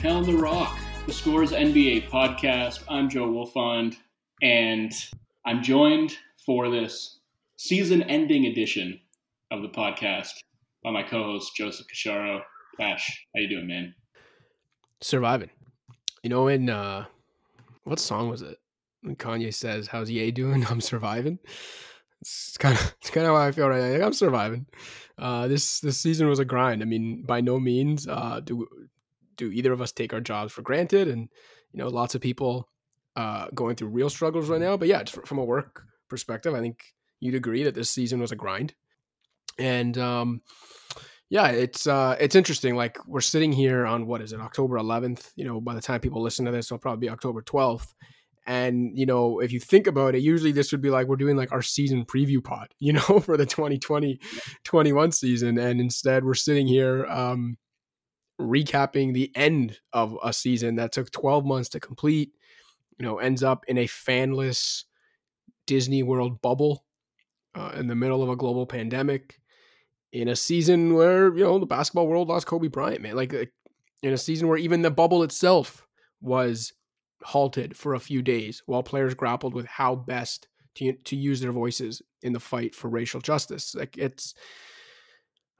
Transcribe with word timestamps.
Pound 0.00 0.26
the 0.26 0.36
Rock, 0.36 0.78
the 1.06 1.12
Score's 1.12 1.52
NBA 1.52 2.10
podcast. 2.10 2.80
I'm 2.86 3.08
Joe 3.08 3.28
Wolfond, 3.28 3.96
and 4.42 4.92
I'm 5.46 5.62
joined 5.62 6.18
for 6.44 6.68
this 6.68 7.20
season-ending 7.56 8.44
edition 8.44 9.00
of 9.50 9.62
the 9.62 9.70
podcast 9.70 10.32
by 10.84 10.90
my 10.90 11.02
co-host 11.02 11.56
Joseph 11.56 11.86
Casciaro. 11.86 12.42
Cash, 12.78 13.26
how 13.34 13.40
you 13.40 13.48
doing, 13.48 13.66
man? 13.66 13.94
Surviving. 15.00 15.50
You 16.22 16.28
know, 16.28 16.48
in 16.48 16.68
uh, 16.68 17.06
what 17.84 17.98
song 17.98 18.28
was 18.28 18.42
it? 18.42 18.58
When 19.00 19.16
Kanye 19.16 19.52
says, 19.52 19.86
"How's 19.86 20.10
Ye 20.10 20.30
doing? 20.30 20.66
I'm 20.70 20.82
surviving." 20.82 21.38
It's 22.20 22.58
kind 22.58 22.76
of 22.76 22.94
it's 23.00 23.10
kind 23.10 23.26
of 23.26 23.34
how 23.34 23.40
I 23.40 23.50
feel 23.50 23.68
right 23.68 23.98
now. 23.98 24.06
I'm 24.06 24.12
surviving. 24.12 24.66
Uh, 25.16 25.48
this 25.48 25.80
this 25.80 25.96
season 25.98 26.28
was 26.28 26.38
a 26.38 26.44
grind. 26.44 26.82
I 26.82 26.84
mean, 26.84 27.22
by 27.22 27.40
no 27.40 27.58
means 27.58 28.06
uh, 28.06 28.40
do 28.44 28.68
do 29.36 29.50
either 29.50 29.72
of 29.72 29.80
us 29.80 29.92
take 29.92 30.12
our 30.12 30.20
jobs 30.20 30.52
for 30.52 30.62
granted, 30.62 31.08
and 31.08 31.28
you 31.72 31.78
know, 31.78 31.88
lots 31.88 32.14
of 32.14 32.20
people 32.20 32.68
uh, 33.16 33.46
going 33.54 33.76
through 33.76 33.88
real 33.88 34.10
struggles 34.10 34.48
right 34.48 34.60
now. 34.60 34.76
But 34.76 34.88
yeah, 34.88 35.04
from 35.04 35.38
a 35.38 35.44
work 35.44 35.82
perspective, 36.08 36.54
I 36.54 36.60
think 36.60 36.82
you'd 37.20 37.34
agree 37.34 37.64
that 37.64 37.74
this 37.74 37.90
season 37.90 38.20
was 38.20 38.32
a 38.32 38.36
grind. 38.36 38.74
And 39.58 39.96
um, 39.98 40.42
yeah, 41.28 41.48
it's 41.48 41.86
uh, 41.86 42.16
it's 42.20 42.36
interesting. 42.36 42.76
Like 42.76 42.98
we're 43.06 43.20
sitting 43.20 43.52
here 43.52 43.86
on 43.86 44.06
what 44.06 44.20
is 44.20 44.32
it, 44.32 44.40
October 44.40 44.76
11th? 44.76 45.30
You 45.34 45.44
know, 45.44 45.60
by 45.60 45.74
the 45.74 45.80
time 45.80 46.00
people 46.00 46.22
listen 46.22 46.44
to 46.44 46.52
this, 46.52 46.66
it'll 46.66 46.78
probably 46.78 47.06
be 47.06 47.10
October 47.10 47.42
12th. 47.42 47.94
And 48.46 48.96
you 48.96 49.06
know, 49.06 49.40
if 49.40 49.50
you 49.50 49.58
think 49.58 49.86
about 49.86 50.14
it, 50.14 50.22
usually 50.22 50.52
this 50.52 50.70
would 50.70 50.80
be 50.80 50.90
like 50.90 51.08
we're 51.08 51.16
doing 51.16 51.36
like 51.36 51.52
our 51.52 51.62
season 51.62 52.04
preview 52.04 52.42
pod, 52.42 52.68
you 52.78 52.92
know, 52.92 53.20
for 53.20 53.36
the 53.36 53.46
2020 53.46 54.20
21 54.64 55.12
season. 55.12 55.58
And 55.58 55.80
instead 55.80 56.24
we're 56.24 56.34
sitting 56.34 56.66
here 56.66 57.06
um 57.06 57.56
recapping 58.40 59.14
the 59.14 59.30
end 59.34 59.78
of 59.92 60.16
a 60.22 60.32
season 60.32 60.76
that 60.76 60.92
took 60.92 61.10
12 61.10 61.44
months 61.44 61.68
to 61.70 61.80
complete, 61.80 62.32
you 62.98 63.04
know, 63.04 63.18
ends 63.18 63.42
up 63.42 63.64
in 63.68 63.78
a 63.78 63.86
fanless 63.86 64.84
Disney 65.66 66.02
World 66.02 66.40
bubble 66.42 66.84
uh, 67.54 67.72
in 67.76 67.86
the 67.86 67.94
middle 67.94 68.22
of 68.22 68.28
a 68.28 68.36
global 68.36 68.66
pandemic 68.66 69.40
in 70.12 70.28
a 70.28 70.36
season 70.36 70.94
where, 70.94 71.34
you 71.34 71.44
know, 71.44 71.58
the 71.58 71.66
basketball 71.66 72.06
world 72.06 72.28
lost 72.28 72.46
Kobe 72.46 72.68
Bryant, 72.68 73.02
man. 73.02 73.16
Like 73.16 73.32
in 74.02 74.12
a 74.12 74.18
season 74.18 74.48
where 74.48 74.58
even 74.58 74.82
the 74.82 74.90
bubble 74.90 75.22
itself 75.22 75.86
was 76.20 76.72
halted 77.22 77.76
for 77.76 77.94
a 77.94 78.00
few 78.00 78.22
days 78.22 78.62
while 78.66 78.82
players 78.82 79.14
grappled 79.14 79.54
with 79.54 79.66
how 79.66 79.94
best 79.94 80.48
to, 80.76 80.92
to 80.92 81.16
use 81.16 81.40
their 81.40 81.52
voices 81.52 82.02
in 82.22 82.32
the 82.32 82.40
fight 82.40 82.74
for 82.74 82.88
racial 82.88 83.20
justice. 83.20 83.74
Like 83.74 83.96
it's 83.96 84.34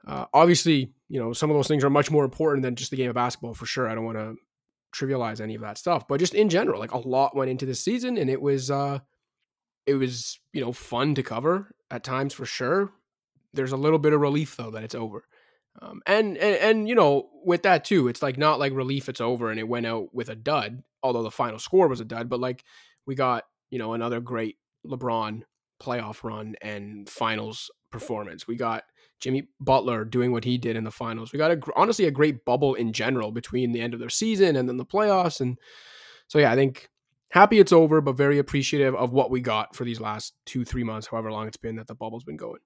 uh, 0.05 0.25
obviously, 0.33 0.91
you 1.09 1.19
know, 1.19 1.33
some 1.33 1.49
of 1.49 1.55
those 1.55 1.67
things 1.67 1.83
are 1.83 1.89
much 1.89 2.11
more 2.11 2.25
important 2.25 2.63
than 2.63 2.75
just 2.75 2.91
the 2.91 2.97
game 2.97 3.09
of 3.09 3.15
basketball 3.15 3.53
for 3.53 3.65
sure. 3.65 3.87
I 3.87 3.95
don't 3.95 4.05
want 4.05 4.17
to 4.17 4.35
trivialize 4.95 5.41
any 5.41 5.55
of 5.55 5.61
that 5.61 5.77
stuff, 5.77 6.07
but 6.07 6.19
just 6.19 6.33
in 6.33 6.49
general, 6.49 6.79
like 6.79 6.93
a 6.93 6.97
lot 6.97 7.35
went 7.35 7.51
into 7.51 7.65
this 7.65 7.83
season 7.83 8.17
and 8.17 8.29
it 8.29 8.41
was, 8.41 8.71
uh, 8.71 8.99
it 9.85 9.95
was, 9.95 10.39
you 10.53 10.61
know, 10.61 10.71
fun 10.73 11.15
to 11.15 11.23
cover 11.23 11.73
at 11.89 12.03
times 12.03 12.33
for 12.33 12.45
sure. 12.45 12.91
There's 13.53 13.71
a 13.71 13.77
little 13.77 13.99
bit 13.99 14.13
of 14.13 14.21
relief 14.21 14.55
though 14.55 14.71
that 14.71 14.83
it's 14.83 14.95
over. 14.95 15.23
Um, 15.81 16.01
and, 16.07 16.37
and 16.37 16.55
and 16.55 16.89
you 16.89 16.95
know 16.95 17.29
with 17.45 17.63
that 17.63 17.85
too, 17.85 18.07
it's 18.07 18.23
like 18.23 18.37
not 18.37 18.59
like 18.59 18.73
relief 18.73 19.09
it's 19.09 19.21
over 19.21 19.51
and 19.51 19.59
it 19.59 19.67
went 19.67 19.85
out 19.85 20.13
with 20.13 20.29
a 20.29 20.35
dud, 20.35 20.83
although 21.03 21.23
the 21.23 21.31
final 21.31 21.59
score 21.59 21.87
was 21.87 21.99
a 21.99 22.05
dud. 22.05 22.29
But 22.29 22.39
like 22.39 22.63
we 23.05 23.15
got 23.15 23.43
you 23.69 23.77
know 23.77 23.93
another 23.93 24.19
great 24.19 24.57
LeBron 24.85 25.43
playoff 25.81 26.23
run 26.23 26.55
and 26.61 27.07
finals 27.07 27.69
performance. 27.91 28.47
We 28.47 28.55
got 28.55 28.83
Jimmy 29.19 29.47
Butler 29.59 30.05
doing 30.05 30.31
what 30.31 30.43
he 30.43 30.57
did 30.57 30.75
in 30.75 30.83
the 30.83 30.91
finals. 30.91 31.33
We 31.33 31.39
got 31.39 31.51
a, 31.51 31.59
honestly 31.75 32.05
a 32.05 32.11
great 32.11 32.45
bubble 32.45 32.75
in 32.75 32.93
general 32.93 33.31
between 33.31 33.71
the 33.71 33.81
end 33.81 33.93
of 33.93 33.99
their 33.99 34.09
season 34.09 34.55
and 34.55 34.69
then 34.69 34.77
the 34.77 34.85
playoffs. 34.85 35.41
And 35.41 35.57
so, 36.27 36.39
yeah, 36.39 36.51
I 36.51 36.55
think 36.55 36.89
happy 37.31 37.59
it's 37.59 37.71
over, 37.71 38.01
but 38.01 38.13
very 38.17 38.37
appreciative 38.37 38.95
of 38.95 39.11
what 39.11 39.31
we 39.31 39.41
got 39.41 39.75
for 39.75 39.83
these 39.83 39.99
last 39.99 40.33
two, 40.45 40.63
three 40.63 40.83
months, 40.83 41.07
however 41.07 41.31
long 41.31 41.47
it's 41.47 41.57
been 41.57 41.75
that 41.77 41.87
the 41.87 41.95
bubble's 41.95 42.23
been 42.23 42.37
going. 42.37 42.59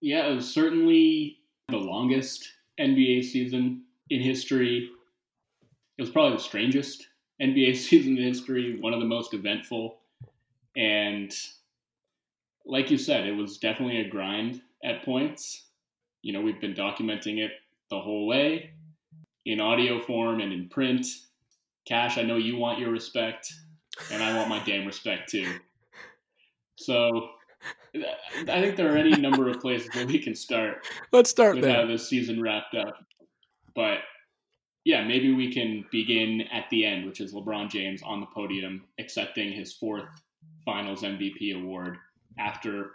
Yeah, 0.00 0.26
it 0.26 0.34
was 0.34 0.52
certainly 0.52 1.38
the 1.68 1.76
longest 1.76 2.46
NBA 2.78 3.24
season 3.24 3.84
in 4.10 4.20
history. 4.20 4.90
It 5.96 6.02
was 6.02 6.10
probably 6.10 6.36
the 6.36 6.42
strangest 6.42 7.06
NBA 7.40 7.76
season 7.76 8.18
in 8.18 8.24
history, 8.24 8.78
one 8.80 8.92
of 8.92 9.00
the 9.00 9.06
most 9.06 9.34
eventful. 9.34 9.98
And 10.76 11.32
like 12.66 12.90
you 12.90 12.98
said, 12.98 13.26
it 13.26 13.36
was 13.36 13.58
definitely 13.58 14.00
a 14.00 14.08
grind 14.08 14.60
at 14.82 15.04
points. 15.04 15.68
You 16.24 16.32
know, 16.32 16.40
we've 16.40 16.60
been 16.60 16.72
documenting 16.72 17.38
it 17.38 17.52
the 17.90 18.00
whole 18.00 18.26
way 18.26 18.70
in 19.44 19.60
audio 19.60 20.00
form 20.00 20.40
and 20.40 20.54
in 20.54 20.70
print. 20.70 21.06
Cash, 21.86 22.16
I 22.16 22.22
know 22.22 22.36
you 22.36 22.56
want 22.56 22.78
your 22.78 22.90
respect, 22.90 23.52
and 24.10 24.22
I 24.22 24.34
want 24.34 24.48
my 24.48 24.58
damn 24.64 24.86
respect 24.86 25.28
too. 25.28 25.46
So 26.76 27.28
I 27.94 28.60
think 28.62 28.76
there 28.76 28.90
are 28.94 28.96
any 28.96 29.10
number 29.10 29.50
of 29.50 29.60
places 29.60 29.94
where 29.94 30.06
we 30.06 30.18
can 30.18 30.34
start. 30.34 30.86
Let's 31.12 31.28
start 31.28 31.56
with 31.56 31.64
there. 31.64 31.74
how 31.74 31.86
this 31.86 32.08
season 32.08 32.40
wrapped 32.40 32.74
up. 32.74 32.96
But 33.74 33.98
yeah, 34.86 35.04
maybe 35.04 35.34
we 35.34 35.52
can 35.52 35.84
begin 35.92 36.44
at 36.50 36.70
the 36.70 36.86
end, 36.86 37.04
which 37.04 37.20
is 37.20 37.34
LeBron 37.34 37.68
James 37.68 38.02
on 38.02 38.20
the 38.20 38.26
podium 38.34 38.84
accepting 38.98 39.52
his 39.52 39.74
fourth 39.74 40.08
Finals 40.64 41.02
MVP 41.02 41.54
award 41.54 41.98
after 42.38 42.92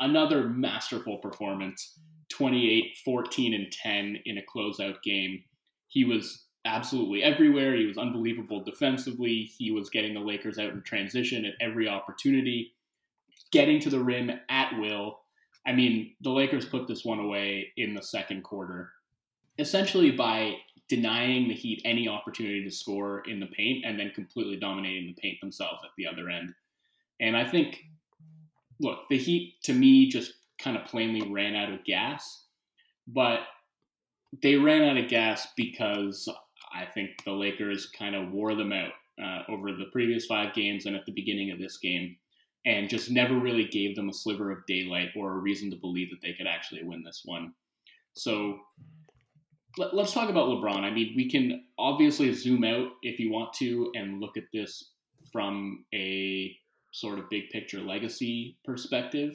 another 0.00 0.50
masterful 0.50 1.16
performance 1.16 1.98
28, 2.30 2.96
14, 3.04 3.54
and 3.54 3.72
10 3.72 4.22
in 4.24 4.38
a 4.38 4.42
closeout 4.42 5.02
game. 5.02 5.42
He 5.88 6.04
was 6.04 6.44
absolutely 6.64 7.22
everywhere. 7.22 7.74
He 7.74 7.86
was 7.86 7.98
unbelievable 7.98 8.62
defensively. 8.62 9.50
He 9.56 9.70
was 9.70 9.90
getting 9.90 10.14
the 10.14 10.20
Lakers 10.20 10.58
out 10.58 10.72
in 10.72 10.82
transition 10.82 11.44
at 11.44 11.54
every 11.60 11.88
opportunity, 11.88 12.74
getting 13.52 13.80
to 13.80 13.90
the 13.90 14.00
rim 14.00 14.30
at 14.48 14.78
will. 14.78 15.20
I 15.66 15.72
mean, 15.72 16.14
the 16.20 16.30
Lakers 16.30 16.64
put 16.64 16.86
this 16.86 17.04
one 17.04 17.18
away 17.18 17.72
in 17.76 17.94
the 17.94 18.02
second 18.02 18.42
quarter, 18.42 18.90
essentially 19.58 20.10
by 20.10 20.56
denying 20.88 21.48
the 21.48 21.54
Heat 21.54 21.82
any 21.84 22.08
opportunity 22.08 22.64
to 22.64 22.70
score 22.70 23.22
in 23.28 23.40
the 23.40 23.46
paint 23.46 23.84
and 23.84 23.98
then 23.98 24.10
completely 24.14 24.56
dominating 24.56 25.14
the 25.14 25.20
paint 25.20 25.40
themselves 25.40 25.82
at 25.84 25.90
the 25.96 26.06
other 26.06 26.30
end. 26.30 26.54
And 27.20 27.36
I 27.36 27.48
think, 27.48 27.84
look, 28.80 29.00
the 29.10 29.18
Heat 29.18 29.56
to 29.64 29.74
me 29.74 30.08
just 30.08 30.32
kind 30.62 30.76
of 30.76 30.84
plainly 30.86 31.30
ran 31.30 31.54
out 31.54 31.72
of 31.72 31.84
gas. 31.84 32.44
But 33.06 33.40
they 34.42 34.56
ran 34.56 34.82
out 34.82 35.02
of 35.02 35.08
gas 35.08 35.48
because 35.56 36.28
I 36.72 36.84
think 36.84 37.10
the 37.24 37.32
Lakers 37.32 37.86
kind 37.86 38.14
of 38.14 38.30
wore 38.30 38.54
them 38.54 38.72
out 38.72 38.92
uh, 39.22 39.50
over 39.50 39.72
the 39.72 39.86
previous 39.92 40.26
five 40.26 40.54
games 40.54 40.86
and 40.86 40.94
at 40.94 41.06
the 41.06 41.12
beginning 41.12 41.50
of 41.50 41.58
this 41.58 41.78
game, 41.78 42.16
and 42.66 42.88
just 42.88 43.10
never 43.10 43.38
really 43.38 43.64
gave 43.64 43.96
them 43.96 44.08
a 44.08 44.14
sliver 44.14 44.50
of 44.50 44.66
daylight 44.66 45.08
or 45.16 45.32
a 45.32 45.38
reason 45.38 45.70
to 45.70 45.76
believe 45.76 46.10
that 46.10 46.20
they 46.22 46.34
could 46.34 46.46
actually 46.46 46.82
win 46.84 47.02
this 47.02 47.22
one. 47.24 47.52
So 48.14 48.58
let, 49.76 49.94
us 49.94 50.12
talk 50.12 50.28
about 50.28 50.48
LeBron. 50.48 50.80
I 50.80 50.90
mean, 50.90 51.14
we 51.16 51.30
can 51.30 51.64
obviously 51.78 52.32
zoom 52.32 52.64
out 52.64 52.88
if 53.02 53.18
you 53.18 53.32
want 53.32 53.52
to 53.54 53.92
and 53.94 54.20
look 54.20 54.36
at 54.36 54.44
this 54.52 54.92
from 55.32 55.84
a 55.94 56.54
sort 56.92 57.18
of 57.18 57.30
big 57.30 57.50
picture 57.50 57.80
legacy 57.80 58.58
perspective 58.64 59.34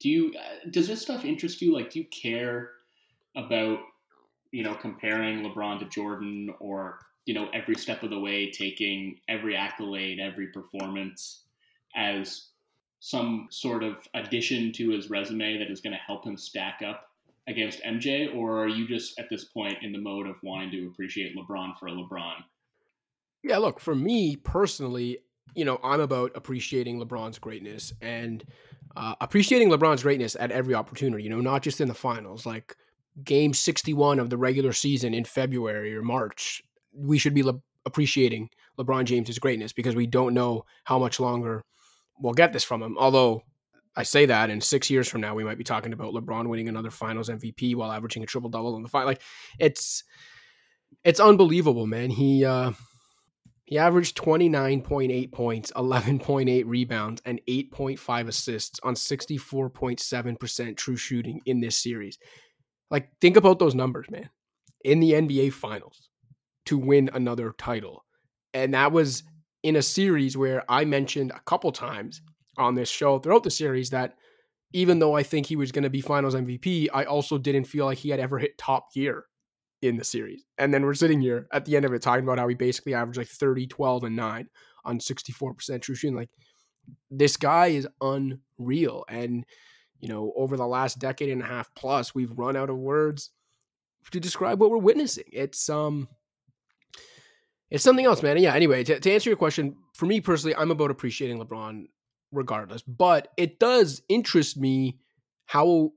do 0.00 0.08
you 0.08 0.34
uh, 0.36 0.68
does 0.70 0.88
this 0.88 1.02
stuff 1.02 1.24
interest 1.24 1.62
you? 1.62 1.72
Like, 1.72 1.90
do 1.90 2.00
you 2.00 2.06
care 2.06 2.70
about 3.36 3.78
you 4.50 4.64
know 4.64 4.74
comparing 4.74 5.44
LeBron 5.44 5.78
to 5.80 5.84
Jordan, 5.86 6.52
or 6.58 6.98
you 7.26 7.34
know 7.34 7.48
every 7.52 7.76
step 7.76 8.02
of 8.02 8.10
the 8.10 8.18
way 8.18 8.50
taking 8.50 9.20
every 9.28 9.54
accolade, 9.54 10.18
every 10.18 10.48
performance 10.48 11.44
as 11.94 12.48
some 13.00 13.48
sort 13.50 13.82
of 13.82 13.96
addition 14.14 14.72
to 14.72 14.90
his 14.90 15.08
resume 15.08 15.58
that 15.58 15.70
is 15.70 15.80
going 15.80 15.92
to 15.92 15.98
help 16.06 16.24
him 16.24 16.36
stack 16.36 16.80
up 16.86 17.08
against 17.48 17.82
MJ, 17.82 18.34
or 18.34 18.62
are 18.62 18.68
you 18.68 18.86
just 18.86 19.18
at 19.18 19.28
this 19.30 19.44
point 19.44 19.78
in 19.82 19.92
the 19.92 19.98
mode 19.98 20.26
of 20.26 20.36
wanting 20.42 20.70
to 20.70 20.86
appreciate 20.88 21.36
LeBron 21.36 21.78
for 21.78 21.88
LeBron? 21.88 22.34
Yeah, 23.42 23.56
look, 23.56 23.80
for 23.80 23.94
me 23.94 24.36
personally, 24.36 25.18
you 25.54 25.64
know, 25.64 25.80
I'm 25.82 26.00
about 26.00 26.32
appreciating 26.34 27.00
LeBron's 27.00 27.38
greatness 27.38 27.92
and 28.00 28.44
uh, 28.96 29.14
appreciating 29.20 29.70
LeBron's 29.70 30.02
greatness 30.02 30.36
at 30.38 30.50
every 30.50 30.74
opportunity, 30.74 31.24
you 31.24 31.30
know, 31.30 31.40
not 31.40 31.62
just 31.62 31.80
in 31.80 31.88
the 31.88 31.94
finals, 31.94 32.44
like 32.44 32.76
game 33.22 33.54
61 33.54 34.18
of 34.18 34.30
the 34.30 34.36
regular 34.36 34.72
season 34.72 35.14
in 35.14 35.24
February 35.24 35.94
or 35.96 36.02
March. 36.02 36.62
We 36.92 37.18
should 37.18 37.34
be 37.34 37.42
le- 37.42 37.62
appreciating 37.86 38.50
LeBron 38.78 39.04
James's 39.04 39.38
greatness 39.38 39.72
because 39.72 39.94
we 39.94 40.06
don't 40.06 40.34
know 40.34 40.64
how 40.84 40.98
much 40.98 41.20
longer 41.20 41.64
we'll 42.18 42.34
get 42.34 42.52
this 42.52 42.64
from 42.64 42.82
him. 42.82 42.96
Although 42.98 43.42
I 43.96 44.02
say 44.02 44.26
that, 44.26 44.50
in 44.50 44.60
six 44.60 44.90
years 44.90 45.08
from 45.08 45.20
now, 45.20 45.34
we 45.34 45.44
might 45.44 45.58
be 45.58 45.64
talking 45.64 45.92
about 45.92 46.14
LeBron 46.14 46.48
winning 46.48 46.68
another 46.68 46.90
Finals 46.90 47.28
MVP 47.28 47.74
while 47.74 47.92
averaging 47.92 48.22
a 48.22 48.26
triple 48.26 48.50
double 48.50 48.76
in 48.76 48.82
the 48.82 48.88
final. 48.88 49.08
Like 49.08 49.22
it's 49.58 50.04
it's 51.04 51.20
unbelievable, 51.20 51.86
man. 51.86 52.10
He 52.10 52.44
uh, 52.44 52.72
he 53.70 53.78
averaged 53.78 54.18
29.8 54.18 55.30
points, 55.30 55.70
11.8 55.76 56.64
rebounds, 56.66 57.22
and 57.24 57.40
8.5 57.48 58.26
assists 58.26 58.80
on 58.82 58.94
64.7% 58.94 60.76
true 60.76 60.96
shooting 60.96 61.40
in 61.46 61.60
this 61.60 61.76
series. 61.76 62.18
Like, 62.90 63.10
think 63.20 63.36
about 63.36 63.60
those 63.60 63.76
numbers, 63.76 64.10
man. 64.10 64.28
In 64.84 64.98
the 64.98 65.12
NBA 65.12 65.52
Finals, 65.52 66.08
to 66.66 66.78
win 66.78 67.10
another 67.14 67.54
title. 67.56 68.04
And 68.52 68.74
that 68.74 68.90
was 68.90 69.22
in 69.62 69.76
a 69.76 69.82
series 69.82 70.36
where 70.36 70.64
I 70.68 70.84
mentioned 70.84 71.30
a 71.30 71.40
couple 71.46 71.70
times 71.70 72.22
on 72.58 72.74
this 72.74 72.90
show 72.90 73.20
throughout 73.20 73.44
the 73.44 73.52
series 73.52 73.90
that 73.90 74.16
even 74.72 74.98
though 74.98 75.14
I 75.14 75.22
think 75.22 75.46
he 75.46 75.54
was 75.54 75.70
going 75.70 75.84
to 75.84 75.90
be 75.90 76.00
finals 76.00 76.34
MVP, 76.34 76.88
I 76.92 77.04
also 77.04 77.38
didn't 77.38 77.64
feel 77.64 77.84
like 77.84 77.98
he 77.98 78.10
had 78.10 78.18
ever 78.18 78.40
hit 78.40 78.58
top 78.58 78.92
gear 78.92 79.26
in 79.82 79.96
the 79.96 80.04
series. 80.04 80.44
And 80.58 80.72
then 80.72 80.84
we're 80.84 80.94
sitting 80.94 81.20
here 81.20 81.46
at 81.52 81.64
the 81.64 81.76
end 81.76 81.84
of 81.84 81.92
it 81.92 82.02
talking 82.02 82.24
about 82.24 82.38
how 82.38 82.48
he 82.48 82.54
basically 82.54 82.94
averaged 82.94 83.18
like 83.18 83.28
30, 83.28 83.66
12, 83.66 84.04
and 84.04 84.16
9 84.16 84.48
on 84.84 84.98
64% 84.98 85.82
true 85.82 85.94
shooting. 85.94 86.16
Like 86.16 86.30
this 87.10 87.36
guy 87.36 87.68
is 87.68 87.88
unreal. 88.00 89.04
And, 89.08 89.44
you 90.00 90.08
know, 90.08 90.32
over 90.36 90.56
the 90.56 90.66
last 90.66 90.98
decade 90.98 91.30
and 91.30 91.42
a 91.42 91.46
half 91.46 91.74
plus, 91.74 92.14
we've 92.14 92.32
run 92.32 92.56
out 92.56 92.70
of 92.70 92.76
words 92.76 93.30
to 94.10 94.20
describe 94.20 94.60
what 94.60 94.70
we're 94.70 94.78
witnessing. 94.78 95.24
It's 95.32 95.68
um 95.68 96.08
it's 97.70 97.84
something 97.84 98.04
else, 98.04 98.22
man. 98.22 98.36
yeah, 98.38 98.54
anyway, 98.54 98.82
to, 98.82 98.98
to 98.98 99.12
answer 99.12 99.30
your 99.30 99.36
question, 99.36 99.76
for 99.94 100.06
me 100.06 100.20
personally, 100.20 100.56
I'm 100.56 100.72
about 100.72 100.90
appreciating 100.90 101.38
LeBron 101.38 101.84
regardless. 102.32 102.82
But 102.82 103.28
it 103.36 103.60
does 103.60 104.02
interest 104.08 104.56
me 104.56 104.98
how 105.46 105.92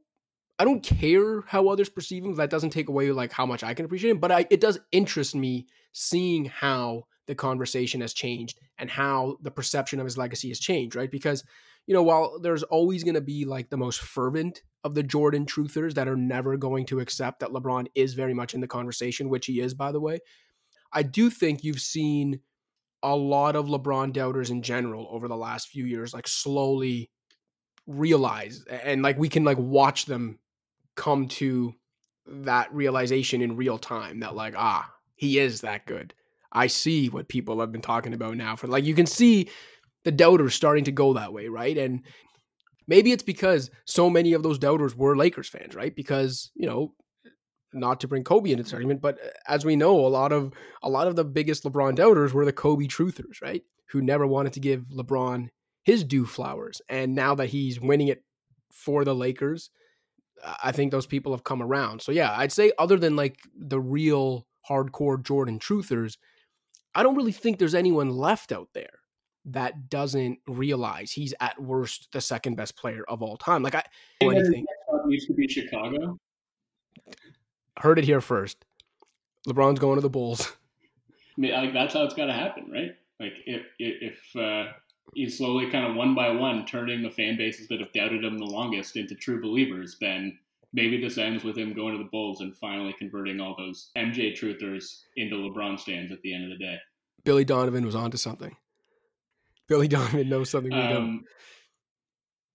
I 0.63 0.65
don't 0.65 0.81
care 0.81 1.41
how 1.41 1.67
others 1.67 1.89
perceive 1.89 2.23
him. 2.23 2.35
That 2.35 2.49
doesn't 2.49 2.69
take 2.69 2.87
away 2.87 3.11
like 3.11 3.33
how 3.33 3.45
much 3.45 3.65
I 3.65 3.73
can 3.73 3.83
appreciate 3.83 4.11
him. 4.11 4.19
But 4.19 4.31
I, 4.31 4.47
it 4.49 4.61
does 4.61 4.79
interest 4.93 5.35
me 5.35 5.67
seeing 5.91 6.45
how 6.45 7.03
the 7.27 7.35
conversation 7.35 7.99
has 7.99 8.13
changed 8.13 8.61
and 8.77 8.89
how 8.89 9.35
the 9.41 9.51
perception 9.51 9.99
of 9.99 10.05
his 10.05 10.17
legacy 10.17 10.47
has 10.47 10.61
changed, 10.61 10.95
right? 10.95 11.11
Because 11.11 11.43
you 11.85 11.93
know, 11.93 12.01
while 12.01 12.39
there's 12.39 12.63
always 12.63 13.03
going 13.03 13.15
to 13.15 13.19
be 13.19 13.43
like 13.43 13.69
the 13.69 13.75
most 13.75 13.99
fervent 13.99 14.61
of 14.85 14.95
the 14.95 15.03
Jordan 15.03 15.45
truthers 15.45 15.95
that 15.95 16.07
are 16.07 16.15
never 16.15 16.55
going 16.55 16.85
to 16.85 17.01
accept 17.01 17.41
that 17.41 17.49
LeBron 17.49 17.87
is 17.93 18.13
very 18.13 18.33
much 18.33 18.53
in 18.53 18.61
the 18.61 18.67
conversation, 18.67 19.27
which 19.27 19.47
he 19.47 19.59
is, 19.59 19.73
by 19.73 19.91
the 19.91 19.99
way, 19.99 20.19
I 20.93 21.03
do 21.03 21.29
think 21.29 21.65
you've 21.65 21.81
seen 21.81 22.39
a 23.03 23.13
lot 23.13 23.57
of 23.57 23.65
LeBron 23.65 24.13
doubters 24.13 24.49
in 24.49 24.61
general 24.61 25.09
over 25.11 25.27
the 25.27 25.35
last 25.35 25.67
few 25.67 25.83
years, 25.83 26.13
like 26.13 26.25
slowly 26.25 27.09
realize 27.85 28.63
and 28.69 29.01
like 29.01 29.17
we 29.17 29.27
can 29.27 29.43
like 29.43 29.57
watch 29.57 30.05
them 30.05 30.39
come 30.95 31.27
to 31.27 31.73
that 32.25 32.73
realization 32.73 33.41
in 33.41 33.57
real 33.57 33.77
time 33.77 34.19
that 34.21 34.35
like 34.35 34.53
ah 34.57 34.89
he 35.15 35.39
is 35.39 35.61
that 35.61 35.85
good 35.85 36.13
i 36.51 36.67
see 36.67 37.09
what 37.09 37.27
people 37.27 37.59
have 37.59 37.71
been 37.71 37.81
talking 37.81 38.13
about 38.13 38.37
now 38.37 38.55
for 38.55 38.67
like 38.67 38.85
you 38.85 38.95
can 38.95 39.05
see 39.05 39.49
the 40.03 40.11
doubters 40.11 40.53
starting 40.55 40.85
to 40.85 40.91
go 40.91 41.13
that 41.13 41.33
way 41.33 41.47
right 41.47 41.77
and 41.77 42.01
maybe 42.87 43.11
it's 43.11 43.23
because 43.23 43.69
so 43.85 44.09
many 44.09 44.33
of 44.33 44.43
those 44.43 44.57
doubters 44.57 44.95
were 44.95 45.17
lakers 45.17 45.49
fans 45.49 45.75
right 45.75 45.95
because 45.95 46.51
you 46.55 46.65
know 46.65 46.93
not 47.73 47.99
to 48.01 48.07
bring 48.07 48.23
Kobe 48.23 48.51
into 48.51 48.63
this 48.63 48.73
argument, 48.73 49.01
but 49.01 49.17
uh, 49.23 49.29
as 49.47 49.65
we 49.65 49.75
know, 49.75 49.99
a 49.99 50.07
lot 50.07 50.31
of 50.31 50.53
a 50.81 50.89
lot 50.89 51.07
of 51.07 51.15
the 51.15 51.23
biggest 51.23 51.63
LeBron 51.63 51.95
doubters 51.95 52.33
were 52.33 52.45
the 52.45 52.53
Kobe 52.53 52.85
truthers, 52.85 53.41
right? 53.41 53.63
Who 53.89 54.01
never 54.01 54.27
wanted 54.27 54.53
to 54.53 54.59
give 54.59 54.85
LeBron 54.95 55.49
his 55.83 56.03
due 56.03 56.25
flowers. 56.25 56.81
And 56.87 57.15
now 57.15 57.35
that 57.35 57.47
he's 57.49 57.79
winning 57.79 58.07
it 58.07 58.23
for 58.71 59.03
the 59.03 59.15
Lakers, 59.15 59.69
I 60.63 60.71
think 60.71 60.91
those 60.91 61.05
people 61.05 61.31
have 61.33 61.43
come 61.43 61.61
around. 61.61 62.01
So 62.01 62.11
yeah, 62.11 62.33
I'd 62.35 62.51
say 62.51 62.71
other 62.77 62.97
than 62.97 63.15
like 63.15 63.37
the 63.55 63.79
real 63.79 64.47
hardcore 64.69 65.21
Jordan 65.21 65.59
truthers, 65.59 66.17
I 66.95 67.03
don't 67.03 67.15
really 67.15 67.31
think 67.31 67.59
there's 67.59 67.75
anyone 67.75 68.09
left 68.09 68.51
out 68.51 68.69
there 68.73 68.99
that 69.45 69.89
doesn't 69.89 70.39
realize 70.47 71.11
he's 71.11 71.33
at 71.39 71.61
worst 71.61 72.09
the 72.13 72.21
second 72.21 72.55
best 72.55 72.77
player 72.77 73.03
of 73.07 73.21
all 73.21 73.37
time. 73.37 73.63
Like 73.63 73.75
I 73.75 73.83
anything 74.21 74.65
used 75.09 75.27
to 75.27 75.33
be 75.33 75.47
Chicago 75.47 76.17
heard 77.77 77.99
it 77.99 78.05
here 78.05 78.21
first. 78.21 78.65
LeBron's 79.47 79.79
going 79.79 79.95
to 79.95 80.01
the 80.01 80.09
Bulls. 80.09 80.51
I 81.37 81.41
mean, 81.41 81.53
like 81.53 81.73
that's 81.73 81.93
how 81.93 82.03
it's 82.03 82.13
got 82.13 82.25
to 82.25 82.33
happen, 82.33 82.69
right? 82.71 82.91
Like 83.19 83.33
if 83.45 83.65
if 83.79 84.35
uh, 84.35 84.71
he's 85.13 85.37
slowly 85.37 85.69
kind 85.69 85.85
of 85.85 85.95
one 85.95 86.15
by 86.15 86.29
one 86.29 86.65
turning 86.65 87.01
the 87.01 87.09
fan 87.09 87.37
bases 87.37 87.67
that 87.67 87.79
have 87.79 87.93
doubted 87.93 88.23
him 88.23 88.37
the 88.37 88.45
longest 88.45 88.95
into 88.95 89.15
true 89.15 89.41
believers, 89.41 89.97
then 89.99 90.37
maybe 90.73 90.99
this 90.99 91.17
ends 91.17 91.43
with 91.43 91.57
him 91.57 91.73
going 91.73 91.97
to 91.97 92.03
the 92.03 92.09
Bulls 92.09 92.41
and 92.41 92.55
finally 92.57 92.95
converting 92.97 93.39
all 93.39 93.55
those 93.57 93.91
MJ 93.97 94.33
truthers 94.37 95.01
into 95.15 95.35
LeBron 95.35 95.79
stands 95.79 96.11
at 96.11 96.21
the 96.21 96.33
end 96.33 96.51
of 96.51 96.57
the 96.57 96.63
day. 96.63 96.77
Billy 97.23 97.45
Donovan 97.45 97.85
was 97.85 97.95
onto 97.95 98.17
something. 98.17 98.55
Billy 99.67 99.87
Donovan 99.87 100.29
knows 100.29 100.49
something 100.49 100.71
we 100.71 100.79
um, 100.79 100.93
don't. 100.93 101.23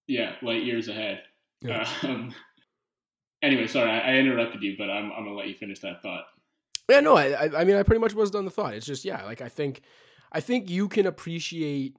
Yeah, 0.07 0.33
light 0.43 0.65
years 0.65 0.89
ahead. 0.89 1.23
Yeah. 1.61 1.89
Um, 2.03 2.35
anyway, 3.43 3.67
sorry, 3.67 3.91
I, 3.91 4.13
I 4.13 4.15
interrupted 4.15 4.63
you, 4.63 4.77
but 4.79 4.91
I'm 4.91 5.13
I'm 5.13 5.25
gonna 5.25 5.37
let 5.37 5.49
you 5.49 5.55
finish 5.55 5.81
that 5.81 6.03
thought. 6.03 6.25
Yeah, 6.89 7.01
no, 7.01 7.17
I 7.17 7.51
I 7.57 7.65
mean 7.65 7.77
I 7.77 7.83
pretty 7.83 8.01
much 8.01 8.15
was 8.15 8.31
done 8.31 8.45
the 8.45 8.51
thought. 8.51 8.75
It's 8.75 8.87
just 8.87 9.05
yeah, 9.05 9.25
like 9.25 9.41
I 9.41 9.49
think 9.49 9.83
I 10.33 10.41
think 10.41 10.71
you 10.71 10.89
can 10.89 11.07
appreciate 11.07 11.97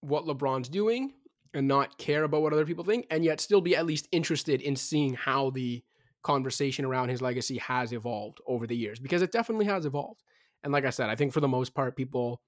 what 0.00 0.24
LeBron's 0.24 0.68
doing 0.68 1.12
and 1.52 1.66
not 1.66 1.98
care 1.98 2.24
about 2.24 2.42
what 2.42 2.52
other 2.52 2.66
people 2.66 2.84
think, 2.84 3.06
and 3.10 3.24
yet 3.24 3.40
still 3.40 3.60
be 3.60 3.76
at 3.76 3.86
least 3.86 4.08
interested 4.12 4.60
in 4.60 4.76
seeing 4.76 5.14
how 5.14 5.50
the 5.50 5.82
conversation 6.22 6.84
around 6.84 7.08
his 7.08 7.22
legacy 7.22 7.58
has 7.58 7.92
evolved 7.92 8.38
over 8.46 8.66
the 8.66 8.76
years 8.76 8.98
because 8.98 9.22
it 9.22 9.32
definitely 9.32 9.66
has 9.66 9.86
evolved. 9.86 10.22
And 10.62 10.72
like 10.72 10.84
I 10.84 10.90
said, 10.90 11.08
I 11.08 11.16
think 11.16 11.32
for 11.32 11.40
the 11.40 11.48
most 11.48 11.74
part, 11.74 11.96
people 11.96 12.42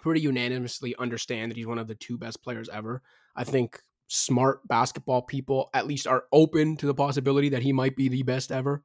pretty 0.00 0.20
unanimously 0.20 0.94
understand 0.96 1.50
that 1.50 1.56
he's 1.56 1.66
one 1.66 1.78
of 1.78 1.88
the 1.88 1.94
two 1.94 2.16
best 2.18 2.42
players 2.42 2.68
ever. 2.70 3.02
I 3.34 3.44
think 3.44 3.80
smart 4.08 4.66
basketball 4.68 5.22
people 5.22 5.68
at 5.74 5.86
least 5.86 6.06
are 6.06 6.24
open 6.32 6.76
to 6.76 6.86
the 6.86 6.94
possibility 6.94 7.48
that 7.50 7.62
he 7.62 7.72
might 7.72 7.96
be 7.96 8.08
the 8.08 8.22
best 8.22 8.52
ever 8.52 8.82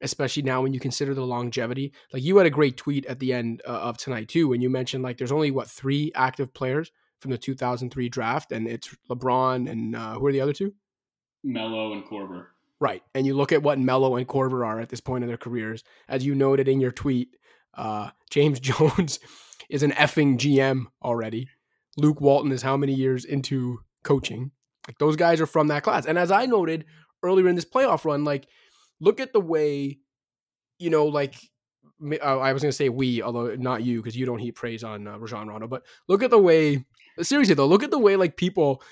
especially 0.00 0.42
now 0.42 0.62
when 0.62 0.72
you 0.72 0.80
consider 0.80 1.14
the 1.14 1.24
longevity 1.24 1.92
like 2.12 2.22
you 2.22 2.36
had 2.36 2.46
a 2.46 2.50
great 2.50 2.76
tweet 2.76 3.04
at 3.06 3.18
the 3.18 3.32
end 3.32 3.60
uh, 3.66 3.70
of 3.70 3.98
tonight 3.98 4.26
too 4.26 4.48
when 4.48 4.62
you 4.62 4.70
mentioned 4.70 5.04
like 5.04 5.18
there's 5.18 5.32
only 5.32 5.50
what 5.50 5.68
three 5.68 6.10
active 6.14 6.52
players 6.54 6.90
from 7.20 7.30
the 7.30 7.38
2003 7.38 8.08
draft 8.08 8.52
and 8.52 8.66
it's 8.68 8.94
lebron 9.10 9.70
and 9.70 9.96
uh, 9.96 10.14
who 10.14 10.26
are 10.26 10.32
the 10.32 10.40
other 10.40 10.52
two 10.52 10.74
Melo 11.42 11.92
and 11.92 12.04
Korver. 12.04 12.46
right 12.80 13.02
and 13.14 13.26
you 13.26 13.34
look 13.34 13.52
at 13.52 13.62
what 13.62 13.78
Melo 13.78 14.16
and 14.16 14.26
Korver 14.26 14.66
are 14.66 14.80
at 14.80 14.88
this 14.88 15.00
point 15.00 15.24
in 15.24 15.28
their 15.28 15.36
careers 15.36 15.84
as 16.08 16.24
you 16.24 16.34
noted 16.34 16.68
in 16.68 16.80
your 16.80 16.92
tweet 16.92 17.36
uh, 17.74 18.10
james 18.30 18.60
jones 18.60 19.18
is 19.70 19.82
an 19.82 19.92
effing 19.92 20.36
gm 20.36 20.86
already 21.02 21.48
luke 21.96 22.20
walton 22.20 22.52
is 22.52 22.62
how 22.62 22.76
many 22.76 22.92
years 22.92 23.24
into 23.24 23.80
coaching. 24.04 24.52
Like 24.86 24.98
those 24.98 25.16
guys 25.16 25.40
are 25.40 25.46
from 25.46 25.68
that 25.68 25.82
class. 25.82 26.06
And 26.06 26.16
as 26.16 26.30
I 26.30 26.46
noted 26.46 26.84
earlier 27.24 27.48
in 27.48 27.56
this 27.56 27.64
playoff 27.64 28.04
run, 28.04 28.22
like 28.22 28.46
look 29.00 29.18
at 29.18 29.32
the 29.32 29.40
way, 29.40 29.98
you 30.78 30.90
know, 30.90 31.06
like 31.06 31.34
uh, 32.02 32.38
I 32.38 32.52
was 32.52 32.62
going 32.62 32.70
to 32.70 32.76
say 32.76 32.90
we, 32.90 33.22
although 33.22 33.56
not 33.56 33.82
you, 33.82 34.00
because 34.00 34.16
you 34.16 34.26
don't 34.26 34.38
heap 34.38 34.56
praise 34.56 34.84
on 34.84 35.08
uh, 35.08 35.18
Rajon 35.18 35.48
Rondo. 35.48 35.66
But 35.66 35.84
look 36.06 36.22
at 36.22 36.30
the 36.30 36.38
way, 36.38 36.84
seriously 37.22 37.54
though, 37.54 37.66
look 37.66 37.82
at 37.82 37.90
the 37.90 37.98
way 37.98 38.16
like 38.16 38.36
people, 38.36 38.82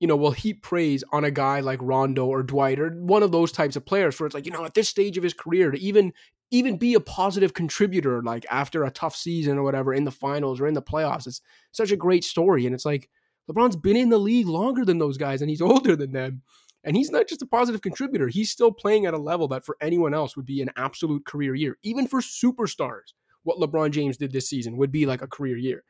you 0.00 0.08
know, 0.08 0.16
will 0.16 0.32
heap 0.32 0.62
praise 0.62 1.04
on 1.12 1.24
a 1.24 1.30
guy 1.30 1.60
like 1.60 1.78
Rondo 1.82 2.26
or 2.26 2.42
Dwight 2.42 2.80
or 2.80 2.90
one 2.90 3.22
of 3.22 3.32
those 3.32 3.52
types 3.52 3.76
of 3.76 3.86
players. 3.86 4.18
where 4.18 4.26
it's 4.26 4.34
like 4.34 4.46
you 4.46 4.52
know, 4.52 4.64
at 4.64 4.74
this 4.74 4.88
stage 4.88 5.16
of 5.16 5.24
his 5.24 5.34
career, 5.34 5.70
to 5.70 5.80
even 5.80 6.12
even 6.52 6.76
be 6.76 6.92
a 6.94 7.00
positive 7.00 7.54
contributor, 7.54 8.22
like 8.22 8.44
after 8.50 8.84
a 8.84 8.90
tough 8.90 9.16
season 9.16 9.56
or 9.56 9.62
whatever 9.62 9.94
in 9.94 10.04
the 10.04 10.10
finals 10.10 10.60
or 10.60 10.66
in 10.66 10.74
the 10.74 10.82
playoffs, 10.82 11.26
it's 11.26 11.40
such 11.72 11.90
a 11.90 11.96
great 11.96 12.24
story. 12.24 12.66
And 12.66 12.74
it's 12.74 12.84
like 12.84 13.08
LeBron's 13.50 13.74
been 13.74 13.96
in 13.96 14.10
the 14.10 14.18
league 14.18 14.46
longer 14.46 14.84
than 14.84 14.98
those 14.98 15.16
guys 15.16 15.40
and 15.40 15.48
he's 15.48 15.62
older 15.62 15.96
than 15.96 16.12
them. 16.12 16.42
And 16.84 16.96
he's 16.96 17.10
not 17.10 17.28
just 17.28 17.42
a 17.42 17.46
positive 17.46 17.80
contributor, 17.80 18.28
he's 18.28 18.50
still 18.50 18.72
playing 18.72 19.06
at 19.06 19.14
a 19.14 19.18
level 19.18 19.48
that 19.48 19.64
for 19.64 19.76
anyone 19.80 20.14
else 20.14 20.36
would 20.36 20.46
be 20.46 20.60
an 20.60 20.70
absolute 20.76 21.24
career 21.24 21.54
year. 21.54 21.78
Even 21.82 22.06
for 22.06 22.20
superstars, 22.20 23.14
what 23.44 23.58
LeBron 23.58 23.92
James 23.92 24.16
did 24.16 24.32
this 24.32 24.48
season 24.48 24.76
would 24.76 24.92
be 24.92 25.06
like 25.06 25.22
a 25.22 25.28
career 25.28 25.56
year. 25.56 25.84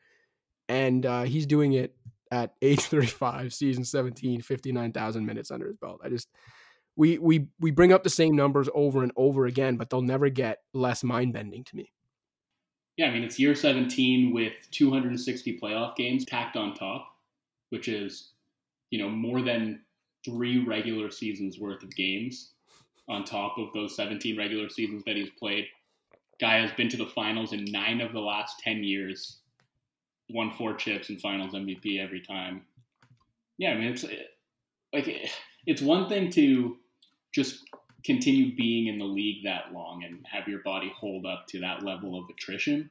And 0.69 1.05
uh, 1.05 1.23
he's 1.23 1.45
doing 1.45 1.73
it 1.73 1.95
at 2.31 2.53
age 2.61 2.81
35, 2.81 3.53
season 3.53 3.85
17, 3.85 4.41
59,000 4.41 5.25
minutes 5.25 5.51
under 5.51 5.67
his 5.67 5.77
belt. 5.77 6.01
I 6.03 6.09
just 6.09 6.29
we 6.95 7.17
we 7.17 7.47
we 7.59 7.71
bring 7.71 7.91
up 7.91 8.03
the 8.03 8.09
same 8.09 8.35
numbers 8.35 8.69
over 8.75 9.01
and 9.01 9.11
over 9.15 9.45
again, 9.45 9.77
but 9.77 9.89
they'll 9.89 10.01
never 10.01 10.29
get 10.29 10.59
less 10.73 11.03
mind-bending 11.03 11.63
to 11.63 11.75
me. 11.75 11.91
Yeah, 12.97 13.07
I 13.07 13.11
mean 13.11 13.23
it's 13.23 13.39
year 13.39 13.55
17 13.55 14.31
with 14.31 14.53
260 14.69 15.59
playoff 15.59 15.95
games 15.95 16.25
tacked 16.25 16.55
on 16.55 16.75
top 16.75 17.13
which 17.73 17.87
is, 17.87 18.33
you 18.91 18.99
know, 18.99 19.09
more 19.09 19.41
than 19.41 19.81
three 20.23 20.63
regular 20.63 21.09
seasons 21.09 21.57
worth 21.59 21.81
of 21.81 21.89
games 21.95 22.51
on 23.09 23.23
top 23.23 23.57
of 23.57 23.73
those 23.73 23.95
17 23.95 24.37
regular 24.37 24.69
seasons 24.69 25.01
that 25.07 25.15
he's 25.15 25.31
played. 25.39 25.65
Guy 26.39 26.57
has 26.59 26.71
been 26.73 26.87
to 26.89 26.97
the 26.97 27.07
finals 27.07 27.51
in 27.51 27.65
nine 27.65 27.99
of 27.99 28.13
the 28.13 28.19
last 28.19 28.59
10 28.59 28.83
years, 28.83 29.39
won 30.29 30.51
four 30.51 30.75
chips 30.75 31.09
and 31.09 31.19
finals 31.19 31.53
MVP 31.53 31.99
every 31.99 32.21
time. 32.21 32.61
Yeah, 33.57 33.71
I 33.71 33.75
mean, 33.75 33.87
it's 33.93 34.05
like 34.93 35.31
it's 35.65 35.81
one 35.81 36.09
thing 36.09 36.29
to 36.31 36.77
just 37.33 37.59
continue 38.05 38.55
being 38.55 38.87
in 38.87 38.99
the 38.99 39.05
league 39.05 39.43
that 39.43 39.73
long 39.73 40.03
and 40.03 40.25
have 40.29 40.47
your 40.47 40.59
body 40.63 40.91
hold 40.95 41.25
up 41.25 41.47
to 41.47 41.59
that 41.61 41.83
level 41.83 42.19
of 42.19 42.29
attrition 42.29 42.89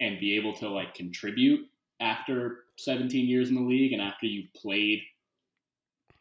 and 0.00 0.20
be 0.20 0.36
able 0.36 0.54
to 0.54 0.68
like 0.68 0.94
contribute 0.94 1.66
after 2.00 2.64
17 2.76 3.26
years 3.26 3.48
in 3.48 3.54
the 3.54 3.62
league 3.62 3.92
and 3.92 4.02
after 4.02 4.26
you've 4.26 4.52
played 4.52 5.00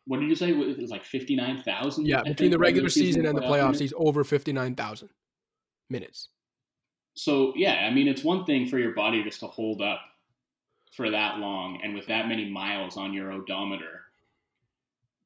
what 0.08 0.20
did 0.20 0.30
you 0.30 0.36
say? 0.36 0.51
It 0.51 0.80
was 0.80 0.92
like 0.92 1.04
59,000 1.04 2.06
yeah 2.06 2.22
between 2.22 2.51
the 2.51 2.60
regular, 2.60 2.89
season, 2.89 3.08
season 3.08 3.25
and 3.25 3.38
the 3.38 3.42
playoffs 3.42 3.80
he's 3.80 3.94
over 3.98 4.24
59,000 4.24 5.10
minutes. 5.89 6.30
So 7.15 7.54
yeah, 7.56 7.88
I 7.89 7.92
mean, 7.92 8.08
it's 8.08 8.24
one 8.24 8.46
thing 8.46 8.68
for 8.68 8.77
your 8.77 8.94
body 8.94 9.24
just 9.24 9.39
to 9.39 9.48
hold 9.48 9.82
up 9.82 10.01
for 10.96 11.12
that 11.12 11.40
long 11.40 11.80
and 11.84 11.94
with 11.94 12.08
that 12.08 12.28
many 12.28 12.50
miles 12.50 12.98
on 12.98 13.14
your 13.14 13.32
odometer, 13.32 14.02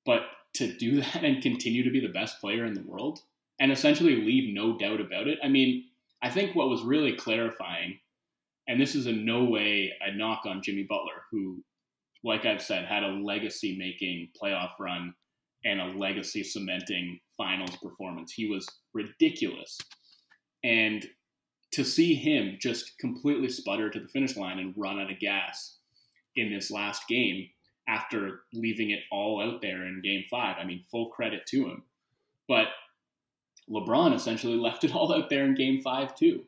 but 0.05 0.21
to 0.55 0.73
do 0.77 1.01
that 1.01 1.23
and 1.23 1.41
continue 1.41 1.83
to 1.83 1.91
be 1.91 1.99
the 1.99 2.13
best 2.13 2.39
player 2.39 2.65
in 2.65 2.73
the 2.73 2.83
world 2.83 3.19
and 3.59 3.71
essentially 3.71 4.15
leave 4.15 4.53
no 4.53 4.77
doubt 4.77 5.01
about 5.01 5.27
it. 5.27 5.37
I 5.43 5.47
mean, 5.47 5.85
I 6.21 6.29
think 6.29 6.55
what 6.55 6.69
was 6.69 6.81
really 6.81 7.13
clarifying, 7.13 7.99
and 8.67 8.79
this 8.79 8.95
is 8.95 9.07
in 9.07 9.25
no 9.25 9.43
way 9.43 9.93
a 10.01 10.15
knock 10.15 10.41
on 10.45 10.61
Jimmy 10.61 10.83
Butler, 10.83 11.23
who, 11.31 11.63
like 12.23 12.45
I've 12.45 12.61
said, 12.61 12.85
had 12.85 13.03
a 13.03 13.07
legacy 13.07 13.77
making 13.77 14.29
playoff 14.41 14.71
run 14.79 15.13
and 15.65 15.79
a 15.79 15.97
legacy 15.97 16.43
cementing 16.43 17.19
finals 17.37 17.75
performance. 17.77 18.31
He 18.31 18.47
was 18.47 18.67
ridiculous. 18.93 19.77
And 20.63 21.05
to 21.71 21.83
see 21.83 22.15
him 22.15 22.57
just 22.59 22.97
completely 22.97 23.49
sputter 23.49 23.89
to 23.89 23.99
the 23.99 24.07
finish 24.07 24.35
line 24.35 24.59
and 24.59 24.73
run 24.75 24.99
out 24.99 25.11
of 25.11 25.19
gas 25.19 25.77
in 26.35 26.51
this 26.51 26.71
last 26.71 27.07
game 27.07 27.49
after 27.87 28.41
leaving 28.53 28.91
it 28.91 29.01
all 29.11 29.41
out 29.41 29.61
there 29.61 29.85
in 29.85 30.01
game 30.03 30.23
five, 30.29 30.57
I 30.59 30.63
mean, 30.63 30.85
full 30.91 31.09
credit 31.09 31.45
to 31.47 31.65
him. 31.65 31.83
But 32.47 32.67
LeBron 33.69 34.13
essentially 34.13 34.55
left 34.57 34.83
it 34.83 34.93
all 34.93 35.13
out 35.13 35.29
there 35.29 35.45
in 35.45 35.55
game 35.55 35.81
five, 35.81 36.15
too. 36.15 36.43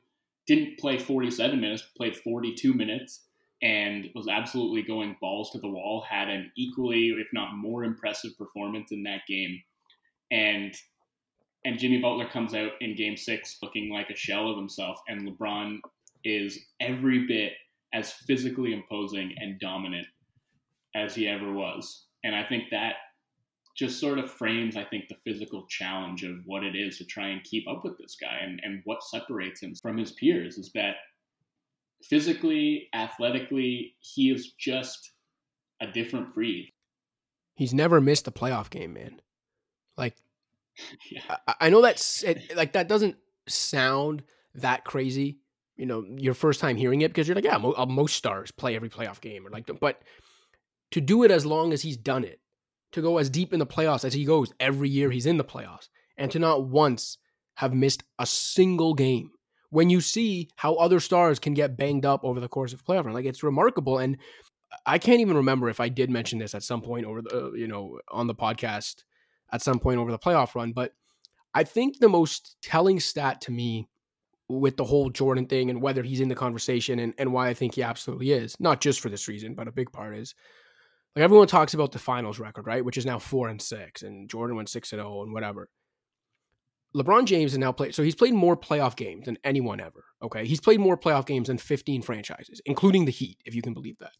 Didn't 0.48 0.80
play 0.80 0.98
47 0.98 1.60
minutes, 1.60 1.84
played 1.96 2.16
42 2.16 2.74
minutes, 2.74 3.26
and 3.62 4.10
was 4.16 4.28
absolutely 4.28 4.82
going 4.82 5.18
balls 5.22 5.52
to 5.52 5.60
the 5.60 5.68
wall. 5.68 6.04
Had 6.08 6.30
an 6.30 6.52
equally, 6.58 7.10
if 7.10 7.28
not 7.34 7.56
more, 7.56 7.84
impressive 7.84 8.38
performance 8.38 8.92
in 8.92 9.04
that 9.04 9.22
game. 9.28 9.62
And 10.32 10.76
and 11.64 11.80
Jimmy 11.80 12.00
Butler 12.00 12.28
comes 12.28 12.54
out 12.54 12.72
in 12.82 12.96
game 12.96 13.18
six 13.18 13.58
looking 13.62 13.92
like 13.92 14.10
a 14.10 14.16
shell 14.16 14.50
of 14.50 14.58
himself, 14.58 15.00
and 15.08 15.28
LeBron 15.28 15.78
is 16.24 16.60
every 16.80 17.26
bit 17.28 17.54
as 17.94 18.12
physically 18.12 18.74
imposing 18.74 19.34
and 19.38 19.60
dominant 19.60 20.08
as 20.96 21.16
he 21.16 21.28
ever 21.28 21.52
was. 21.52 22.06
And 22.24 22.36
I 22.36 22.44
think 22.44 22.66
that 22.72 22.94
just 23.76 24.00
sort 24.00 24.20
of 24.20 24.30
frames, 24.30 24.76
I 24.76 24.84
think, 24.84 25.08
the 25.08 25.16
physical 25.24 25.66
challenge 25.68 26.24
of 26.24 26.38
what 26.46 26.64
it 26.64 26.76
is 26.76 26.98
to 26.98 27.06
try 27.06 27.30
and 27.30 27.44
keep 27.44 27.68
up 27.70 27.84
with 27.84 27.98
this 27.98 28.18
guy 28.20 28.40
and, 28.42 28.60
and 28.64 28.82
what 28.86 29.04
separates 29.04 29.62
him 29.62 29.76
from 29.76 29.98
his 29.98 30.12
peers 30.12 30.58
is 30.58 30.72
that 30.74 30.96
physically, 32.04 32.90
athletically, 32.94 33.96
he 34.00 34.30
is 34.30 34.52
just 34.60 35.12
a 35.82 35.88
different 35.88 36.34
breed. 36.34 36.72
He's 37.56 37.74
never 37.74 38.02
missed 38.02 38.28
a 38.28 38.32
playoff 38.32 38.70
game, 38.70 38.94
man. 38.94 39.22
Like 39.98 40.16
yeah. 41.12 41.38
I, 41.48 41.56
I 41.62 41.70
know 41.70 41.82
that's 41.82 42.24
it, 42.24 42.56
like 42.56 42.74
that 42.74 42.88
doesn't 42.88 43.16
sound 43.48 44.24
that 44.56 44.84
crazy. 44.84 45.40
You 45.78 45.86
know, 45.86 46.06
your 46.08 46.34
first 46.34 46.60
time 46.60 46.76
hearing 46.76 47.02
it 47.02 47.08
because 47.08 47.28
you're 47.28 47.36
like, 47.36 47.46
yeah, 47.46 47.58
mo- 47.58 47.74
uh, 47.76 47.86
most 47.86 48.16
stars 48.16 48.52
play 48.52 48.76
every 48.76 48.90
playoff 48.90 49.20
game 49.20 49.48
or 49.48 49.50
like, 49.50 49.70
but 49.80 50.02
to 50.92 51.02
do 51.02 51.24
it 51.24 51.32
as 51.32 51.46
long 51.46 51.74
as 51.74 51.82
he's 51.82 51.98
done 51.98 52.24
it, 52.24 52.40
to 52.92 53.02
go 53.02 53.18
as 53.18 53.30
deep 53.30 53.54
in 53.54 53.60
the 53.60 53.66
playoffs 53.66 54.06
as 54.06 54.14
he 54.14 54.26
goes 54.26 54.54
every 54.60 54.90
year 54.90 55.10
he's 55.10 55.26
in 55.26 55.38
the 55.38 55.44
playoffs, 55.44 55.88
and 56.18 56.30
to 56.32 56.40
not 56.40 56.66
once 56.66 57.18
have 57.56 57.74
missed 57.74 58.04
a 58.20 58.26
single 58.26 58.94
game. 58.94 59.32
When 59.70 59.90
you 59.90 60.02
see 60.02 60.50
how 60.58 60.76
other 60.76 61.00
stars 61.00 61.40
can 61.40 61.54
get 61.54 61.78
banged 61.78 62.06
up 62.06 62.26
over 62.26 62.42
the 62.42 62.50
course 62.50 62.74
of 62.74 62.84
playoff 62.84 63.06
run, 63.06 63.14
like 63.14 63.26
it's 63.26 63.42
remarkable. 63.42 64.00
And 64.00 64.18
I 64.86 64.98
can't 64.98 65.22
even 65.22 65.38
remember 65.38 65.70
if 65.70 65.80
I 65.80 65.88
did 65.88 66.10
mention 66.10 66.40
this 66.40 66.54
at 66.54 66.64
some 66.64 66.82
point 66.82 67.06
over 67.06 67.22
the, 67.22 67.54
you 67.56 67.68
know, 67.68 68.00
on 68.10 68.28
the 68.28 68.36
podcast 68.36 69.04
at 69.52 69.62
some 69.62 69.80
point 69.80 70.00
over 70.00 70.12
the 70.12 70.20
playoff 70.20 70.56
run. 70.56 70.72
But 70.72 70.94
I 71.54 71.64
think 71.64 72.00
the 72.00 72.10
most 72.10 72.56
telling 72.62 73.00
stat 73.00 73.42
to 73.42 73.52
me 73.52 73.88
with 74.48 74.78
the 74.78 74.84
whole 74.84 75.10
Jordan 75.10 75.46
thing 75.46 75.70
and 75.70 75.82
whether 75.82 76.04
he's 76.04 76.20
in 76.20 76.28
the 76.28 76.36
conversation 76.36 77.00
and, 77.00 77.14
and 77.18 77.32
why 77.32 77.48
I 77.48 77.54
think 77.54 77.76
he 77.76 77.84
absolutely 77.84 78.32
is, 78.32 78.56
not 78.60 78.82
just 78.82 79.00
for 79.00 79.10
this 79.10 79.28
reason, 79.28 79.56
but 79.56 79.68
a 79.68 79.72
big 79.72 79.92
part 79.92 80.16
is 80.16 80.36
like 81.16 81.24
everyone 81.24 81.48
talks 81.48 81.74
about 81.74 81.92
the 81.92 82.00
finals 82.00 82.40
record, 82.40 82.68
right? 82.68 82.84
Which 82.84 82.98
is 82.98 83.06
now 83.06 83.20
four 83.20 83.50
and 83.50 83.62
six, 83.62 84.02
and 84.02 84.30
Jordan 84.30 84.56
went 84.56 84.70
six 84.70 84.94
and 84.94 85.02
oh 85.02 85.24
and 85.24 85.34
whatever. 85.34 85.70
LeBron 86.96 87.26
James 87.26 87.52
has 87.52 87.58
now 87.58 87.72
played, 87.72 87.96
so 87.96 88.04
he's 88.04 88.16
played 88.16 88.34
more 88.34 88.58
playoff 88.58 88.96
games 88.96 89.26
than 89.26 89.38
anyone 89.44 89.80
ever. 89.80 90.04
Okay. 90.22 90.46
He's 90.46 90.60
played 90.60 90.80
more 90.80 90.98
playoff 90.98 91.26
games 91.26 91.48
than 91.48 91.58
15 91.58 92.02
franchises, 92.02 92.62
including 92.66 93.06
the 93.06 93.12
Heat, 93.12 93.38
if 93.46 93.56
you 93.56 93.62
can 93.62 93.74
believe 93.74 93.98
that. 94.00 94.12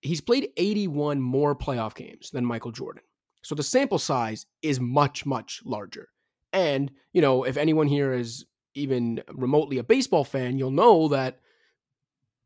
He's 0.00 0.20
played 0.20 0.48
81 0.56 1.20
more 1.20 1.54
playoff 1.54 1.94
games 1.94 2.30
than 2.30 2.44
Michael 2.44 2.72
Jordan. 2.72 3.04
So 3.42 3.54
the 3.54 3.62
sample 3.62 3.98
size 3.98 4.46
is 4.62 4.80
much, 4.80 5.26
much 5.26 5.60
larger. 5.64 6.08
And, 6.52 6.90
you 7.12 7.20
know, 7.20 7.44
if 7.44 7.56
anyone 7.56 7.86
here 7.86 8.12
is 8.12 8.44
even 8.74 9.22
remotely 9.32 9.78
a 9.78 9.84
baseball 9.84 10.24
fan, 10.24 10.58
you'll 10.58 10.70
know 10.70 11.08
that 11.08 11.40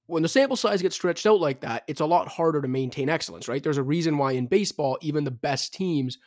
when 0.06 0.22
the 0.22 0.28
sample 0.28 0.56
size 0.56 0.82
gets 0.82 0.94
stretched 0.94 1.26
out 1.26 1.40
like 1.40 1.60
that, 1.60 1.84
it's 1.88 2.00
a 2.00 2.06
lot 2.06 2.28
harder 2.28 2.62
to 2.62 2.68
maintain 2.68 3.08
excellence, 3.08 3.48
right? 3.48 3.62
There's 3.62 3.78
a 3.78 3.82
reason 3.82 4.18
why 4.18 4.32
in 4.32 4.46
baseball, 4.46 4.98
even 5.02 5.24
the 5.24 5.30
best 5.30 5.74
teams 5.74 6.18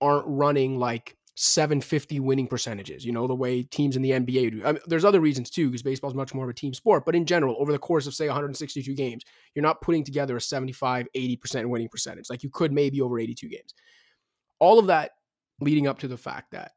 aren't 0.00 0.26
running 0.26 0.78
like 0.78 1.16
750 1.34 2.18
winning 2.20 2.48
percentages, 2.48 3.04
you 3.04 3.12
know, 3.12 3.26
the 3.26 3.34
way 3.34 3.62
teams 3.62 3.94
in 3.96 4.02
the 4.02 4.10
NBA 4.10 4.50
do. 4.50 4.62
I 4.64 4.72
mean, 4.72 4.82
there's 4.86 5.04
other 5.04 5.20
reasons 5.20 5.50
too, 5.50 5.68
because 5.68 5.82
baseball 5.82 6.10
is 6.10 6.16
much 6.16 6.34
more 6.34 6.44
of 6.44 6.50
a 6.50 6.54
team 6.54 6.74
sport. 6.74 7.04
But 7.04 7.14
in 7.14 7.26
general, 7.26 7.56
over 7.60 7.70
the 7.70 7.78
course 7.78 8.06
of, 8.06 8.14
say, 8.14 8.26
162 8.26 8.94
games, 8.94 9.24
you're 9.54 9.62
not 9.62 9.80
putting 9.80 10.02
together 10.02 10.36
a 10.36 10.40
75, 10.40 11.06
80% 11.14 11.66
winning 11.66 11.88
percentage. 11.88 12.30
Like 12.30 12.42
you 12.42 12.50
could 12.50 12.72
maybe 12.72 13.00
over 13.00 13.20
82 13.20 13.48
games 13.48 13.74
all 14.58 14.78
of 14.78 14.86
that 14.86 15.12
leading 15.60 15.86
up 15.86 15.98
to 16.00 16.08
the 16.08 16.16
fact 16.16 16.52
that 16.52 16.72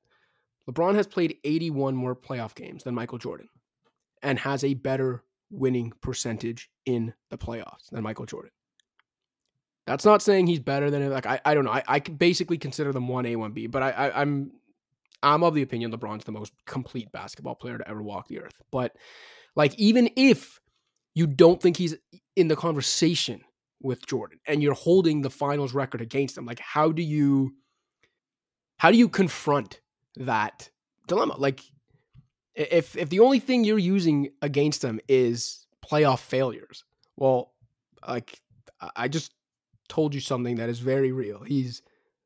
LeBron 0.70 0.96
has 0.96 1.08
played 1.08 1.38
81 1.44 1.96
more 1.96 2.16
playoff 2.16 2.56
games 2.56 2.84
than 2.84 2.96
Michael 2.96 3.18
Jordan 3.18 3.50
and 4.22 4.38
has 4.40 4.64
a 4.64 4.74
better 4.74 5.24
winning 5.50 5.92
percentage 6.02 6.70
in 6.86 7.14
the 7.30 7.38
playoffs 7.38 7.90
than 7.92 8.04
Michael 8.04 8.26
Jordan. 8.26 8.52
That's 9.88 10.06
not 10.06 10.22
saying 10.22 10.48
he's 10.48 10.60
better 10.60 10.90
than 10.92 11.10
like 11.10 11.26
I, 11.26 11.42
I 11.44 11.54
don't 11.54 11.66
know. 11.66 11.72
I, 11.72 11.84
I 11.88 12.00
basically 12.00 12.58
consider 12.58 12.94
them 12.94 13.08
one 13.08 13.26
A, 13.26 13.36
one 13.36 13.52
B, 13.52 13.68
but 13.68 13.82
I, 13.82 13.92
I 13.92 14.22
I'm 14.22 14.52
I'm 15.24 15.44
of 15.44 15.54
the 15.54 15.64
opinion 15.64 15.92
LeBron's 15.92 16.24
the 16.24 16.32
most 16.32 16.54
complete 16.66 17.12
basketball 17.12 17.56
player 17.56 17.78
to 17.78 17.90
ever 17.90 18.02
walk 18.02 18.28
the 18.28 18.40
earth. 18.40 18.62
But 18.72 18.96
like 19.56 19.74
even 19.76 20.10
if 20.16 20.60
you 21.16 21.28
don't 21.28 21.62
think 21.62 21.78
he's 21.78 21.96
in 22.36 22.48
the 22.48 22.56
conversation 22.56 23.42
with 23.82 24.06
Jordan 24.06 24.40
and 24.48 24.62
you're 24.62 24.74
holding 24.74 25.22
the 25.22 25.30
finals 25.30 25.74
record 25.74 26.02
against 26.02 26.38
him, 26.38 26.46
like 26.46 26.60
how 26.60 26.92
do 26.92 27.02
you 27.02 27.54
how 28.82 28.90
do 28.90 28.98
you 28.98 29.10
confront 29.10 29.80
that 30.16 30.72
dilemma? 31.08 31.36
Like, 31.38 31.62
if 32.56 32.98
if 32.98 33.10
the 33.10 33.20
only 33.20 33.38
thing 33.38 33.64
you're 33.64 33.78
using 33.78 34.32
against 34.42 34.82
them 34.82 35.00
is 35.08 35.68
playoff 35.86 36.18
failures, 36.18 36.84
well, 37.16 37.54
like 38.08 38.42
I 38.96 39.08
just 39.08 39.36
told 39.88 40.16
you 40.16 40.20
something 40.20 40.56
that 40.56 40.68
is 40.68 40.80
very 40.80 41.12
real. 41.12 41.44
He's 41.44 41.84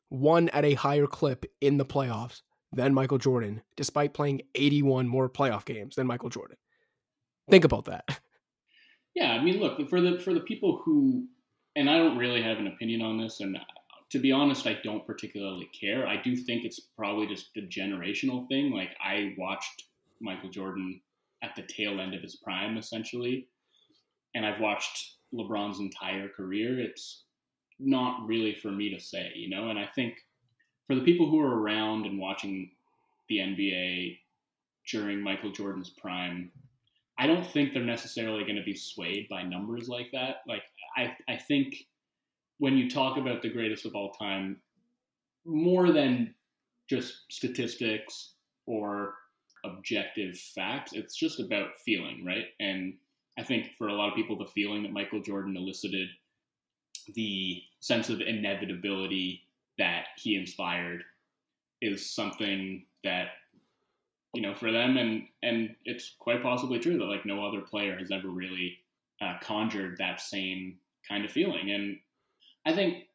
won 0.10 0.48
at 0.50 0.64
a 0.64 0.76
higher 0.76 1.08
clip 1.08 1.46
in 1.60 1.76
the 1.76 1.84
playoffs 1.84 2.42
than 2.72 2.94
Michael 2.94 3.18
Jordan, 3.18 3.62
despite 3.76 4.14
playing 4.14 4.44
81 4.56 5.10
more 5.10 5.28
playoff 5.28 5.66
games 5.66 5.96
than 5.98 6.08
Michael 6.08 6.30
Jordan. 6.30 6.56
Think 7.50 7.66
about 7.66 7.86
that. 7.86 8.22
Yeah, 9.18 9.32
I 9.32 9.42
mean, 9.42 9.62
look 9.62 9.90
for 9.90 10.02
the 10.02 10.20
for 10.20 10.34
the 10.34 10.42
people 10.42 10.82
who, 10.84 11.26
and 11.78 11.90
I 11.90 11.98
don't 11.98 12.18
really 12.18 12.42
have 12.42 12.58
an 12.58 12.68
opinion 12.68 13.02
on 13.02 13.18
this, 13.18 13.40
and 13.40 13.58
to 14.12 14.20
be 14.20 14.32
honest, 14.32 14.68
I 14.68 14.78
don't 14.84 15.06
particularly 15.06 15.70
care. 15.80 16.08
I 16.08 16.22
do 16.22 16.36
think 16.36 16.64
it's 16.64 16.80
probably 16.98 17.28
just 17.28 17.50
a 17.58 17.62
generational 17.62 18.48
thing. 18.48 18.72
Like 18.72 18.96
I 19.04 19.34
watched 19.38 19.86
Michael 20.22 20.50
Jordan 20.50 21.02
at 21.44 21.56
the 21.56 21.64
tail 21.64 22.00
end 22.00 22.14
of 22.14 22.22
his 22.22 22.36
prime, 22.38 22.78
essentially, 22.78 23.48
and 24.34 24.46
I've 24.46 24.62
watched 24.62 25.16
LeBron's 25.34 25.80
entire 25.80 26.30
career. 26.30 26.80
It's 26.80 27.24
not 27.80 28.26
really 28.28 28.56
for 28.62 28.72
me 28.72 28.94
to 28.94 29.00
say, 29.00 29.32
you 29.36 29.50
know. 29.50 29.70
And 29.70 29.80
I 29.80 29.88
think 29.96 30.16
for 30.88 30.96
the 30.96 31.04
people 31.04 31.30
who 31.30 31.40
are 31.40 31.60
around 31.60 32.06
and 32.06 32.20
watching 32.20 32.72
the 33.28 33.38
NBA 33.38 34.20
during 34.92 35.22
Michael 35.22 35.52
Jordan's 35.52 35.90
prime, 35.90 36.52
I 37.18 37.28
don't 37.28 37.46
think 37.46 37.74
they're 37.74 37.84
necessarily 37.84 38.44
going 38.44 38.58
to 38.58 38.64
be 38.64 38.76
swayed 38.76 39.28
by 39.30 39.44
numbers 39.44 39.88
like 39.88 40.08
that. 40.14 40.38
Like 40.48 40.64
I, 40.96 41.16
I 41.28 41.38
think 41.38 41.76
when 42.58 42.78
you 42.78 42.90
talk 42.90 43.18
about 43.18 43.42
the 43.42 43.50
greatest 43.50 43.86
of 43.86 43.96
all 43.96 44.12
time, 44.12 44.58
more 45.46 45.92
than 45.92 46.34
just 46.90 47.24
statistics 47.30 48.34
or 48.66 49.14
objective 49.64 50.38
facts, 50.38 50.94
it's 50.94 51.16
just 51.16 51.40
about 51.40 51.76
feeling, 51.84 52.24
right? 52.26 52.46
And 52.60 52.94
I 53.38 53.44
think 53.44 53.72
for 53.78 53.88
a 53.88 53.94
lot 53.94 54.10
of 54.10 54.16
people, 54.16 54.38
the 54.38 54.46
feeling 54.46 54.84
that 54.84 54.94
Michael 54.94 55.22
Jordan 55.22 55.58
elicited, 55.58 56.08
the 57.14 57.62
sense 57.80 58.10
of 58.10 58.22
inevitability 58.22 59.42
that 59.78 60.06
he 60.18 60.36
inspired, 60.36 61.04
is 61.82 62.14
something 62.14 62.86
that 63.04 63.28
you 64.34 64.42
know 64.42 64.54
for 64.54 64.72
them, 64.72 64.98
and 64.98 65.24
and 65.44 65.76
it's 65.86 66.16
quite 66.20 66.42
possibly 66.42 66.80
true 66.80 66.98
that 66.98 67.06
like 67.06 67.26
no 67.26 67.46
other 67.46 67.62
player 67.62 67.98
has 67.98 68.12
ever 68.12 68.30
really 68.30 68.78
uh, 69.22 69.36
conjured 69.42 69.98
that 69.98 70.22
same 70.22 70.78
kind 71.08 71.26
of 71.26 71.32
feeling. 71.32 71.72
And 71.72 71.98
I 72.66 72.74
think 72.74 73.06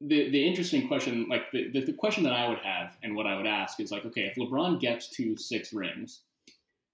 the 0.00 0.30
the 0.30 0.46
interesting 0.46 0.88
question, 0.88 1.26
like 1.28 1.50
the, 1.52 1.70
the, 1.72 1.80
the 1.86 1.92
question 1.92 2.24
that 2.24 2.32
I 2.32 2.48
would 2.48 2.58
have 2.58 2.96
and 3.02 3.14
what 3.14 3.26
I 3.26 3.36
would 3.36 3.46
ask 3.46 3.80
is 3.80 3.90
like, 3.90 4.04
okay, 4.06 4.22
if 4.22 4.36
LeBron 4.36 4.80
gets 4.80 5.08
to 5.16 5.36
six 5.36 5.72
rings, 5.72 6.22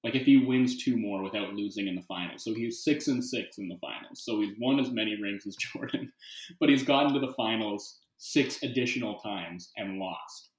Like 0.04 0.14
if 0.14 0.24
he 0.24 0.36
wins 0.36 0.82
two 0.82 0.96
more 0.96 1.22
without 1.22 1.54
losing 1.54 1.88
in 1.88 1.96
the 1.96 2.02
finals. 2.02 2.44
So 2.44 2.54
he's 2.54 2.84
six 2.84 3.08
and 3.08 3.24
six 3.24 3.58
in 3.58 3.68
the 3.68 3.78
finals. 3.80 4.24
So 4.24 4.40
he's 4.40 4.54
won 4.60 4.78
as 4.78 4.90
many 4.90 5.20
rings 5.20 5.46
as 5.46 5.56
Jordan, 5.60 6.12
but 6.60 6.68
he's 6.68 6.84
gotten 6.84 7.12
to 7.14 7.20
the 7.20 7.32
finals 7.34 7.98
six 8.18 8.62
additional 8.62 9.18
times 9.18 9.72
and 9.76 9.98
lost. 9.98 10.50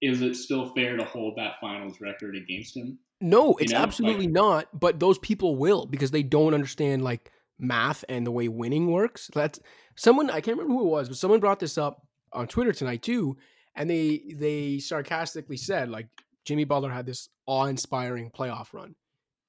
Is 0.00 0.22
it 0.22 0.36
still 0.36 0.72
fair 0.74 0.96
to 0.96 1.04
hold 1.04 1.36
that 1.36 1.60
finals 1.60 2.00
record 2.00 2.34
against 2.34 2.76
him? 2.76 2.98
No, 3.20 3.54
it's 3.54 3.72
you 3.72 3.78
know? 3.78 3.84
absolutely 3.84 4.26
like, 4.26 4.32
not. 4.32 4.80
But 4.80 4.98
those 4.98 5.18
people 5.18 5.56
will 5.56 5.86
because 5.86 6.10
they 6.10 6.24
don't 6.24 6.54
understand 6.54 7.04
like 7.04 7.30
math 7.58 8.04
and 8.08 8.26
the 8.26 8.30
way 8.30 8.48
winning 8.48 8.90
works. 8.90 9.30
That's 9.34 9.60
someone 9.96 10.30
I 10.30 10.40
can't 10.40 10.58
remember 10.58 10.74
who 10.74 10.86
it 10.86 10.90
was, 10.90 11.08
but 11.08 11.18
someone 11.18 11.40
brought 11.40 11.60
this 11.60 11.78
up 11.78 12.06
on 12.32 12.46
Twitter 12.46 12.72
tonight 12.72 13.02
too, 13.02 13.36
and 13.74 13.88
they 13.88 14.34
they 14.36 14.78
sarcastically 14.78 15.56
said 15.56 15.88
like 15.88 16.08
Jimmy 16.44 16.64
Butler 16.64 16.90
had 16.90 17.06
this 17.06 17.28
awe-inspiring 17.46 18.30
playoff 18.30 18.72
run, 18.72 18.94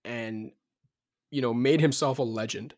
and 0.06 0.52
you 1.32 1.42
know 1.42 1.54
made 1.54 1.82
himself 1.82 2.20
a 2.20 2.24
legend 2.24 2.76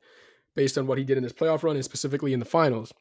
based 0.55 0.77
on 0.77 0.87
what 0.87 0.97
he 0.97 1.03
did 1.03 1.17
in 1.17 1.23
this 1.23 1.33
playoff 1.33 1.63
run 1.63 1.75
and 1.75 1.85
specifically 1.85 2.33
in 2.33 2.39
the 2.39 2.45
finals. 2.45 2.93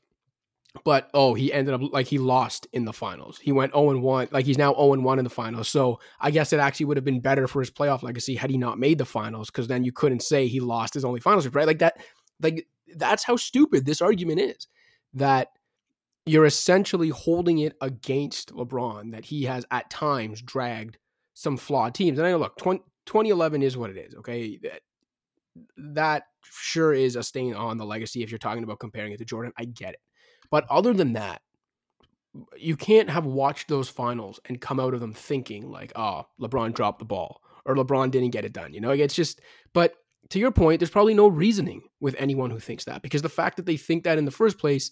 But 0.82 1.08
oh, 1.14 1.34
he 1.34 1.52
ended 1.52 1.72
up 1.72 1.92
like 1.92 2.08
he 2.08 2.18
lost 2.18 2.66
in 2.72 2.84
the 2.84 2.92
finals. 2.92 3.38
He 3.38 3.52
went 3.52 3.72
0 3.74 3.98
1, 3.98 4.28
like 4.32 4.44
he's 4.44 4.58
now 4.58 4.74
0 4.74 5.00
1 5.00 5.18
in 5.18 5.24
the 5.24 5.30
finals. 5.30 5.68
So 5.68 6.00
I 6.20 6.30
guess 6.32 6.52
it 6.52 6.58
actually 6.58 6.86
would 6.86 6.96
have 6.96 7.04
been 7.04 7.20
better 7.20 7.46
for 7.46 7.60
his 7.60 7.70
playoff 7.70 8.02
legacy 8.02 8.34
had 8.34 8.50
he 8.50 8.58
not 8.58 8.78
made 8.78 8.98
the 8.98 9.04
finals, 9.04 9.50
because 9.50 9.68
then 9.68 9.84
you 9.84 9.92
couldn't 9.92 10.22
say 10.22 10.48
he 10.48 10.58
lost 10.60 10.94
his 10.94 11.04
only 11.04 11.20
finals, 11.20 11.46
right? 11.48 11.66
Like 11.66 11.78
that, 11.78 11.98
like 12.42 12.66
that's 12.96 13.22
how 13.22 13.36
stupid 13.36 13.86
this 13.86 14.02
argument 14.02 14.40
is. 14.40 14.66
That 15.12 15.48
you're 16.26 16.46
essentially 16.46 17.10
holding 17.10 17.58
it 17.58 17.76
against 17.80 18.52
LeBron 18.52 19.12
that 19.12 19.26
he 19.26 19.44
has 19.44 19.64
at 19.70 19.90
times 19.90 20.42
dragged 20.42 20.96
some 21.34 21.56
flawed 21.56 21.94
teams. 21.94 22.18
And 22.18 22.26
I 22.26 22.30
know, 22.32 22.38
look, 22.38 22.56
20, 22.56 22.80
2011 23.06 23.62
is 23.62 23.76
what 23.76 23.90
it 23.90 23.96
is. 23.96 24.14
Okay, 24.16 24.58
that 24.62 24.80
that 25.76 26.24
sure 26.42 26.92
is 26.92 27.14
a 27.14 27.22
stain 27.22 27.54
on 27.54 27.76
the 27.76 27.84
legacy 27.84 28.22
if 28.22 28.30
you're 28.30 28.38
talking 28.38 28.64
about 28.64 28.80
comparing 28.80 29.12
it 29.12 29.18
to 29.18 29.24
Jordan. 29.24 29.52
I 29.56 29.66
get 29.66 29.94
it. 29.94 30.00
But 30.50 30.66
other 30.70 30.92
than 30.92 31.14
that, 31.14 31.42
you 32.56 32.76
can't 32.76 33.10
have 33.10 33.26
watched 33.26 33.68
those 33.68 33.88
finals 33.88 34.40
and 34.46 34.60
come 34.60 34.80
out 34.80 34.94
of 34.94 35.00
them 35.00 35.12
thinking 35.12 35.70
like, 35.70 35.92
oh, 35.94 36.26
LeBron 36.40 36.74
dropped 36.74 36.98
the 36.98 37.04
ball 37.04 37.40
or 37.64 37.74
LeBron 37.74 38.10
didn't 38.10 38.30
get 38.30 38.44
it 38.44 38.52
done. 38.52 38.72
You 38.72 38.80
know, 38.80 38.90
it's 38.90 39.14
just, 39.14 39.40
but 39.72 39.94
to 40.30 40.38
your 40.38 40.50
point, 40.50 40.80
there's 40.80 40.90
probably 40.90 41.14
no 41.14 41.28
reasoning 41.28 41.82
with 42.00 42.16
anyone 42.18 42.50
who 42.50 42.58
thinks 42.58 42.84
that 42.84 43.02
because 43.02 43.22
the 43.22 43.28
fact 43.28 43.56
that 43.56 43.66
they 43.66 43.76
think 43.76 44.04
that 44.04 44.18
in 44.18 44.24
the 44.24 44.30
first 44.30 44.58
place 44.58 44.90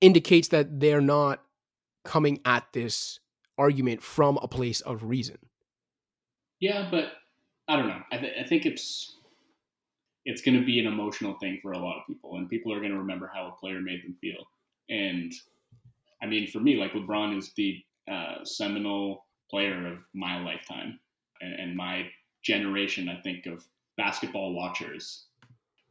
indicates 0.00 0.48
that 0.48 0.80
they're 0.80 1.00
not 1.00 1.42
coming 2.04 2.40
at 2.44 2.64
this 2.72 3.18
argument 3.56 4.02
from 4.02 4.38
a 4.42 4.48
place 4.48 4.80
of 4.80 5.04
reason. 5.04 5.38
Yeah, 6.60 6.88
but 6.90 7.12
I 7.68 7.76
don't 7.76 7.88
know. 7.88 8.02
I, 8.10 8.18
th- 8.18 8.34
I 8.40 8.44
think 8.44 8.66
it's 8.66 9.16
it's 10.24 10.42
going 10.42 10.58
to 10.58 10.64
be 10.64 10.78
an 10.78 10.86
emotional 10.86 11.34
thing 11.34 11.58
for 11.60 11.72
a 11.72 11.78
lot 11.78 11.98
of 11.98 12.06
people, 12.06 12.36
and 12.36 12.48
people 12.48 12.72
are 12.72 12.78
going 12.78 12.92
to 12.92 12.98
remember 12.98 13.30
how 13.32 13.48
a 13.48 13.60
player 13.60 13.80
made 13.80 14.04
them 14.04 14.16
feel. 14.20 14.44
And 14.88 15.32
I 16.22 16.26
mean, 16.26 16.48
for 16.48 16.60
me, 16.60 16.76
like 16.76 16.92
LeBron 16.92 17.36
is 17.36 17.52
the 17.56 17.82
uh, 18.10 18.44
seminal 18.44 19.26
player 19.50 19.86
of 19.86 19.98
my 20.14 20.40
lifetime 20.42 20.98
and, 21.40 21.54
and 21.54 21.76
my 21.76 22.06
generation. 22.42 23.08
I 23.08 23.20
think 23.20 23.46
of 23.46 23.64
basketball 23.96 24.54
watchers. 24.54 25.24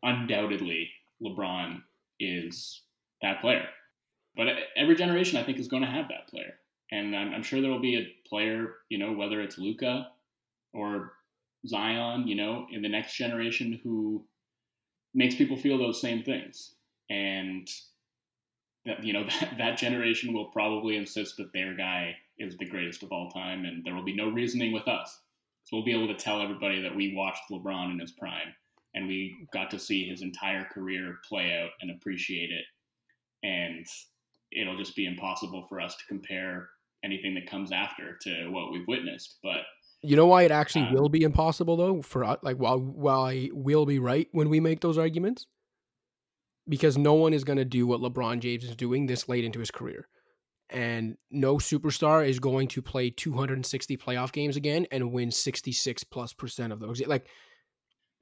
Undoubtedly, 0.04 0.90
LeBron 1.22 1.82
is 2.20 2.82
that 3.22 3.42
player. 3.42 3.66
But 4.36 4.48
every 4.78 4.96
generation, 4.96 5.38
I 5.38 5.44
think, 5.44 5.60
is 5.60 5.68
going 5.68 5.84
to 5.84 5.90
have 5.90 6.08
that 6.08 6.30
player, 6.30 6.54
and 6.92 7.16
I'm, 7.16 7.34
I'm 7.34 7.44
sure 7.44 7.62
there 7.62 7.70
will 7.70 7.82
be 7.82 7.98
a 7.98 8.30
player, 8.30 8.76
you 8.90 8.98
know, 8.98 9.12
whether 9.12 9.42
it's 9.42 9.58
Luka 9.58 10.08
or 10.74 11.14
Zion, 11.68 12.28
you 12.28 12.36
know, 12.36 12.68
in 12.72 12.82
the 12.82 12.90
next 12.90 13.16
generation 13.16 13.80
who 13.84 14.26
makes 15.14 15.36
people 15.36 15.58
feel 15.58 15.78
those 15.78 16.02
same 16.02 16.24
things. 16.24 16.74
And 17.10 17.68
that, 18.86 19.04
you 19.04 19.14
know, 19.14 19.24
that, 19.42 19.58
that 19.58 19.78
generation 19.78 20.34
will 20.34 20.46
probably 20.46 20.98
insist 20.98 21.38
that 21.38 21.54
their 21.54 21.76
guy 21.76 22.16
is 22.38 22.58
the 22.58 22.66
greatest 22.66 23.04
of 23.04 23.12
all 23.12 23.30
time, 23.30 23.66
and 23.66 23.86
there 23.86 23.94
will 23.94 24.04
be 24.04 24.16
no 24.16 24.30
reasoning 24.30 24.72
with 24.72 24.88
us. 24.88 25.20
So 25.66 25.78
we'll 25.78 25.86
be 25.86 25.94
able 25.94 26.08
to 26.08 26.22
tell 26.22 26.42
everybody 26.42 26.82
that 26.82 26.96
we 26.96 27.16
watched 27.16 27.44
LeBron 27.52 27.92
in 27.92 28.00
his 28.00 28.12
prime 28.12 28.56
and 28.94 29.08
we 29.08 29.48
got 29.54 29.72
to 29.72 29.80
see 29.80 30.08
his 30.08 30.22
entire 30.22 30.66
career 30.66 31.20
play 31.28 31.58
out 31.62 31.70
and 31.82 31.92
appreciate 31.92 32.50
it. 32.52 32.66
And 33.44 33.86
it'll 34.52 34.78
just 34.78 34.96
be 34.96 35.06
impossible 35.06 35.66
for 35.68 35.80
us 35.80 35.96
to 35.96 36.06
compare 36.08 36.70
anything 37.04 37.34
that 37.36 37.50
comes 37.50 37.72
after 37.72 38.18
to 38.22 38.50
what 38.50 38.72
we've 38.72 38.88
witnessed. 38.88 39.38
But 39.42 39.62
you 40.04 40.16
know 40.16 40.26
why 40.26 40.44
it 40.44 40.52
actually 40.52 40.88
uh, 40.88 40.94
will 40.94 41.10
be 41.10 41.24
impossible 41.24 41.78
though 41.78 42.02
for 42.02 42.24
us, 42.24 42.38
like 42.42 42.58
while 42.58 42.80
while 42.80 43.24
I 43.26 43.50
will 43.54 43.86
be 43.86 44.00
right 44.00 44.28
when 44.32 44.50
we 44.50 44.60
make 44.60 44.82
those 44.82 44.98
arguments, 44.98 45.46
because 46.68 46.98
no 46.98 47.14
one 47.14 47.34
is 47.34 47.44
going 47.44 47.58
to 47.58 47.66
do 47.66 47.86
what 47.86 48.02
LeBron 48.02 48.40
James 48.40 48.64
is 48.64 48.76
doing 48.76 49.06
this 49.06 49.30
late 49.30 49.44
into 49.44 49.60
his 49.60 49.72
career, 49.72 50.08
and 50.70 51.18
no 51.30 51.58
superstar 51.58 52.28
is 52.28 52.40
going 52.40 52.68
to 52.70 52.82
play 52.82 53.12
260 53.12 53.98
playoff 53.98 54.32
games 54.32 54.56
again 54.56 54.88
and 54.92 55.12
win 55.12 55.30
66 55.30 56.04
plus 56.06 56.34
percent 56.34 56.74
of 56.74 56.80
those. 56.80 57.06
Like, 57.06 57.28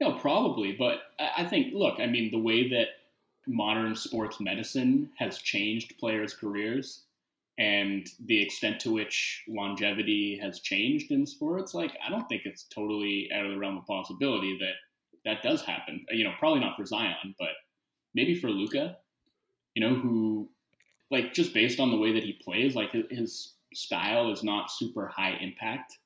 no, 0.00 0.12
probably, 0.12 0.76
but 0.78 0.98
I 1.18 1.44
think 1.44 1.72
look, 1.74 1.98
I 1.98 2.06
mean, 2.06 2.30
the 2.30 2.38
way 2.38 2.68
that 2.68 2.88
modern 3.46 3.96
sports 3.96 4.38
medicine 4.38 5.10
has 5.18 5.38
changed 5.38 5.98
players' 5.98 6.34
careers 6.34 7.04
and 7.60 8.08
the 8.24 8.42
extent 8.42 8.80
to 8.80 8.90
which 8.90 9.44
longevity 9.46 10.38
has 10.42 10.60
changed 10.60 11.10
in 11.10 11.26
sports, 11.26 11.74
like 11.74 11.92
I 12.04 12.08
don't 12.10 12.26
think 12.26 12.42
it's 12.46 12.64
totally 12.64 13.28
out 13.34 13.44
of 13.44 13.52
the 13.52 13.58
realm 13.58 13.76
of 13.76 13.86
possibility 13.86 14.58
that 14.60 14.76
that 15.26 15.42
does 15.42 15.62
happen. 15.62 16.06
Uh, 16.10 16.14
you 16.14 16.24
know, 16.24 16.32
probably 16.38 16.60
not 16.60 16.74
for 16.74 16.86
Zion, 16.86 17.34
but 17.38 17.50
maybe 18.14 18.34
for 18.34 18.48
Luka, 18.48 18.96
You 19.74 19.82
know, 19.86 19.94
who 19.94 20.48
like 21.10 21.34
just 21.34 21.52
based 21.52 21.80
on 21.80 21.90
the 21.90 21.98
way 21.98 22.12
that 22.12 22.24
he 22.24 22.32
plays, 22.42 22.74
like 22.74 22.92
his 23.10 23.52
style 23.74 24.32
is 24.32 24.42
not 24.42 24.70
super 24.70 25.06
high 25.06 25.36
impact. 25.40 25.98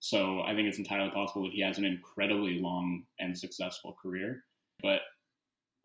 So 0.00 0.40
I 0.42 0.54
think 0.54 0.66
it's 0.66 0.78
entirely 0.78 1.10
possible 1.10 1.44
that 1.44 1.52
he 1.52 1.62
has 1.62 1.78
an 1.78 1.84
incredibly 1.84 2.58
long 2.60 3.04
and 3.20 3.38
successful 3.38 3.96
career. 4.02 4.42
But 4.82 5.02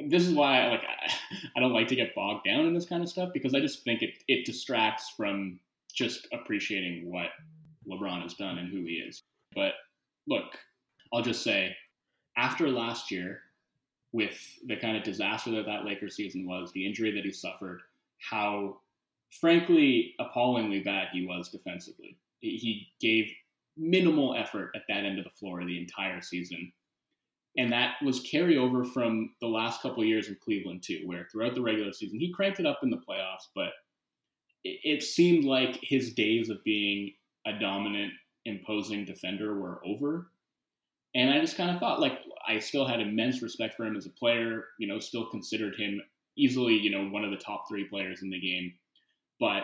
this 0.09 0.27
is 0.27 0.33
why 0.33 0.61
I 0.61 0.67
like 0.69 0.81
I 1.55 1.59
don't 1.59 1.73
like 1.73 1.87
to 1.89 1.95
get 1.95 2.15
bogged 2.15 2.45
down 2.45 2.65
in 2.65 2.73
this 2.73 2.85
kind 2.85 3.03
of 3.03 3.09
stuff 3.09 3.29
because 3.33 3.53
I 3.53 3.59
just 3.59 3.83
think 3.83 4.01
it 4.01 4.23
it 4.27 4.45
distracts 4.45 5.13
from 5.15 5.59
just 5.93 6.27
appreciating 6.31 7.09
what 7.11 7.27
LeBron 7.89 8.21
has 8.21 8.33
done 8.35 8.57
and 8.57 8.69
who 8.71 8.83
he 8.85 8.93
is. 8.93 9.21
But 9.53 9.73
look, 10.27 10.57
I'll 11.13 11.21
just 11.21 11.43
say 11.43 11.75
after 12.37 12.69
last 12.69 13.11
year 13.11 13.41
with 14.13 14.37
the 14.67 14.75
kind 14.77 14.97
of 14.97 15.03
disaster 15.03 15.51
that 15.51 15.65
that 15.65 15.85
Lakers 15.85 16.15
season 16.15 16.45
was, 16.45 16.71
the 16.71 16.85
injury 16.85 17.11
that 17.11 17.25
he 17.25 17.31
suffered, 17.31 17.81
how 18.19 18.77
frankly 19.39 20.13
appallingly 20.19 20.81
bad 20.81 21.07
he 21.13 21.25
was 21.25 21.49
defensively. 21.49 22.17
He 22.41 22.87
gave 22.99 23.31
minimal 23.77 24.35
effort 24.35 24.71
at 24.75 24.83
that 24.89 25.05
end 25.05 25.17
of 25.17 25.23
the 25.23 25.31
floor 25.31 25.63
the 25.63 25.79
entire 25.79 26.21
season 26.21 26.71
and 27.57 27.71
that 27.73 27.95
was 28.03 28.21
carryover 28.21 28.89
from 28.91 29.33
the 29.41 29.47
last 29.47 29.81
couple 29.81 30.03
years 30.03 30.27
in 30.27 30.37
Cleveland 30.43 30.83
too, 30.83 31.01
where 31.05 31.27
throughout 31.31 31.55
the 31.55 31.61
regular 31.61 31.91
season 31.91 32.19
he 32.19 32.31
cranked 32.31 32.59
it 32.59 32.65
up 32.65 32.79
in 32.83 32.89
the 32.89 32.97
playoffs, 32.97 33.47
but 33.53 33.71
it, 34.63 34.79
it 34.83 35.03
seemed 35.03 35.43
like 35.43 35.79
his 35.81 36.13
days 36.13 36.49
of 36.49 36.63
being 36.63 37.13
a 37.45 37.53
dominant, 37.59 38.13
imposing 38.45 39.05
defender 39.05 39.59
were 39.59 39.81
over. 39.85 40.27
And 41.13 41.29
I 41.29 41.41
just 41.41 41.57
kind 41.57 41.69
of 41.69 41.79
thought, 41.79 41.99
like, 41.99 42.19
I 42.47 42.59
still 42.59 42.87
had 42.87 43.01
immense 43.01 43.41
respect 43.41 43.75
for 43.75 43.85
him 43.85 43.97
as 43.97 44.05
a 44.05 44.11
player. 44.11 44.65
You 44.79 44.87
know, 44.87 44.99
still 44.99 45.29
considered 45.29 45.75
him 45.75 46.01
easily, 46.37 46.75
you 46.75 46.89
know, 46.89 47.09
one 47.09 47.25
of 47.25 47.31
the 47.31 47.37
top 47.37 47.65
three 47.67 47.83
players 47.85 48.21
in 48.21 48.29
the 48.29 48.39
game. 48.39 48.73
But 49.39 49.63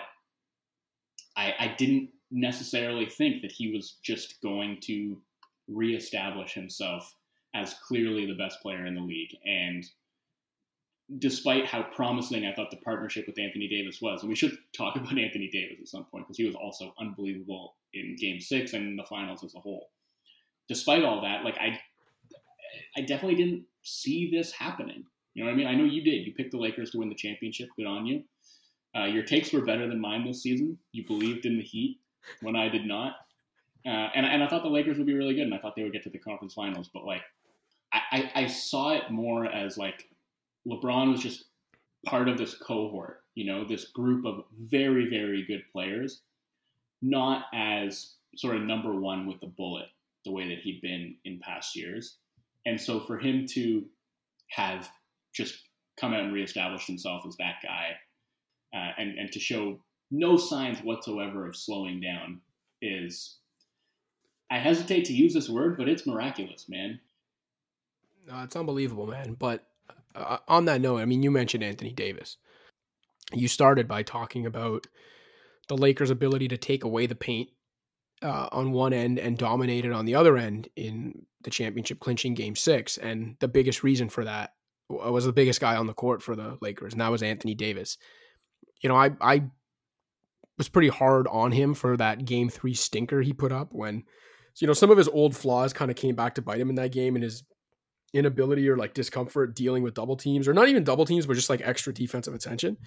I, 1.38 1.54
I 1.58 1.76
didn't 1.78 2.10
necessarily 2.32 3.06
think 3.06 3.42
that 3.44 3.54
he 3.54 3.72
was 3.72 3.98
just 4.04 4.42
going 4.42 4.80
to 4.84 5.22
reestablish 5.70 6.54
himself 6.54 7.14
as 7.58 7.76
clearly 7.88 8.26
the 8.26 8.36
best 8.36 8.62
player 8.62 8.86
in 8.86 8.96
the 8.96 9.02
league. 9.02 9.36
And 9.46 9.84
despite 11.20 11.66
how 11.66 11.84
promising 11.84 12.46
I 12.46 12.54
thought 12.54 12.70
the 12.70 12.78
partnership 12.78 13.26
with 13.28 13.40
Anthony 13.40 13.68
Davis 13.68 14.02
was, 14.02 14.22
and 14.22 14.30
we 14.30 14.36
should 14.36 14.58
talk 14.76 14.96
about 14.96 15.18
Anthony 15.18 15.50
Davis 15.52 15.80
at 15.82 15.88
some 15.88 16.06
point 16.06 16.26
because 16.26 16.38
he 16.38 16.46
was 16.46 16.56
also 16.56 16.94
unbelievable 17.00 17.76
in 17.94 18.16
Game 18.20 18.40
Six 18.40 18.74
and 18.74 18.98
the 18.98 19.04
finals 19.04 19.44
as 19.44 19.56
a 19.56 19.60
whole. 19.60 19.90
Despite 20.70 21.04
all 21.04 21.22
that, 21.22 21.44
like 21.44 21.58
I, 21.58 21.80
I 22.96 23.02
definitely 23.02 23.36
didn't 23.36 23.64
see 23.84 24.30
this 24.30 24.52
happening. 24.52 25.06
You 25.34 25.44
know 25.44 25.50
what 25.50 25.54
I 25.54 25.58
mean? 25.58 25.68
I 25.68 25.76
know 25.76 25.86
you 25.86 26.04
did. 26.04 26.26
You 26.26 26.34
picked 26.34 26.52
the 26.52 26.58
Lakers 26.58 26.92
to 26.92 26.98
win 26.98 27.10
the 27.10 27.16
championship. 27.16 27.70
Good 27.78 27.86
on 27.86 28.06
you. 28.06 28.24
Uh, 28.96 29.06
your 29.06 29.24
takes 29.24 29.54
were 29.54 29.64
better 29.64 29.88
than 29.88 30.02
mine 30.02 30.26
this 30.26 30.42
season. 30.42 30.78
You 30.92 31.06
believed 31.06 31.46
in 31.46 31.58
the 31.58 31.64
Heat 31.64 32.00
when 32.42 32.56
I 32.56 32.70
did 32.70 32.86
not. 32.86 33.14
Uh, 33.86 34.10
and, 34.16 34.26
and 34.26 34.44
I 34.44 34.48
thought 34.48 34.64
the 34.64 34.70
Lakers 34.70 34.98
would 34.98 35.08
be 35.08 35.14
really 35.14 35.36
good, 35.36 35.44
and 35.44 35.54
I 35.54 35.60
thought 35.60 35.76
they 35.76 35.84
would 35.84 35.94
get 35.94 36.04
to 36.04 36.10
the 36.10 36.18
conference 36.18 36.54
finals. 36.54 36.90
But 36.94 37.06
like, 37.06 37.22
I, 37.94 38.32
I 38.36 38.48
saw 38.48 38.94
it 38.94 39.12
more 39.12 39.46
as 39.46 39.78
like 39.78 40.08
LeBron 40.68 41.12
was 41.12 41.22
just 41.22 41.46
part 42.06 42.28
of 42.28 42.38
this 42.38 42.56
cohort, 42.56 43.24
you 43.36 43.46
know, 43.46 43.66
this 43.66 43.86
group 43.86 44.26
of 44.26 44.44
very, 44.60 45.10
very 45.10 45.46
good 45.46 45.64
players, 45.72 46.22
not 47.02 47.46
as 47.54 48.14
sort 48.36 48.56
of 48.56 48.64
number 48.64 48.94
one 48.94 49.26
with 49.28 49.40
the 49.40 49.48
bullet, 49.48 49.88
the 50.26 50.32
way 50.32 50.48
that 50.50 50.60
he'd 50.60 50.82
been 50.82 51.16
in 51.26 51.40
past 51.40 51.76
years. 51.76 52.18
And 52.66 52.80
so 52.80 53.00
for 53.00 53.18
him 53.18 53.46
to 53.48 53.86
have 54.50 54.90
just 55.34 55.64
come 56.00 56.14
out 56.14 56.22
and 56.22 56.34
reestablished 56.34 56.88
himself 56.88 57.24
as 57.28 57.36
that 57.38 57.56
guy 57.64 57.92
uh, 58.74 58.92
and, 58.98 59.18
and 59.18 59.32
to 59.32 59.40
show 59.40 59.80
no 60.12 60.38
signs 60.38 60.80
whatsoever 60.80 61.48
of 61.48 61.56
slowing 61.56 62.00
down 62.00 62.42
is, 62.82 63.38
I 64.50 64.60
hesitate 64.60 65.06
to 65.06 65.14
use 65.14 65.34
this 65.34 65.50
word, 65.50 65.78
but 65.78 65.90
it's 65.90 66.06
miraculous, 66.06 66.68
man. 66.70 67.00
Uh, 68.32 68.44
it's 68.44 68.56
unbelievable, 68.56 69.08
man. 69.08 69.36
But 69.38 69.66
uh, 70.16 70.38
on 70.48 70.66
that 70.66 70.82
note, 70.82 71.00
I 71.00 71.06
mean, 71.06 71.24
you 71.24 71.32
mentioned 71.32 71.64
Anthony 71.64 71.94
Davis. 71.94 72.38
You 73.34 73.48
started 73.48 73.88
by 73.88 74.04
talking 74.04 74.46
about 74.46 74.88
the 75.68 75.78
Lakers' 75.78 76.10
ability 76.10 76.48
to 76.50 76.58
take 76.58 76.84
away 76.84 77.08
the 77.08 77.16
paint 77.16 77.50
uh, 78.22 78.48
on 78.52 78.72
one 78.72 78.94
end 78.94 79.20
and 79.20 79.38
dominate 79.38 79.86
it 79.86 79.92
on 79.92 80.06
the 80.06 80.16
other 80.16 80.38
end 80.38 80.70
in 80.76 81.26
the 81.44 81.50
championship 81.50 82.00
clinching 82.00 82.34
game 82.34 82.56
six. 82.56 82.98
And 82.98 83.36
the 83.40 83.48
biggest 83.48 83.84
reason 83.84 84.10
for 84.10 84.24
that 84.24 84.54
was 84.90 85.26
the 85.26 85.34
biggest 85.34 85.60
guy 85.60 85.76
on 85.76 85.88
the 85.88 85.94
court 85.94 86.24
for 86.24 86.36
the 86.36 86.58
Lakers, 86.62 86.94
and 86.94 87.02
that 87.02 87.12
was 87.12 87.22
Anthony 87.22 87.54
Davis. 87.54 87.98
You 88.82 88.90
know, 88.90 88.96
I, 88.96 89.12
I 89.20 89.44
was 90.58 90.70
pretty 90.70 90.88
hard 90.88 91.28
on 91.28 91.52
him 91.52 91.74
for 91.74 91.98
that 91.98 92.26
game 92.26 92.50
three 92.50 92.74
stinker 92.74 93.22
he 93.22 93.34
put 93.34 93.52
up 93.52 93.74
when, 93.74 94.04
you 94.60 94.68
know, 94.68 94.74
some 94.74 94.90
of 94.90 94.98
his 94.98 95.10
old 95.10 95.36
flaws 95.36 95.74
kind 95.74 95.92
of 95.92 95.98
came 95.98 96.16
back 96.16 96.36
to 96.36 96.42
bite 96.42 96.62
him 96.62 96.70
in 96.70 96.76
that 96.76 96.92
game 96.92 97.16
and 97.16 97.24
his 97.24 97.44
inability 98.18 98.68
or 98.70 98.78
like 98.78 98.94
discomfort 98.94 99.56
dealing 99.56 99.84
with 99.84 99.94
double 99.94 100.18
teams 100.18 100.48
or 100.48 100.54
not 100.54 100.68
even 100.68 100.84
double 100.84 101.06
teams, 101.06 101.26
but 101.26 101.36
just 101.36 101.50
like 101.50 101.62
extra 101.64 101.94
defensive 101.94 102.34
attention. 102.34 102.78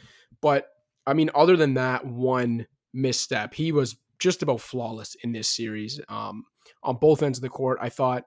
But 0.41 0.69
I 1.07 1.15
mean, 1.15 1.31
other 1.35 1.57
than 1.57 1.75
that 1.75 2.05
one 2.05 2.67
misstep, 2.93 3.55
he 3.55 3.73
was 3.73 3.97
just 4.19 4.43
about 4.43 4.61
flawless 4.61 5.17
in 5.23 5.33
this 5.33 5.49
series 5.49 6.01
um, 6.09 6.45
on 6.83 6.97
both 6.97 7.23
ends 7.23 7.39
of 7.39 7.43
the 7.43 7.49
court. 7.49 7.79
I 7.81 7.89
thought, 7.89 8.25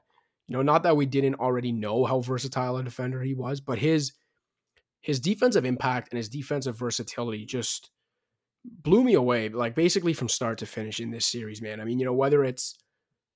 you 0.48 0.56
know, 0.56 0.64
not 0.64 0.84
that 0.84 0.98
we 0.98 1.06
didn't 1.06 1.36
already 1.36 1.72
know 1.72 2.06
how 2.06 2.20
versatile 2.20 2.78
a 2.78 2.84
defender 2.84 3.22
he 3.22 3.34
was, 3.34 3.62
but 3.62 3.80
his 3.80 4.14
his 5.02 5.20
defensive 5.20 5.66
impact 5.66 6.10
and 6.12 6.18
his 6.18 6.30
defensive 6.30 6.78
versatility 6.78 7.46
just 7.46 7.92
blew 8.64 9.04
me 9.04 9.14
away. 9.14 9.50
Like 9.50 9.76
basically 9.76 10.14
from 10.14 10.30
start 10.30 10.58
to 10.60 10.66
finish 10.66 11.00
in 11.00 11.12
this 11.12 11.26
series, 11.26 11.62
man. 11.62 11.80
I 11.80 11.84
mean, 11.84 12.00
you 12.00 12.06
know, 12.06 12.14
whether 12.14 12.44
it's 12.44 12.78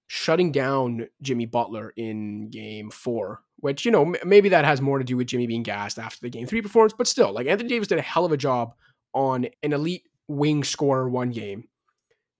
shutting 0.08 0.52
down 0.52 1.08
Jimmy 1.22 1.46
Butler 1.46 1.94
in 1.98 2.50
game 2.50 2.90
four, 2.90 3.42
which, 3.60 3.86
you 3.86 3.91
know, 3.91 4.13
maybe 4.24 4.50
that 4.50 4.65
has 4.65 4.82
more 4.82 5.00
to 5.00 5.04
do 5.04 5.17
with 5.17 5.28
Jimmy 5.28 5.48
being 5.48 5.63
gassed 5.63 6.00
after 6.00 6.20
the 6.22 6.30
game 6.30 6.46
three 6.46 6.62
performance, 6.62 6.93
but 6.98 7.08
still, 7.08 7.32
like 7.32 7.48
Anthony 7.48 7.70
Davis 7.70 7.88
did 7.88 7.98
a 7.98 8.04
hell 8.04 8.26
of 8.26 8.32
a 8.32 8.38
job 8.38 8.74
on 9.13 9.48
an 9.63 9.74
elite 9.74 10.04
wing 10.28 10.63
scorer 10.63 11.10
one 11.10 11.32
game, 11.32 11.67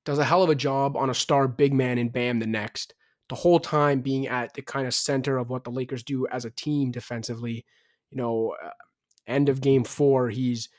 does 0.06 0.20
a 0.20 0.26
hell 0.26 0.44
of 0.44 0.50
a 0.50 0.56
job 0.56 0.96
on 0.96 1.10
a 1.10 1.16
star 1.16 1.48
big 1.48 1.74
man 1.74 1.98
in 1.98 2.10
Bam 2.10 2.40
the 2.40 2.48
next, 2.48 2.94
the 3.30 3.36
whole 3.36 3.60
time 3.60 4.02
being 4.02 4.28
at 4.28 4.54
the 4.54 4.62
kind 4.62 4.88
of 4.88 4.94
center 4.94 5.38
of 5.38 5.50
what 5.50 5.64
the 5.64 5.72
Lakers 5.72 6.04
do 6.04 6.28
as 6.28 6.46
a 6.46 6.52
team 6.52 6.92
defensively. 6.92 7.66
You 8.12 8.18
know, 8.18 8.56
uh, 8.64 8.70
end 9.26 9.50
of 9.50 9.60
game 9.60 9.84
four, 9.84 10.30
he's 10.30 10.70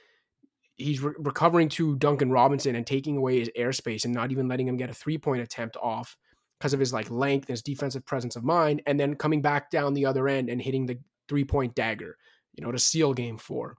he's 0.77 1.03
re- 1.03 1.15
recovering 1.19 1.69
to 1.69 1.97
Duncan 1.97 2.31
Robinson 2.31 2.77
and 2.77 2.87
taking 2.87 3.17
away 3.17 3.41
his 3.41 3.51
airspace 3.59 4.05
and 4.05 4.15
not 4.15 4.31
even 4.31 4.49
letting 4.49 4.69
him 4.69 4.77
get 4.77 4.91
a 4.91 4.95
three 4.95 5.19
point 5.19 5.43
attempt 5.43 5.77
off 5.77 6.17
because 6.59 6.75
of 6.75 6.81
his 6.81 6.93
like 6.93 7.11
length 7.11 7.49
his 7.49 7.63
defensive 7.63 8.05
presence 8.05 8.37
of 8.37 8.45
mind, 8.45 8.83
and 8.87 8.99
then 8.99 9.15
coming 9.15 9.43
back 9.43 9.71
down 9.71 9.95
the 9.95 10.07
other 10.07 10.29
end 10.29 10.49
and 10.49 10.61
hitting 10.61 10.87
the 10.87 10.99
three 11.29 11.45
point 11.45 11.75
dagger, 11.75 12.17
you 12.55 12.65
know, 12.65 12.73
to 12.73 12.79
seal 12.79 13.15
game 13.15 13.39
four. 13.39 13.77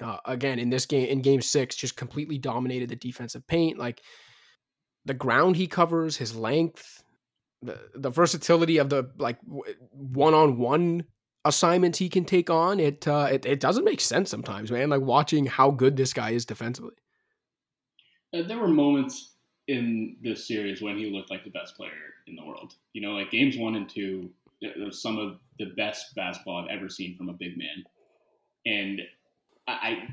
Uh, 0.00 0.18
again, 0.26 0.58
in 0.58 0.70
this 0.70 0.86
game, 0.86 1.08
in 1.08 1.22
game 1.22 1.40
six, 1.40 1.74
just 1.74 1.96
completely 1.96 2.38
dominated 2.38 2.88
the 2.88 2.96
defensive 2.96 3.46
paint. 3.46 3.78
Like 3.78 4.00
the 5.04 5.14
ground 5.14 5.56
he 5.56 5.66
covers, 5.66 6.16
his 6.16 6.36
length, 6.36 7.02
the, 7.62 7.78
the 7.94 8.10
versatility 8.10 8.78
of 8.78 8.90
the 8.90 9.10
like 9.18 9.38
one 9.90 10.34
on 10.34 10.58
one 10.58 11.04
assignments 11.44 11.98
he 11.98 12.08
can 12.08 12.24
take 12.24 12.50
on. 12.50 12.78
It, 12.78 13.08
uh, 13.08 13.28
it 13.32 13.46
it 13.46 13.60
doesn't 13.60 13.84
make 13.84 14.00
sense 14.00 14.30
sometimes, 14.30 14.70
man. 14.70 14.90
Like 14.90 15.00
watching 15.00 15.46
how 15.46 15.70
good 15.70 15.96
this 15.96 16.12
guy 16.12 16.30
is 16.30 16.44
defensively. 16.44 16.94
Uh, 18.32 18.42
there 18.42 18.58
were 18.58 18.68
moments 18.68 19.37
in 19.68 20.16
this 20.22 20.48
series 20.48 20.82
when 20.82 20.98
he 20.98 21.10
looked 21.10 21.30
like 21.30 21.44
the 21.44 21.50
best 21.50 21.76
player 21.76 21.92
in 22.26 22.34
the 22.34 22.44
world. 22.44 22.74
You 22.94 23.02
know, 23.02 23.12
like 23.12 23.30
games 23.30 23.56
one 23.56 23.76
and 23.76 23.88
two, 23.88 24.30
uh, 24.64 24.68
was 24.84 25.00
some 25.00 25.18
of 25.18 25.38
the 25.58 25.66
best 25.76 26.14
basketball 26.14 26.64
I've 26.64 26.76
ever 26.76 26.88
seen 26.88 27.16
from 27.16 27.28
a 27.28 27.34
big 27.34 27.56
man. 27.56 27.84
And 28.66 29.02
I, 29.68 30.08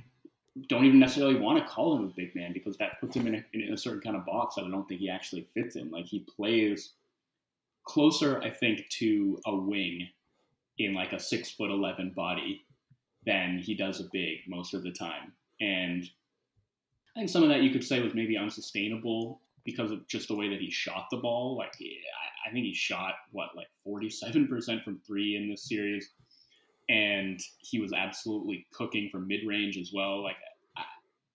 don't 0.69 0.85
even 0.85 0.99
necessarily 0.99 1.37
want 1.37 1.59
to 1.59 1.69
call 1.69 1.97
him 1.97 2.05
a 2.05 2.13
big 2.15 2.33
man 2.33 2.53
because 2.53 2.77
that 2.77 2.99
puts 3.01 3.15
him 3.15 3.27
in 3.27 3.35
a, 3.35 3.43
in 3.53 3.73
a 3.73 3.77
certain 3.77 3.99
kind 3.99 4.15
of 4.15 4.25
box 4.25 4.55
that 4.55 4.63
I 4.63 4.69
don't 4.69 4.87
think 4.87 5.01
he 5.01 5.09
actually 5.09 5.47
fits 5.53 5.75
in. 5.75 5.91
Like 5.91 6.05
he 6.05 6.19
plays 6.19 6.93
closer, 7.83 8.41
I 8.41 8.51
think, 8.51 8.87
to 8.99 9.39
a 9.45 9.55
wing 9.55 10.07
in 10.77 10.93
like 10.93 11.11
a 11.11 11.19
six 11.19 11.51
foot 11.51 11.71
eleven 11.71 12.11
body 12.15 12.63
than 13.25 13.59
he 13.59 13.75
does 13.75 13.99
a 13.99 14.05
big 14.13 14.39
most 14.47 14.73
of 14.73 14.83
the 14.83 14.91
time. 14.91 15.33
And 15.59 16.09
I 17.15 17.21
think 17.21 17.29
some 17.29 17.43
of 17.43 17.49
that 17.49 17.61
you 17.61 17.71
could 17.71 17.83
say 17.83 18.01
was 18.01 18.13
maybe 18.13 18.37
unsustainable 18.37 19.41
because 19.65 19.91
of 19.91 20.07
just 20.07 20.27
the 20.27 20.35
way 20.35 20.49
that 20.49 20.61
he 20.61 20.69
shot 20.69 21.07
the 21.11 21.17
ball. 21.17 21.57
Like 21.57 21.73
I, 22.47 22.51
think 22.51 22.65
he 22.65 22.73
shot 22.73 23.15
what 23.31 23.49
like 23.55 23.67
forty 23.83 24.09
seven 24.09 24.47
percent 24.47 24.83
from 24.83 24.99
three 25.05 25.35
in 25.35 25.49
this 25.49 25.67
series, 25.67 26.11
and 26.89 27.39
he 27.57 27.79
was 27.79 27.91
absolutely 27.91 28.67
cooking 28.71 29.09
from 29.11 29.27
mid 29.27 29.41
range 29.45 29.77
as 29.77 29.91
well. 29.93 30.23
Like 30.23 30.37
I, 30.77 30.83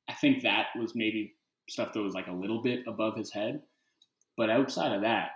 I 0.09 0.15
think 0.15 0.43
that 0.43 0.69
was 0.79 0.95
maybe 0.95 1.35
stuff 1.69 1.93
that 1.93 2.01
was 2.01 2.15
like 2.15 2.29
a 2.29 2.33
little 2.33 2.63
bit 2.63 2.85
above 2.87 3.17
his 3.17 3.33
head, 3.33 3.63
but 4.37 4.51
outside 4.51 4.93
of 4.93 5.03
that, 5.03 5.31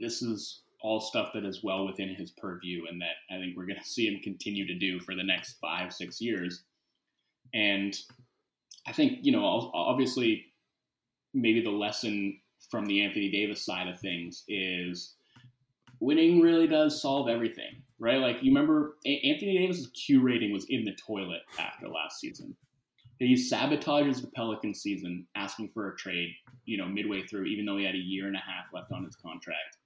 this 0.00 0.22
is 0.22 0.60
all 0.80 1.00
stuff 1.00 1.30
that 1.34 1.44
is 1.44 1.64
well 1.64 1.86
within 1.86 2.14
his 2.14 2.30
purview 2.30 2.84
and 2.88 3.00
that 3.00 3.34
I 3.34 3.38
think 3.38 3.56
we're 3.56 3.66
going 3.66 3.78
to 3.82 3.88
see 3.88 4.06
him 4.06 4.20
continue 4.22 4.66
to 4.66 4.78
do 4.78 5.00
for 5.00 5.14
the 5.14 5.24
next 5.24 5.56
five, 5.60 5.92
six 5.92 6.20
years. 6.20 6.62
And 7.54 7.96
I 8.86 8.92
think, 8.92 9.18
you 9.22 9.32
know, 9.32 9.70
obviously 9.74 10.46
maybe 11.36 11.62
the 11.62 11.70
lesson 11.70 12.40
from 12.70 12.86
the 12.86 13.02
Anthony 13.02 13.30
Davis 13.30 13.64
side 13.64 13.88
of 13.88 14.00
things 14.00 14.44
is 14.48 15.14
winning 16.00 16.40
really 16.40 16.66
does 16.66 17.00
solve 17.00 17.28
everything, 17.28 17.82
right? 17.98 18.20
Like 18.20 18.42
you 18.42 18.50
remember 18.50 18.96
Anthony 19.04 19.58
Davis's 19.58 19.88
Q 19.88 20.20
rating 20.22 20.52
was 20.52 20.66
in 20.68 20.84
the 20.84 20.94
toilet 20.94 21.42
after 21.58 21.88
last 21.88 22.18
season. 22.18 22.56
He 23.18 23.34
sabotages 23.34 24.20
the 24.20 24.30
Pelican 24.34 24.74
season, 24.74 25.26
asking 25.36 25.70
for 25.70 25.90
a 25.90 25.96
trade, 25.96 26.30
you 26.66 26.76
know, 26.76 26.86
midway 26.86 27.22
through, 27.22 27.44
even 27.44 27.64
though 27.64 27.78
he 27.78 27.84
had 27.84 27.94
a 27.94 27.98
year 27.98 28.26
and 28.26 28.36
a 28.36 28.40
half 28.40 28.66
left 28.74 28.92
on 28.92 29.04
his 29.04 29.16
contract. 29.16 29.78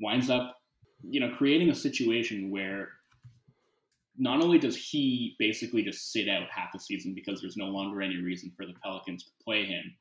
Winds 0.00 0.30
up, 0.30 0.56
you 1.02 1.20
know, 1.20 1.34
creating 1.36 1.68
a 1.68 1.74
situation 1.74 2.50
where 2.50 2.88
not 4.16 4.42
only 4.42 4.58
does 4.58 4.76
he 4.76 5.36
basically 5.38 5.82
just 5.82 6.12
sit 6.12 6.28
out 6.28 6.48
half 6.50 6.74
a 6.74 6.78
season 6.78 7.12
because 7.14 7.40
there's 7.40 7.58
no 7.58 7.66
longer 7.66 8.00
any 8.00 8.22
reason 8.22 8.50
for 8.56 8.64
the 8.64 8.74
Pelicans 8.82 9.24
to 9.24 9.30
play 9.44 9.66
him, 9.66 9.94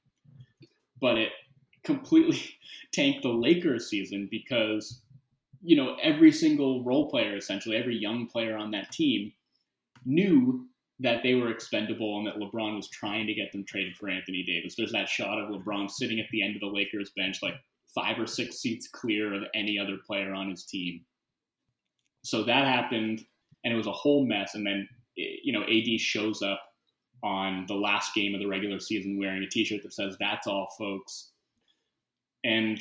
but 1.02 1.18
it 1.18 1.32
completely 1.84 2.40
tanked 2.94 3.24
the 3.24 3.30
Lakers 3.30 3.90
season 3.90 4.28
because 4.32 5.02
you 5.62 5.76
know 5.76 5.98
every 6.02 6.32
single 6.32 6.84
role 6.84 7.10
player 7.10 7.36
essentially 7.36 7.76
every 7.76 7.98
young 7.98 8.28
player 8.28 8.56
on 8.56 8.72
that 8.72 8.92
team 8.92 9.32
knew 10.06 10.66
that 11.00 11.24
they 11.24 11.34
were 11.34 11.50
expendable 11.50 12.20
and 12.20 12.28
that 12.28 12.36
LeBron 12.36 12.76
was 12.76 12.88
trying 12.88 13.26
to 13.26 13.34
get 13.34 13.52
them 13.52 13.66
traded 13.66 13.98
for 13.98 14.08
Anthony 14.08 14.44
Davis. 14.44 14.76
There's 14.78 14.92
that 14.92 15.10
shot 15.10 15.40
of 15.40 15.50
LeBron 15.50 15.90
sitting 15.90 16.20
at 16.20 16.28
the 16.32 16.44
end 16.44 16.56
of 16.56 16.62
the 16.62 16.68
Lakers 16.68 17.12
bench 17.16 17.40
like 17.42 17.56
five 17.94 18.20
or 18.20 18.28
six 18.28 18.60
seats 18.60 18.88
clear 18.88 19.34
of 19.34 19.44
any 19.56 19.80
other 19.80 19.98
player 20.06 20.34
on 20.34 20.50
his 20.50 20.64
team. 20.64 21.02
So 22.24 22.44
that 22.44 22.68
happened 22.68 23.26
and 23.64 23.74
it 23.74 23.78
was 23.78 23.88
a 23.88 23.92
whole 23.92 24.26
mess 24.26 24.54
and 24.54 24.66
then 24.66 24.88
eh, 25.18 25.38
you 25.44 25.54
know 25.54 25.64
AD 25.64 26.00
shows 26.00 26.42
up 26.42 26.62
on 27.23 27.65
the 27.67 27.75
last 27.75 28.13
game 28.13 28.34
of 28.34 28.41
the 28.41 28.47
regular 28.47 28.79
season 28.79 29.19
wearing 29.19 29.43
a 29.43 29.47
T-shirt 29.47 29.84
that 29.84 29.93
says 29.93 30.15
"That's 30.19 30.47
all, 30.47 30.73
folks." 30.77 31.29
And 32.43 32.79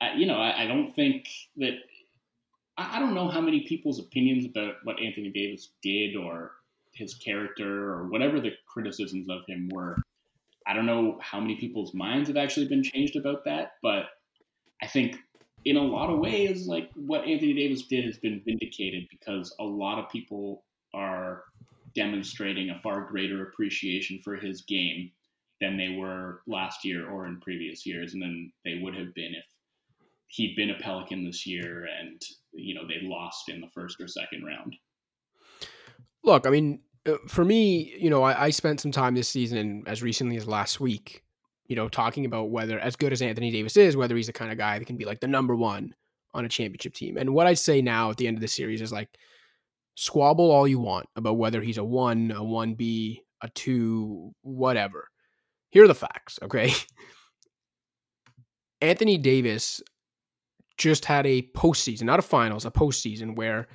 I, 0.00 0.14
you 0.14 0.26
know, 0.26 0.36
I, 0.36 0.64
I, 0.64 0.66
don't 0.66 0.94
think 0.94 1.26
that 1.56 1.72
I, 2.76 2.96
I 2.96 2.98
don't 2.98 3.14
know 3.14 3.28
how 3.28 3.40
many 3.40 3.66
people's 3.66 3.98
opinions 3.98 4.44
about 4.44 4.74
what 4.84 5.00
Anthony 5.00 5.30
Davis 5.30 5.70
did 5.82 6.16
or 6.16 6.52
his 6.92 7.14
character 7.14 7.90
or 7.92 8.08
whatever 8.08 8.40
the 8.40 8.52
criticisms 8.66 9.28
of 9.30 9.42
him 9.46 9.68
were. 9.72 9.96
I 10.66 10.74
don't 10.74 10.86
know 10.86 11.18
how 11.22 11.40
many 11.40 11.56
people's 11.56 11.94
minds 11.94 12.28
have 12.28 12.36
actually 12.36 12.68
been 12.68 12.82
changed 12.82 13.16
about 13.16 13.44
that, 13.46 13.72
but 13.82 14.04
I 14.82 14.86
think 14.86 15.16
in 15.64 15.76
a 15.76 15.82
lot 15.82 16.10
of 16.10 16.18
ways, 16.18 16.66
like 16.66 16.90
what 16.94 17.24
Anthony 17.24 17.54
Davis 17.54 17.82
did 17.82 18.04
has 18.04 18.18
been 18.18 18.42
vindicated 18.44 19.06
because 19.10 19.54
a 19.58 19.64
lot 19.64 19.98
of 19.98 20.10
people 20.10 20.64
are 20.94 21.44
demonstrating 21.94 22.70
a 22.70 22.78
far 22.80 23.02
greater 23.02 23.42
appreciation 23.42 24.20
for 24.22 24.36
his 24.36 24.62
game 24.62 25.10
than 25.60 25.76
they 25.76 25.96
were 25.98 26.42
last 26.46 26.84
year 26.84 27.08
or 27.10 27.26
in 27.26 27.40
previous 27.40 27.84
years, 27.84 28.14
and 28.14 28.22
then 28.22 28.52
they 28.64 28.78
would 28.82 28.94
have 28.94 29.14
been 29.14 29.34
if 29.34 29.44
he'd 30.28 30.56
been 30.56 30.70
a 30.70 30.78
Pelican 30.78 31.24
this 31.24 31.46
year 31.46 31.86
and 32.00 32.20
you 32.52 32.74
know 32.74 32.86
they 32.86 33.06
lost 33.06 33.48
in 33.48 33.60
the 33.60 33.68
first 33.74 34.00
or 34.00 34.06
second 34.06 34.44
round. 34.44 34.76
Look, 36.22 36.46
I 36.46 36.50
mean, 36.50 36.80
uh, 37.06 37.16
for 37.26 37.44
me, 37.44 37.94
you 37.98 38.10
know, 38.10 38.22
I, 38.22 38.46
I 38.46 38.50
spent 38.50 38.80
some 38.80 38.92
time 38.92 39.14
this 39.14 39.28
season, 39.28 39.84
as 39.86 40.02
recently 40.02 40.36
as 40.36 40.46
last 40.46 40.80
week, 40.80 41.22
you 41.66 41.76
know, 41.76 41.88
talking 41.88 42.26
about 42.26 42.50
whether, 42.50 42.78
as 42.78 42.96
good 42.96 43.12
as 43.12 43.22
Anthony 43.22 43.50
Davis 43.50 43.76
is, 43.76 43.96
whether 43.96 44.16
he's 44.16 44.26
the 44.26 44.32
kind 44.32 44.50
of 44.50 44.58
guy 44.58 44.78
that 44.78 44.84
can 44.84 44.96
be 44.96 45.04
like 45.04 45.20
the 45.20 45.28
number 45.28 45.54
one 45.54 45.94
on 46.34 46.44
a 46.44 46.48
championship 46.48 46.94
team. 46.94 47.16
And 47.16 47.34
what 47.34 47.46
I 47.46 47.54
say 47.54 47.80
now 47.80 48.10
at 48.10 48.16
the 48.16 48.26
end 48.26 48.36
of 48.36 48.40
the 48.40 48.48
series 48.48 48.82
is 48.82 48.92
like 48.92 49.08
squabble 49.98 50.52
all 50.52 50.68
you 50.68 50.78
want 50.78 51.08
about 51.16 51.38
whether 51.38 51.60
he's 51.60 51.76
a 51.76 51.84
one, 51.84 52.30
a 52.30 52.42
one 52.42 52.74
B, 52.74 53.24
a 53.42 53.48
two, 53.48 54.32
whatever. 54.42 55.08
Here 55.70 55.84
are 55.84 55.88
the 55.88 55.94
facts, 55.94 56.38
okay? 56.40 56.72
Anthony 58.80 59.18
Davis 59.18 59.82
just 60.76 61.04
had 61.04 61.26
a 61.26 61.42
postseason, 61.56 62.02
not 62.02 62.20
a 62.20 62.22
finals, 62.22 62.64
a 62.64 62.70
postseason 62.70 63.34
where, 63.34 63.66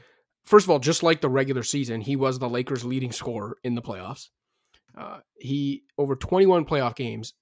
first 0.46 0.66
of 0.66 0.70
all, 0.70 0.80
just 0.80 1.04
like 1.04 1.20
the 1.20 1.30
regular 1.30 1.62
season, 1.62 2.00
he 2.00 2.16
was 2.16 2.40
the 2.40 2.48
Lakers' 2.48 2.86
leading 2.86 3.12
scorer 3.12 3.58
in 3.66 3.76
the 3.76 3.82
playoffs. 3.82 4.30
Uh, 4.98 5.20
he 5.38 5.84
over 5.98 6.16
21 6.16 6.64
playoff 6.64 6.96
games 6.96 7.34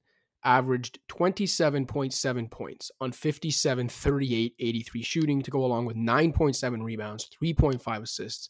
averaged 0.44 0.98
27.7 1.08 2.50
points 2.50 2.90
on 3.00 3.12
57, 3.12 3.90
38, 3.90 4.54
83 4.58 5.04
shooting 5.04 5.42
to 5.44 5.52
go 5.52 5.64
along 5.64 5.86
with 5.86 5.96
9.7 5.96 6.84
rebounds, 6.84 7.30
3.5 7.44 8.02
assists, 8.02 8.50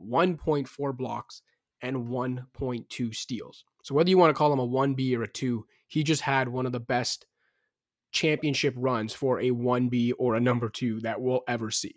1.4 0.00 0.96
blocks, 0.96 1.42
and 1.84 2.06
1.2 2.06 3.14
steals. 3.14 3.64
So 3.82 3.94
whether 3.94 4.08
you 4.08 4.16
want 4.16 4.30
to 4.30 4.38
call 4.38 4.52
him 4.52 4.58
a 4.58 4.66
1B 4.66 5.16
or 5.16 5.22
a 5.22 5.28
2, 5.28 5.66
he 5.86 6.02
just 6.02 6.22
had 6.22 6.48
one 6.48 6.64
of 6.64 6.72
the 6.72 6.80
best 6.80 7.26
championship 8.10 8.74
runs 8.76 9.12
for 9.12 9.38
a 9.40 9.50
1B 9.50 10.12
or 10.18 10.34
a 10.34 10.40
number 10.40 10.70
2 10.70 11.00
that 11.00 11.20
we'll 11.20 11.42
ever 11.46 11.70
see. 11.70 11.96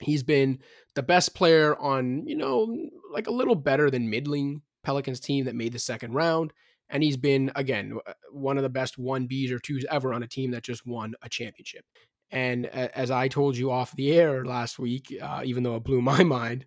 He's 0.00 0.24
been 0.24 0.58
the 0.94 1.02
best 1.02 1.34
player 1.34 1.76
on, 1.76 2.26
you 2.26 2.36
know, 2.36 2.76
like 3.12 3.28
a 3.28 3.32
little 3.32 3.54
better 3.54 3.90
than 3.90 4.10
middling 4.10 4.62
Pelicans 4.82 5.20
team 5.20 5.44
that 5.44 5.54
made 5.54 5.72
the 5.72 5.78
second 5.78 6.12
round. 6.12 6.52
And 6.88 7.02
he's 7.02 7.16
been, 7.16 7.50
again, 7.54 7.98
one 8.32 8.56
of 8.56 8.62
the 8.62 8.68
best 8.68 8.98
1Bs 8.98 9.50
or 9.50 9.58
2s 9.58 9.84
ever 9.90 10.12
on 10.12 10.22
a 10.22 10.28
team 10.28 10.50
that 10.50 10.64
just 10.64 10.86
won 10.86 11.14
a 11.22 11.28
championship. 11.28 11.84
And 12.30 12.66
as 12.66 13.10
I 13.10 13.28
told 13.28 13.56
you 13.56 13.70
off 13.70 13.94
the 13.94 14.12
air 14.12 14.44
last 14.44 14.78
week, 14.78 15.16
uh, 15.22 15.42
even 15.44 15.62
though 15.62 15.76
it 15.76 15.84
blew 15.84 16.00
my 16.02 16.24
mind, 16.24 16.66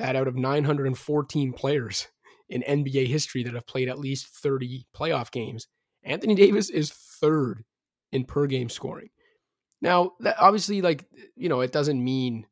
that 0.00 0.16
out 0.16 0.26
of 0.26 0.34
914 0.34 1.52
players 1.52 2.08
in 2.48 2.62
NBA 2.62 3.06
history 3.06 3.42
that 3.44 3.54
have 3.54 3.66
played 3.66 3.88
at 3.88 3.98
least 3.98 4.28
30 4.28 4.86
playoff 4.96 5.30
games, 5.30 5.68
Anthony 6.02 6.34
Davis 6.34 6.70
is 6.70 6.90
third 6.90 7.64
in 8.10 8.24
per 8.24 8.46
game 8.46 8.68
scoring. 8.68 9.10
Now, 9.82 10.12
that 10.20 10.36
obviously, 10.38 10.82
like, 10.82 11.04
you 11.36 11.48
know, 11.48 11.60
it 11.60 11.72
doesn't 11.72 12.02
mean 12.02 12.46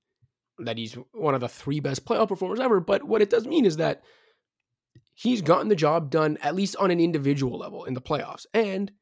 that 0.58 0.76
he's 0.76 0.96
one 1.12 1.34
of 1.34 1.40
the 1.40 1.48
three 1.48 1.80
best 1.80 2.04
playoff 2.04 2.28
performers 2.28 2.60
ever, 2.60 2.80
but 2.80 3.04
what 3.04 3.22
it 3.22 3.30
does 3.30 3.46
mean 3.46 3.64
is 3.64 3.78
that 3.78 4.02
he's 5.14 5.42
gotten 5.42 5.68
the 5.68 5.76
job 5.76 6.10
done 6.10 6.36
at 6.42 6.54
least 6.54 6.76
on 6.76 6.90
an 6.90 7.00
individual 7.00 7.58
level 7.58 7.84
in 7.84 7.94
the 7.94 8.00
playoffs. 8.00 8.46
And 8.52 8.92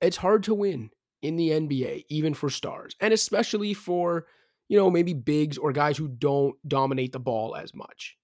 it's 0.00 0.18
hard 0.18 0.42
to 0.44 0.54
win 0.54 0.90
in 1.22 1.36
the 1.36 1.50
NBA, 1.50 2.04
even 2.08 2.34
for 2.34 2.50
stars, 2.50 2.94
and 3.00 3.12
especially 3.12 3.74
for, 3.74 4.26
you 4.70 4.76
know, 4.76 4.88
maybe 4.88 5.12
bigs 5.12 5.58
or 5.58 5.72
guys 5.72 5.96
who 5.96 6.06
don't 6.06 6.56
dominate 6.66 7.10
the 7.10 7.18
ball 7.18 7.56
as 7.56 7.74
much. 7.74 8.16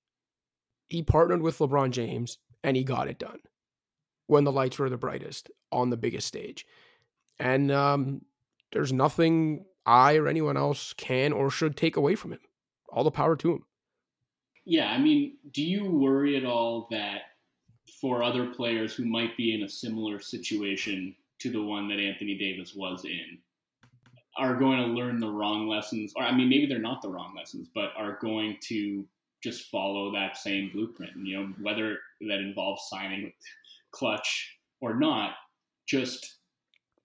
He 0.88 1.02
partnered 1.02 1.42
with 1.42 1.58
LeBron 1.58 1.90
James 1.90 2.38
and 2.62 2.76
he 2.76 2.84
got 2.84 3.08
it 3.08 3.18
done 3.18 3.40
when 4.28 4.44
the 4.44 4.52
lights 4.52 4.78
were 4.78 4.88
the 4.88 4.96
brightest 4.96 5.50
on 5.72 5.90
the 5.90 5.96
biggest 5.96 6.28
stage. 6.28 6.64
And 7.40 7.72
um, 7.72 8.22
there's 8.70 8.92
nothing 8.92 9.64
I 9.84 10.18
or 10.18 10.28
anyone 10.28 10.56
else 10.56 10.92
can 10.92 11.32
or 11.32 11.50
should 11.50 11.76
take 11.76 11.96
away 11.96 12.14
from 12.14 12.30
him. 12.30 12.40
All 12.90 13.02
the 13.02 13.10
power 13.10 13.34
to 13.34 13.54
him. 13.54 13.64
Yeah, 14.64 14.92
I 14.92 14.98
mean, 14.98 15.38
do 15.52 15.64
you 15.64 15.90
worry 15.90 16.36
at 16.36 16.44
all 16.44 16.86
that 16.92 17.22
for 18.00 18.22
other 18.22 18.54
players 18.54 18.94
who 18.94 19.04
might 19.04 19.36
be 19.36 19.52
in 19.52 19.64
a 19.64 19.68
similar 19.68 20.20
situation 20.20 21.16
to 21.40 21.50
the 21.50 21.62
one 21.62 21.88
that 21.88 21.98
Anthony 21.98 22.38
Davis 22.38 22.72
was 22.72 23.04
in 23.04 23.38
are 24.38 24.54
going 24.54 24.78
to 24.78 24.86
learn 24.86 25.18
the 25.18 25.30
wrong 25.30 25.68
lessons? 25.68 26.12
Or, 26.16 26.22
I 26.22 26.34
mean, 26.34 26.48
maybe 26.48 26.66
they're 26.66 26.78
not 26.78 27.02
the 27.02 27.10
wrong 27.10 27.34
lessons, 27.36 27.68
but 27.74 27.90
are 27.96 28.18
going 28.20 28.56
to 28.64 29.06
just 29.42 29.68
follow 29.70 30.12
that 30.12 30.36
same 30.36 30.70
blueprint. 30.72 31.12
You 31.16 31.38
know, 31.38 31.52
whether 31.60 31.98
that 32.28 32.40
involves 32.40 32.88
signing 32.88 33.24
with 33.24 33.34
Klutch 33.92 34.56
or 34.80 34.94
not, 34.94 35.32
just 35.86 36.36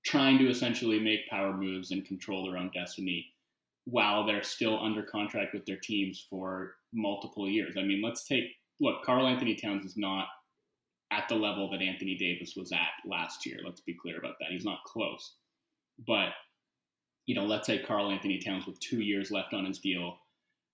trying 0.05 0.39
to 0.39 0.49
essentially 0.49 0.99
make 0.99 1.29
power 1.29 1.53
moves 1.53 1.91
and 1.91 2.05
control 2.05 2.45
their 2.45 2.57
own 2.57 2.71
destiny 2.73 3.27
while 3.85 4.25
they're 4.25 4.43
still 4.43 4.79
under 4.83 5.03
contract 5.03 5.53
with 5.53 5.65
their 5.65 5.77
teams 5.77 6.25
for 6.29 6.75
multiple 6.93 7.49
years. 7.49 7.75
I 7.77 7.83
mean, 7.83 8.01
let's 8.03 8.25
take 8.25 8.45
look, 8.81 9.03
Karl-Anthony 9.03 9.55
Towns 9.55 9.85
is 9.85 9.95
not 9.95 10.27
at 11.11 11.29
the 11.29 11.35
level 11.35 11.69
that 11.69 11.81
Anthony 11.81 12.15
Davis 12.15 12.55
was 12.57 12.71
at 12.71 13.09
last 13.09 13.45
year. 13.45 13.59
Let's 13.63 13.81
be 13.81 13.93
clear 13.93 14.17
about 14.17 14.35
that. 14.39 14.49
He's 14.49 14.65
not 14.65 14.83
close. 14.85 15.35
But, 16.07 16.29
you 17.31 17.35
know, 17.35 17.45
let's 17.45 17.65
say 17.65 17.79
Karl-Anthony 17.79 18.39
Towns 18.39 18.65
with 18.65 18.77
two 18.81 18.99
years 18.99 19.31
left 19.31 19.53
on 19.53 19.63
his 19.63 19.79
deal, 19.79 20.17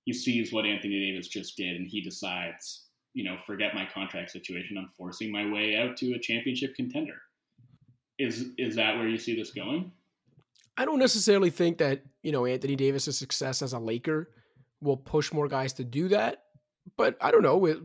he 0.06 0.12
sees 0.12 0.52
what 0.52 0.66
Anthony 0.66 1.00
Davis 1.00 1.28
just 1.28 1.56
did 1.56 1.76
and 1.76 1.88
he 1.88 2.02
decides, 2.02 2.86
you 3.14 3.24
know, 3.24 3.38
forget 3.46 3.76
my 3.76 3.88
contract 3.94 4.32
situation. 4.32 4.76
I'm 4.76 4.90
forcing 4.98 5.32
my 5.32 5.48
way 5.52 5.78
out 5.78 5.96
to 5.98 6.14
a 6.14 6.20
championship 6.20 6.74
contender. 6.74 7.22
Is 8.18 8.48
is 8.58 8.76
that 8.76 8.98
where 8.98 9.08
you 9.08 9.20
see 9.20 9.36
this 9.36 9.52
going? 9.52 9.92
I 10.78 10.86
don't 10.86 10.98
necessarily 10.98 11.52
think 11.52 11.78
that, 11.78 12.02
you 12.24 12.32
know, 12.32 12.48
Anthony 12.48 12.76
Davis's 12.76 13.20
success 13.20 13.62
as 13.62 13.74
a 13.74 13.80
Laker 13.80 14.32
will 14.82 14.98
push 14.98 15.32
more 15.32 15.48
guys 15.48 15.74
to 15.74 15.84
do 15.84 16.08
that. 16.08 16.46
But 16.98 17.18
I 17.22 17.30
don't 17.30 17.44
know. 17.44 17.64
It, 17.66 17.78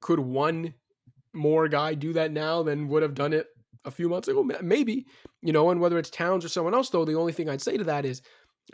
could 0.00 0.18
one 0.18 0.72
more 1.34 1.68
guy 1.68 1.92
do 1.92 2.14
that 2.14 2.32
now 2.32 2.62
than 2.62 2.88
would 2.88 3.02
have 3.02 3.14
done 3.14 3.34
it 3.34 3.48
a 3.86 3.90
few 3.90 4.08
months 4.08 4.28
ago? 4.28 4.46
Maybe, 4.60 5.06
you 5.40 5.52
know, 5.52 5.70
and 5.70 5.80
whether 5.80 5.98
it's 5.98 6.10
Towns 6.10 6.44
or 6.44 6.48
someone 6.48 6.74
else, 6.74 6.90
though, 6.90 7.04
the 7.04 7.14
only 7.14 7.32
thing 7.32 7.48
I'd 7.48 7.62
say 7.62 7.76
to 7.78 7.84
that 7.84 8.04
is 8.04 8.20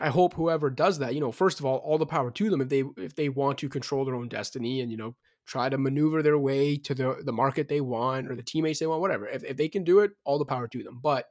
I 0.01 0.09
hope 0.09 0.33
whoever 0.33 0.69
does 0.69 0.99
that, 0.99 1.13
you 1.13 1.21
know, 1.21 1.31
first 1.31 1.59
of 1.59 1.65
all, 1.65 1.77
all 1.77 1.97
the 1.97 2.05
power 2.05 2.31
to 2.31 2.49
them 2.49 2.61
if 2.61 2.69
they 2.69 2.83
if 2.97 3.15
they 3.15 3.29
want 3.29 3.59
to 3.59 3.69
control 3.69 4.03
their 4.05 4.15
own 4.15 4.27
destiny 4.27 4.81
and, 4.81 4.91
you 4.91 4.97
know, 4.97 5.15
try 5.45 5.69
to 5.69 5.77
maneuver 5.77 6.23
their 6.23 6.37
way 6.37 6.77
to 6.77 6.95
the, 6.95 7.21
the 7.23 7.33
market 7.33 7.67
they 7.67 7.81
want 7.81 8.29
or 8.29 8.35
the 8.35 8.43
teammates 8.43 8.79
they 8.79 8.87
want, 8.87 9.01
whatever. 9.01 9.27
If, 9.27 9.43
if 9.43 9.57
they 9.57 9.69
can 9.69 9.83
do 9.83 9.99
it, 9.99 10.11
all 10.23 10.39
the 10.39 10.45
power 10.45 10.67
to 10.67 10.83
them. 10.83 10.99
But 11.01 11.25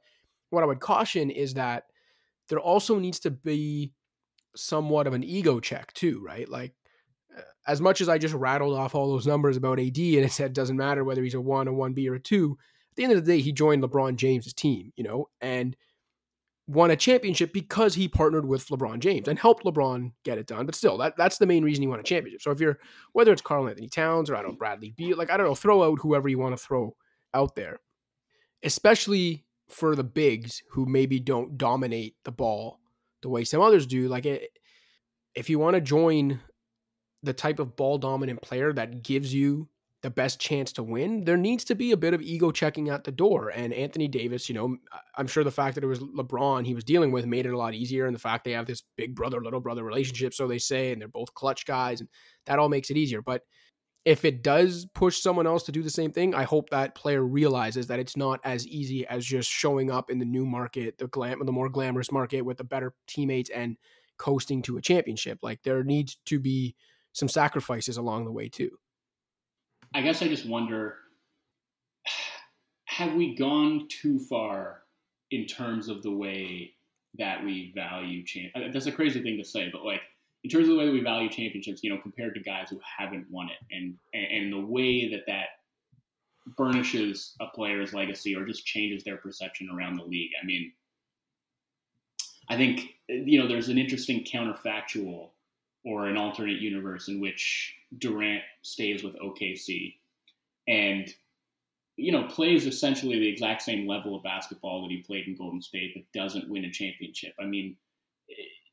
what 0.49 0.63
I 0.63 0.67
would 0.67 0.79
caution 0.79 1.29
is 1.29 1.55
that 1.55 1.83
there 2.49 2.59
also 2.59 2.99
needs 2.99 3.19
to 3.21 3.31
be 3.31 3.91
somewhat 4.55 5.07
of 5.07 5.13
an 5.13 5.23
ego 5.23 5.59
check 5.59 5.91
too, 5.93 6.21
right? 6.23 6.47
Like 6.47 6.73
as 7.67 7.81
much 7.81 8.01
as 8.01 8.09
I 8.09 8.17
just 8.17 8.33
rattled 8.33 8.77
off 8.77 8.95
all 8.95 9.09
those 9.09 9.27
numbers 9.27 9.57
about 9.57 9.79
AD 9.79 9.97
and 9.97 10.25
it 10.25 10.31
said 10.31 10.47
it 10.47 10.53
doesn't 10.53 10.77
matter 10.77 11.03
whether 11.03 11.23
he's 11.23 11.33
a 11.33 11.41
one, 11.41 11.67
a 11.67 11.73
one 11.73 11.93
B, 11.93 12.07
or 12.09 12.15
a 12.15 12.19
two. 12.19 12.57
At 12.93 12.97
the 12.97 13.03
end 13.05 13.13
of 13.13 13.25
the 13.25 13.31
day, 13.31 13.41
he 13.41 13.51
joined 13.51 13.81
LeBron 13.81 14.17
James's 14.17 14.53
team, 14.53 14.93
you 14.95 15.03
know, 15.03 15.27
and 15.41 15.75
won 16.67 16.91
a 16.91 16.95
championship 16.95 17.51
because 17.51 17.95
he 17.95 18.07
partnered 18.07 18.45
with 18.45 18.67
LeBron 18.67 18.99
James 18.99 19.27
and 19.27 19.39
helped 19.39 19.65
LeBron 19.65 20.11
get 20.23 20.37
it 20.37 20.45
done. 20.45 20.67
But 20.67 20.75
still, 20.75 20.99
that, 20.99 21.17
that's 21.17 21.39
the 21.39 21.47
main 21.47 21.63
reason 21.63 21.81
he 21.81 21.87
won 21.87 21.99
a 21.99 22.03
championship. 22.03 22.43
So 22.43 22.51
if 22.51 22.59
you're 22.59 22.77
whether 23.13 23.31
it's 23.33 23.41
Karl-Anthony 23.41 23.89
Towns 23.89 24.29
or 24.29 24.35
I 24.35 24.43
don't 24.43 24.59
Bradley 24.59 24.91
Beal, 24.95 25.17
like 25.17 25.31
I 25.31 25.37
don't 25.37 25.47
know, 25.47 25.55
throw 25.55 25.81
out 25.81 25.97
whoever 26.01 26.29
you 26.29 26.37
want 26.37 26.55
to 26.55 26.63
throw 26.63 26.95
out 27.33 27.55
there, 27.55 27.79
especially 28.61 29.43
for 29.69 29.95
the 29.95 30.03
bigs 30.03 30.61
who 30.69 30.85
maybe 30.85 31.19
don't 31.19 31.57
dominate 31.57 32.15
the 32.25 32.31
ball 32.31 32.79
the 33.23 33.29
way 33.29 33.43
some 33.43 33.59
others 33.59 33.87
do. 33.87 34.07
Like 34.07 34.27
it, 34.27 34.51
if 35.33 35.49
you 35.49 35.57
want 35.57 35.73
to 35.73 35.81
join 35.81 36.41
the 37.23 37.33
type 37.33 37.57
of 37.57 37.75
ball 37.75 37.97
dominant 37.97 38.43
player 38.43 38.71
that 38.71 39.01
gives 39.01 39.33
you 39.33 39.67
the 40.03 40.09
best 40.09 40.37
chance 40.37 40.73
to 40.73 40.83
win, 40.83 41.23
there 41.23 41.37
needs 41.37 41.63
to 41.63 41.75
be 41.75 41.93
a 41.93 41.97
bit 41.97 42.13
of 42.13 42.21
ego 42.21 42.51
checking 42.51 42.89
at 42.89 43.05
the 43.05 43.11
door. 43.11 43.49
And 43.55 43.73
Anthony 43.73 44.09
Davis, 44.09 44.49
you 44.49 44.53
know, 44.53 44.75
I'm 45.17 45.27
sure 45.27 45.45
the 45.45 45.49
fact 45.51 45.75
that 45.75 45.83
it 45.83 45.87
was 45.87 45.99
LeBron 45.99 46.65
he 46.65 46.75
was 46.75 46.83
dealing 46.83 47.11
with 47.13 47.25
made 47.25 47.45
it 47.45 47.53
a 47.53 47.57
lot 47.57 47.73
easier. 47.73 48.05
And 48.05 48.13
the 48.13 48.19
fact 48.19 48.43
they 48.43 48.51
have 48.51 48.67
this 48.67 48.83
big 48.97 49.15
brother, 49.15 49.41
little 49.41 49.61
brother 49.61 49.83
relationship, 49.83 50.33
so 50.33 50.45
they 50.45 50.59
say, 50.59 50.91
and 50.91 51.01
they're 51.01 51.07
both 51.07 51.33
Klutch 51.33 51.65
guys, 51.65 52.01
and 52.01 52.09
that 52.45 52.59
all 52.59 52.67
makes 52.67 52.89
it 52.89 52.97
easier. 52.97 53.21
But 53.21 53.43
if 54.03 54.25
it 54.25 54.43
does 54.43 54.85
push 54.93 55.19
someone 55.19 55.47
else 55.47 55.63
to 55.63 55.71
do 55.71 55.81
the 55.81 55.89
same 55.89 56.11
thing, 56.11 56.35
I 56.35 56.43
hope 56.43 56.69
that 56.71 56.95
player 56.95 57.23
realizes 57.23 57.87
that 57.87 57.99
it's 57.99 58.17
not 58.17 58.41
as 58.43 58.67
easy 58.67 59.07
as 59.07 59.25
just 59.25 59.49
showing 59.49 59.89
up 59.89 60.11
in 60.11 60.19
the 60.19 60.25
new 60.25 60.45
market, 60.45 60.97
the 60.97 61.07
glam, 61.07 61.39
the 61.45 61.51
more 61.53 61.69
glamorous 61.69 62.11
market 62.11 62.41
with 62.41 62.57
the 62.57 62.65
better 62.65 62.93
teammates 63.07 63.49
and 63.49 63.77
coasting 64.17 64.61
to 64.63 64.75
a 64.75 64.81
championship. 64.81 65.39
Like 65.41 65.63
there 65.63 65.85
needs 65.85 66.17
to 66.25 66.41
be 66.41 66.75
some 67.13 67.29
sacrifices 67.29 67.95
along 67.95 68.25
the 68.25 68.33
way 68.33 68.49
too. 68.49 68.71
I 69.93 70.01
guess 70.01 70.21
I 70.21 70.27
just 70.27 70.47
wonder 70.47 70.95
have 72.85 73.13
we 73.13 73.35
gone 73.35 73.87
too 73.89 74.19
far 74.19 74.83
in 75.31 75.45
terms 75.45 75.87
of 75.87 76.03
the 76.03 76.11
way 76.11 76.71
that 77.17 77.43
we 77.43 77.71
value 77.75 78.23
champ? 78.25 78.51
Uh, 78.55 78.71
that's 78.71 78.87
a 78.87 78.91
crazy 78.91 79.21
thing 79.21 79.37
to 79.37 79.43
say, 79.43 79.69
but 79.71 79.83
like 79.83 80.01
in 80.43 80.49
terms 80.49 80.67
of 80.67 80.73
the 80.73 80.79
way 80.79 80.85
that 80.85 80.93
we 80.93 81.01
value 81.01 81.29
championships, 81.29 81.83
you 81.83 81.89
know, 81.89 82.01
compared 82.01 82.35
to 82.35 82.41
guys 82.41 82.69
who 82.69 82.79
haven't 82.97 83.27
won 83.29 83.49
it, 83.49 83.75
and 83.75 83.95
and, 84.13 84.51
the 84.51 84.59
way 84.59 85.09
that 85.09 85.21
that 85.27 85.47
burnishes 86.57 87.35
a 87.39 87.47
player's 87.55 87.93
legacy 87.93 88.35
or 88.35 88.45
just 88.45 88.65
changes 88.65 89.03
their 89.03 89.17
perception 89.17 89.69
around 89.69 89.95
the 89.95 90.03
league. 90.03 90.31
I 90.41 90.45
mean, 90.45 90.73
I 92.49 92.57
think 92.57 92.89
you 93.07 93.39
know 93.39 93.47
there's 93.47 93.69
an 93.69 93.77
interesting 93.77 94.25
counterfactual 94.25 95.29
or 95.85 96.07
an 96.07 96.17
alternate 96.17 96.61
universe 96.61 97.07
in 97.07 97.19
which 97.19 97.75
Durant 97.97 98.43
stays 98.61 99.03
with 99.03 99.17
OKC 99.17 99.95
and 100.67 101.13
you 101.97 102.11
know 102.11 102.23
plays 102.23 102.65
essentially 102.65 103.19
the 103.19 103.27
exact 103.27 103.61
same 103.61 103.87
level 103.87 104.15
of 104.15 104.23
basketball 104.23 104.81
that 104.81 104.91
he 104.91 105.03
played 105.03 105.27
in 105.27 105.35
Golden 105.35 105.61
State, 105.61 105.93
but 105.95 106.19
doesn't 106.19 106.49
win 106.49 106.65
a 106.65 106.71
championship. 106.71 107.33
I 107.39 107.45
mean, 107.45 107.75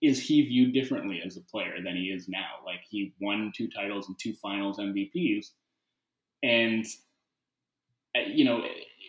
is 0.02 0.20
he 0.20 0.42
viewed 0.42 0.72
differently 0.72 1.20
as 1.24 1.36
a 1.36 1.42
player 1.42 1.76
than 1.84 1.96
he 1.96 2.04
is 2.04 2.28
now? 2.28 2.64
Like 2.64 2.80
he 2.88 3.12
won 3.20 3.52
two 3.54 3.68
titles 3.68 4.08
and 4.08 4.18
two 4.18 4.34
finals 4.34 4.78
MVPs. 4.78 5.50
And, 6.42 6.86
uh, 8.16 8.20
you 8.26 8.44
know, 8.44 8.64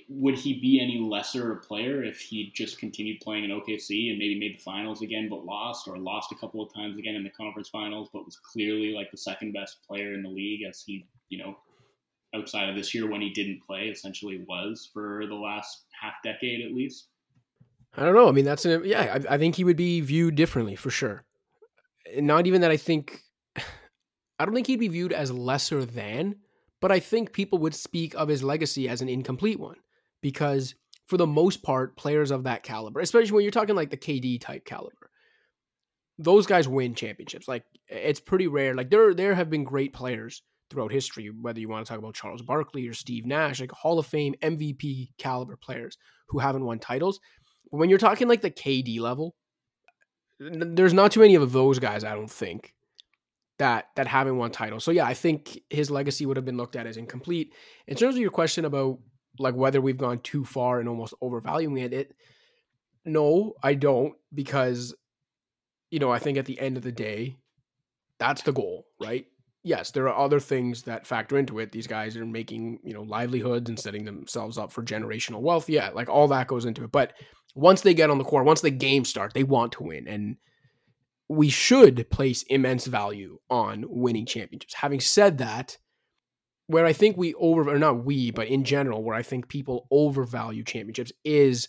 would 0.10 0.38
he 0.38 0.60
be 0.60 0.80
any 0.82 1.00
lesser 1.00 1.52
a 1.54 1.58
player 1.58 2.04
if 2.04 2.20
he 2.20 2.52
just 2.54 2.80
continued 2.80 3.22
playing 3.22 3.44
in 3.44 3.52
OKC 3.52 4.10
and 4.10 4.20
maybe 4.20 4.40
made 4.40 4.58
the 4.58 4.62
finals 4.62 5.02
again 5.02 5.30
but 5.30 5.46
lost, 5.46 5.88
or 5.88 5.98
lost 5.98 6.32
a 6.32 6.36
couple 6.36 6.62
of 6.62 6.74
times 6.74 6.98
again 6.98 7.16
in 7.16 7.24
the 7.24 7.30
conference 7.30 7.70
finals, 7.70 8.10
but 8.12 8.26
was 8.26 8.38
clearly 8.38 8.94
like 8.94 9.12
the 9.12 9.18
second 9.18 9.54
best 9.54 9.78
player 9.88 10.14
in 10.14 10.24
the 10.24 10.30
league 10.30 10.62
as 10.68 10.84
he, 10.86 11.06
you 11.30 11.38
know, 11.38 11.56
outside 12.36 12.70
of 12.70 12.76
this 12.76 12.94
year 12.94 13.10
when 13.10 13.22
he 13.22 13.30
didn't 13.30 13.62
play, 13.66 13.88
essentially 13.88 14.44
was 14.48 14.90
for 14.94 15.26
the 15.28 15.36
last 15.36 15.86
half 16.00 16.14
decade 16.24 16.66
at 16.66 16.74
least? 16.74 17.08
I 17.96 18.04
don't 18.04 18.16
know. 18.16 18.30
I 18.30 18.32
mean, 18.32 18.46
that's 18.46 18.66
an, 18.66 18.84
yeah, 18.86 19.20
I, 19.30 19.36
I 19.36 19.38
think 19.38 19.56
he 19.56 19.64
would 19.64 19.78
be 19.78 20.02
viewed 20.02 20.36
differently 20.36 20.76
for 20.76 20.90
sure. 20.90 21.24
Not 22.18 22.48
even 22.48 22.62
that 22.62 22.72
I 22.72 22.78
think, 22.78 23.22
I 23.56 24.46
don't 24.46 24.54
think 24.54 24.68
he'd 24.68 24.80
be 24.80 24.88
viewed 24.88 25.14
as 25.14 25.32
lesser 25.32 25.86
than, 25.86 26.38
but 26.80 26.92
I 26.92 27.00
think 27.00 27.34
people 27.34 27.60
would 27.60 27.76
speak 27.76 28.16
of 28.16 28.28
his 28.28 28.44
legacy 28.44 28.90
as 28.90 29.02
an 29.02 29.10
incomplete 29.10 29.60
one 29.60 29.78
because 30.22 30.76
for 31.08 31.18
the 31.18 31.28
most 31.28 31.62
part, 31.62 31.98
players 31.98 32.32
of 32.32 32.44
that 32.44 32.64
caliber, 32.64 33.00
especially 33.00 33.32
when 33.34 33.44
you're 33.44 33.52
talking 33.52 33.76
like 33.76 33.90
the 33.90 33.98
KD 33.98 34.40
type 34.40 34.66
caliber, 34.66 35.10
those 36.18 36.46
guys 36.46 36.68
win 36.68 36.96
championships. 36.96 37.48
Like 37.48 37.64
it's 37.88 38.20
pretty 38.20 38.48
rare. 38.48 38.76
Like 38.76 38.90
there, 38.90 39.14
there 39.14 39.36
have 39.36 39.50
been 39.50 39.64
great 39.64 39.94
players 39.94 40.44
throughout 40.70 40.92
history, 40.92 41.30
whether 41.30 41.60
you 41.60 41.68
want 41.68 41.86
to 41.86 41.90
talk 41.90 42.00
about 42.00 42.14
Charles 42.14 42.42
Barkley 42.42 42.88
or 42.88 42.94
Steve 42.94 43.26
Nash, 43.26 43.60
like 43.60 43.72
Hall 43.72 44.00
of 44.00 44.06
Fame 44.06 44.36
MVP 44.42 45.10
caliber 45.18 45.58
players 45.58 45.98
who 46.30 46.40
haven't 46.40 46.66
won 46.66 46.80
titles. 46.80 47.20
But 47.70 47.78
when 47.78 47.90
you're 47.90 48.00
talking 48.00 48.28
like 48.28 48.42
the 48.42 48.52
KD 48.52 49.00
level, 49.00 49.36
there's 50.40 50.94
not 50.94 51.12
too 51.12 51.20
many 51.20 51.36
of 51.36 51.52
those 51.52 51.78
guys, 51.78 52.04
I 52.04 52.16
don't 52.16 52.32
think, 52.32 52.74
that 53.60 53.88
that 53.96 54.08
haven't 54.08 54.38
won 54.38 54.52
titles. 54.52 54.84
So 54.84 54.92
yeah, 54.92 55.06
I 55.06 55.14
think 55.14 55.60
his 55.70 55.92
legacy 55.92 56.26
would 56.26 56.38
have 56.38 56.46
been 56.46 56.58
looked 56.58 56.76
at 56.76 56.88
as 56.88 56.98
incomplete. 56.98 57.54
In 57.88 57.96
terms 57.96 58.16
of 58.16 58.22
your 58.22 58.32
question 58.32 58.66
about 58.66 59.00
like 59.40 59.56
whether 59.56 59.82
we've 59.82 59.98
gone 59.98 60.20
too 60.20 60.46
far 60.46 60.80
and 60.80 60.90
almost 60.90 61.14
overvaluing 61.22 61.78
it, 61.78 61.94
it 61.94 62.16
no, 63.06 63.54
I 63.64 63.74
don't, 63.74 64.14
because 64.34 64.94
you 65.90 66.00
know, 66.00 66.12
I 66.12 66.20
think 66.20 66.38
at 66.38 66.46
the 66.46 66.60
end 66.60 66.78
of 66.78 66.84
the 66.84 66.92
day, 66.92 67.38
that's 68.18 68.44
the 68.44 68.54
goal, 68.54 68.86
right? 69.00 69.26
yes, 69.64 69.92
there 69.92 70.08
are 70.08 70.18
other 70.18 70.40
things 70.40 70.84
that 70.84 71.06
factor 71.06 71.38
into 71.38 71.60
it. 71.60 71.72
These 71.72 71.88
guys 71.88 72.18
are 72.18 72.26
making, 72.26 72.80
you 72.84 72.94
know, 72.94 73.04
livelihoods 73.04 73.70
and 73.70 73.80
setting 73.80 74.06
themselves 74.06 74.58
up 74.58 74.72
for 74.72 74.84
generational 74.84 75.42
wealth. 75.42 75.70
Yeah, 75.70 75.90
like 75.90 76.10
all 76.10 76.28
that 76.30 76.48
goes 76.48 76.66
into 76.66 76.84
it. 76.84 76.92
But 76.92 77.14
once 77.56 77.82
they 77.82 77.94
get 77.94 78.10
on 78.10 78.18
the 78.18 78.24
court, 78.24 78.46
once 78.46 78.62
the 78.62 78.72
game 78.72 79.06
start, 79.06 79.34
they 79.34 79.44
want 79.44 79.74
to 79.74 79.84
win. 79.84 80.08
And 80.08 80.38
we 81.30 81.50
should 81.50 82.10
place 82.10 82.44
immense 82.44 82.88
value 82.88 83.40
on 83.50 83.86
winning 83.88 84.26
championships. 84.26 84.74
Having 84.74 85.02
said 85.02 85.38
that, 85.38 85.78
where 86.72 86.86
I 86.86 86.94
think 86.94 87.18
we 87.18 87.34
over 87.34 87.70
or 87.70 87.78
not 87.78 88.06
we, 88.06 88.32
but 88.32 88.48
in 88.48 88.64
general, 88.64 89.04
where 89.04 89.16
I 89.16 89.24
think 89.24 89.50
people 89.50 89.88
overvalue 89.92 90.64
championships 90.64 91.12
is 91.26 91.68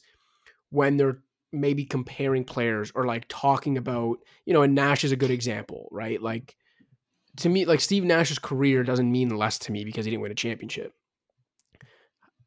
when 0.71 0.97
they're 0.97 1.19
maybe 1.53 1.85
comparing 1.85 2.45
players 2.45 2.93
or 2.95 3.05
like 3.05 3.27
talking 3.29 3.77
about, 3.77 4.19
you 4.47 4.53
know, 4.53 4.63
and 4.63 4.77
Nash 4.77 5.03
is 5.05 5.11
a 5.11 5.17
good 5.17 5.31
example, 5.31 5.89
right? 5.91 6.23
Like 6.23 6.57
to 7.39 7.49
me, 7.49 7.65
like 7.65 7.81
Steve 7.81 8.05
Nash's 8.05 8.39
career 8.39 8.85
doesn't 8.85 9.11
mean 9.11 9.37
less 9.37 9.59
to 9.61 9.73
me 9.73 9.85
because 9.85 10.05
he 10.05 10.11
didn't 10.13 10.23
win 10.23 10.33
a 10.33 10.37
championship. 10.37 10.95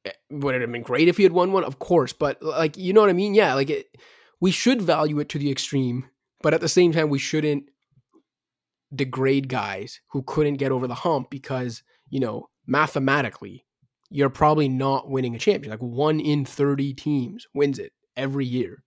Eh, 0.06 0.12
would 0.30 0.56
it 0.56 0.62
have 0.62 0.72
been 0.72 0.82
great 0.82 1.10
if 1.10 1.18
he 1.18 1.24
had 1.24 1.34
won 1.34 1.52
one? 1.52 1.66
Of 1.66 1.80
course, 1.80 2.14
but 2.14 2.42
like 2.42 2.78
you 2.78 2.94
know 2.94 3.02
what 3.02 3.10
I 3.10 3.14
mean? 3.14 3.36
Yeah, 3.36 3.54
like 3.54 3.70
it, 3.70 3.88
we 4.40 4.52
should 4.52 4.82
value 4.82 5.20
it 5.20 5.28
to 5.30 5.40
the 5.40 5.52
extreme, 5.52 6.10
but 6.42 6.54
at 6.54 6.62
the 6.62 6.70
same 6.70 6.94
time, 6.94 7.10
we 7.10 7.20
shouldn't 7.20 7.66
degrade 8.94 9.50
guys 9.50 10.00
who 10.12 10.24
couldn't 10.24 10.56
get 10.56 10.72
over 10.72 10.88
the 10.88 10.96
hump 10.96 11.30
because 11.30 11.84
you 12.10 12.20
know 12.20 12.50
mathematically 12.68 13.66
you're 14.10 14.30
probably 14.30 14.70
not 14.70 15.10
winning 15.10 15.36
a 15.36 15.40
championship. 15.40 15.82
Like 15.82 15.90
one 15.90 16.20
in 16.20 16.46
thirty 16.46 16.94
teams 16.94 17.48
wins 17.54 17.80
it 17.80 17.92
every 18.16 18.46
year. 18.46 18.84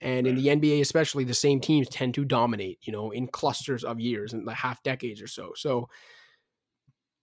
And 0.00 0.26
in 0.26 0.36
the 0.36 0.48
NBA, 0.48 0.80
especially, 0.80 1.24
the 1.24 1.32
same 1.32 1.60
teams 1.60 1.88
tend 1.88 2.14
to 2.14 2.24
dominate, 2.26 2.78
you 2.82 2.92
know, 2.92 3.10
in 3.10 3.26
clusters 3.26 3.84
of 3.84 4.00
years 4.00 4.34
and 4.34 4.44
like 4.44 4.56
half 4.56 4.82
decades 4.82 5.22
or 5.22 5.26
so. 5.26 5.52
So 5.56 5.88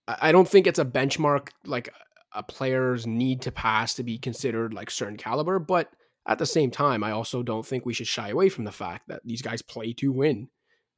I 0.08 0.32
don't 0.32 0.48
think 0.48 0.66
it's 0.66 0.80
a 0.80 0.84
benchmark 0.84 1.50
like 1.64 1.90
a 2.34 2.42
player's 2.42 3.06
need 3.06 3.42
to 3.42 3.52
pass 3.52 3.94
to 3.94 4.02
be 4.02 4.18
considered 4.18 4.74
like 4.74 4.90
certain 4.90 5.16
caliber. 5.16 5.58
But 5.58 5.90
at 6.26 6.38
the 6.38 6.46
same 6.46 6.70
time, 6.70 7.04
I 7.04 7.12
also 7.12 7.42
don't 7.42 7.66
think 7.66 7.84
we 7.84 7.94
should 7.94 8.06
shy 8.06 8.30
away 8.30 8.48
from 8.48 8.64
the 8.64 8.72
fact 8.72 9.08
that 9.08 9.20
these 9.24 9.42
guys 9.42 9.62
play 9.62 9.92
to 9.94 10.10
win. 10.10 10.48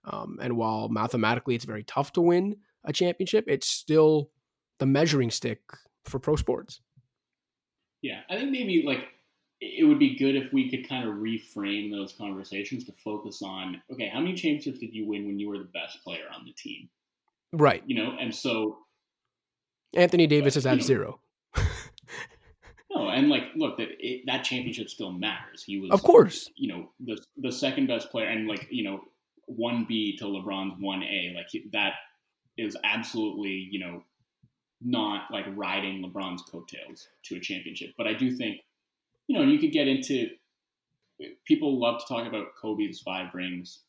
Um, 0.04 0.38
and 0.40 0.56
while 0.56 0.88
mathematically 0.88 1.54
it's 1.54 1.64
very 1.64 1.82
tough 1.82 2.12
to 2.12 2.20
win 2.20 2.56
a 2.84 2.92
championship, 2.92 3.44
it's 3.48 3.68
still 3.68 4.30
the 4.78 4.86
measuring 4.86 5.30
stick 5.30 5.60
for 6.04 6.18
pro 6.18 6.36
sports. 6.36 6.80
Yeah, 8.02 8.20
I 8.28 8.36
think 8.36 8.50
maybe 8.50 8.84
like 8.86 9.08
it 9.60 9.86
would 9.86 9.98
be 9.98 10.16
good 10.16 10.36
if 10.36 10.52
we 10.52 10.70
could 10.70 10.88
kind 10.88 11.08
of 11.08 11.14
reframe 11.14 11.90
those 11.90 12.12
conversations 12.12 12.84
to 12.84 12.92
focus 13.02 13.40
on 13.42 13.80
okay, 13.92 14.08
how 14.12 14.20
many 14.20 14.34
championships 14.34 14.78
did 14.78 14.94
you 14.94 15.06
win 15.06 15.26
when 15.26 15.38
you 15.38 15.48
were 15.48 15.58
the 15.58 15.70
best 15.72 16.02
player 16.04 16.24
on 16.34 16.44
the 16.44 16.52
team? 16.52 16.88
Right. 17.52 17.82
You 17.86 17.96
know, 18.02 18.16
and 18.20 18.34
so 18.34 18.78
Anthony 19.94 20.26
Davis 20.26 20.56
is 20.56 20.66
at 20.66 20.78
know, 20.78 20.82
zero. 20.82 21.20
no, 22.90 23.08
and 23.08 23.28
like, 23.28 23.44
look, 23.56 23.78
that 23.78 23.88
it, 24.00 24.22
that 24.26 24.44
championship 24.44 24.88
still 24.88 25.12
matters. 25.12 25.62
He 25.64 25.78
was, 25.78 25.90
of 25.90 26.02
course, 26.02 26.50
you 26.56 26.68
know, 26.68 26.90
the 27.00 27.18
the 27.36 27.52
second 27.52 27.86
best 27.86 28.10
player, 28.10 28.26
and 28.26 28.48
like, 28.48 28.66
you 28.70 28.84
know, 28.84 29.00
one 29.46 29.86
B 29.88 30.16
to 30.18 30.24
LeBron's 30.24 30.74
one 30.78 31.02
A, 31.02 31.32
like 31.36 31.46
that 31.72 31.94
is 32.56 32.76
absolutely, 32.84 33.68
you 33.70 33.80
know, 33.80 34.02
not 34.80 35.30
like 35.30 35.46
riding 35.56 36.02
LeBron's 36.02 36.42
coattails 36.42 37.08
to 37.24 37.36
a 37.36 37.40
championship. 37.40 37.90
But 37.96 38.06
I 38.06 38.14
do 38.14 38.30
think 38.30 38.60
you 39.26 39.38
know, 39.38 39.44
you 39.44 39.58
could 39.58 39.72
get 39.72 39.88
into 39.88 40.28
people 41.46 41.80
love 41.80 42.00
to 42.00 42.06
talk 42.06 42.26
about 42.26 42.48
Kobe's 42.60 43.00
five 43.00 43.32
rings, 43.34 43.80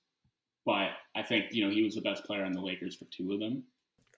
but 0.65 0.89
I 1.15 1.23
think 1.27 1.45
you 1.51 1.65
know 1.65 1.71
he 1.71 1.83
was 1.83 1.95
the 1.95 2.01
best 2.01 2.23
player 2.23 2.45
on 2.45 2.53
the 2.53 2.61
Lakers 2.61 2.95
for 2.95 3.05
two 3.05 3.33
of 3.33 3.39
them. 3.39 3.63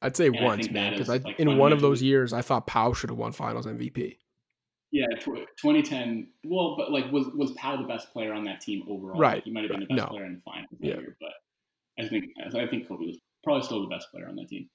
I'd 0.02 0.16
say 0.16 0.28
and 0.28 0.40
once, 0.42 0.70
man, 0.70 0.94
because 0.94 1.10
like 1.10 1.40
in 1.40 1.58
one 1.58 1.74
of 1.74 1.82
those 1.82 2.02
years, 2.02 2.34
I 2.34 2.42
thought 2.42 2.68
Pau 2.68 2.94
should 2.94 3.10
have 3.10 3.18
won 3.18 3.32
Finals 3.32 3.66
MVP. 3.66 4.18
Yeah, 4.92 5.08
2010. 5.20 6.30
Well, 6.46 6.76
but 6.78 6.92
like, 6.92 7.12
was 7.12 7.28
was 7.34 7.52
Pau 7.54 7.78
the 7.78 7.88
best 7.88 8.14
player 8.14 8.34
on 8.34 8.44
that 8.46 8.62
team 8.62 8.84
overall? 8.88 9.20
Right. 9.20 9.44
he 9.44 9.52
might 9.52 9.64
have 9.64 9.72
been 9.72 9.82
the 9.82 9.88
best 9.88 9.98
no. 9.98 10.06
player 10.08 10.26
in 10.26 10.36
the 10.36 10.42
finals 10.42 10.70
that 10.80 10.88
yeah. 10.88 10.96
year, 10.98 11.18
but 11.20 12.04
I 12.04 12.08
think 12.08 12.26
I 12.46 12.68
think 12.68 12.88
Kobe 12.88 13.06
was 13.06 13.18
probably 13.44 13.64
still 13.64 13.82
the 13.82 13.94
best 13.94 14.10
player 14.12 14.28
on 14.28 14.36
that 14.36 14.50
team. 14.50 14.70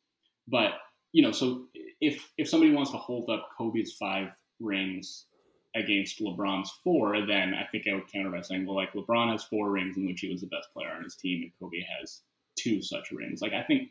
But 0.48 0.72
you 1.12 1.22
know, 1.22 1.32
so 1.32 1.66
if 2.00 2.30
if 2.38 2.48
somebody 2.48 2.72
wants 2.72 2.90
to 2.92 2.96
hold 2.96 3.30
up 3.30 3.48
Kobe's 3.56 3.92
five 3.92 4.28
rings 4.60 5.26
against 5.74 6.20
LeBron's 6.20 6.70
four, 6.84 7.26
then 7.26 7.54
I 7.54 7.66
think 7.70 7.84
I 7.88 7.94
would 7.94 8.10
counter 8.12 8.30
by 8.30 8.42
saying, 8.42 8.66
well, 8.66 8.76
like 8.76 8.92
LeBron 8.92 9.32
has 9.32 9.44
four 9.44 9.70
rings 9.70 9.96
in 9.96 10.06
which 10.06 10.20
he 10.20 10.30
was 10.30 10.40
the 10.40 10.46
best 10.48 10.68
player 10.72 10.90
on 10.90 11.02
his 11.02 11.16
team, 11.16 11.42
and 11.42 11.52
Kobe 11.58 11.84
has 11.98 12.22
two 12.56 12.82
such 12.82 13.10
rings. 13.12 13.40
Like 13.40 13.52
I 13.52 13.62
think 13.62 13.90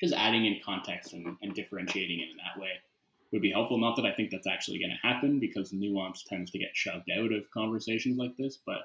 just 0.00 0.14
adding 0.14 0.46
in 0.46 0.60
context 0.64 1.12
and, 1.12 1.36
and 1.42 1.54
differentiating 1.54 2.20
it 2.20 2.30
in 2.30 2.36
that 2.38 2.60
way 2.60 2.70
would 3.32 3.42
be 3.42 3.52
helpful. 3.52 3.78
Not 3.78 3.96
that 3.96 4.04
I 4.04 4.12
think 4.12 4.30
that's 4.30 4.46
actually 4.46 4.78
going 4.78 4.90
to 4.90 5.08
happen 5.08 5.38
because 5.40 5.72
nuance 5.72 6.24
tends 6.28 6.50
to 6.50 6.58
get 6.58 6.70
shoved 6.74 7.08
out 7.16 7.32
of 7.32 7.50
conversations 7.52 8.18
like 8.18 8.36
this, 8.36 8.58
but 8.66 8.82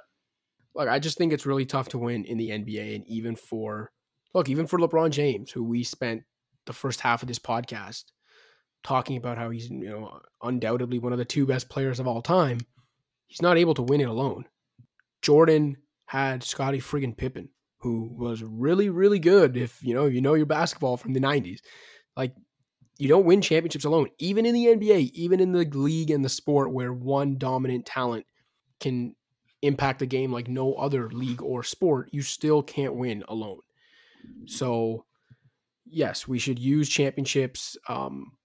look, 0.76 0.88
I 0.88 1.00
just 1.00 1.18
think 1.18 1.34
it's 1.34 1.46
really 1.46 1.66
tough 1.66 1.90
to 1.90 1.98
win 1.98 2.24
in 2.26 2.38
the 2.38 2.50
NBA, 2.50 2.96
and 2.96 3.08
even 3.08 3.36
for 3.36 3.92
look, 4.38 4.50
even 4.50 4.68
for 4.68 4.78
LeBron 4.78 5.10
James, 5.10 5.52
who 5.52 5.64
we 5.64 5.84
spent 5.84 6.24
the 6.68 6.74
first 6.74 7.02
half 7.02 7.24
of 7.24 7.28
this 7.28 7.40
podcast 7.40 8.04
talking 8.84 9.18
about 9.18 9.38
how 9.38 9.50
he's 9.50 9.70
you 9.70 9.90
know 9.90 10.20
undoubtedly 10.44 11.00
one 11.00 11.12
of 11.12 11.18
the 11.18 11.26
two 11.26 11.48
best 11.48 11.70
players 11.70 12.00
of 12.00 12.08
all 12.08 12.22
time, 12.22 12.60
he's 13.26 13.42
not 13.42 13.58
able 13.58 13.74
to 13.74 13.82
win 13.82 14.00
it 14.00 14.08
alone. 14.08 14.46
Jordan 15.24 15.78
had 16.06 16.44
Scottie 16.44 16.80
friggin' 16.80 17.18
Pippen, 17.18 17.50
who 17.80 18.10
was 18.16 18.44
really 18.44 18.90
really 18.90 19.18
good. 19.18 19.58
If 19.58 19.84
you 19.84 19.96
know 19.96 20.06
you 20.06 20.22
know 20.22 20.36
your 20.36 20.46
basketball 20.46 20.98
from 20.98 21.14
the 21.14 21.20
'90s, 21.20 21.62
like 22.16 22.34
you 23.00 23.08
don't 23.08 23.26
win 23.26 23.42
championships 23.42 23.86
alone. 23.86 24.10
Even 24.20 24.46
in 24.46 24.54
the 24.54 24.68
NBA, 24.68 25.12
even 25.14 25.40
in 25.40 25.52
the 25.52 25.66
league 25.66 26.12
and 26.12 26.24
the 26.24 26.30
sport 26.30 26.72
where 26.72 26.94
one 26.94 27.40
dominant 27.40 27.88
talent 27.88 28.28
can 28.80 29.16
impact 29.64 29.98
the 29.98 30.06
game 30.06 30.32
like 30.32 30.48
no 30.48 30.76
other 30.76 31.10
league 31.10 31.42
or 31.42 31.64
sport, 31.64 32.10
you 32.12 32.22
still 32.22 32.62
can't 32.62 32.96
win 32.96 33.24
alone. 33.28 33.60
So, 34.46 35.06
yes, 35.86 36.28
we 36.28 36.40
should 36.40 36.60
use 36.60 36.90
championships 36.90 37.78
um, 37.88 38.38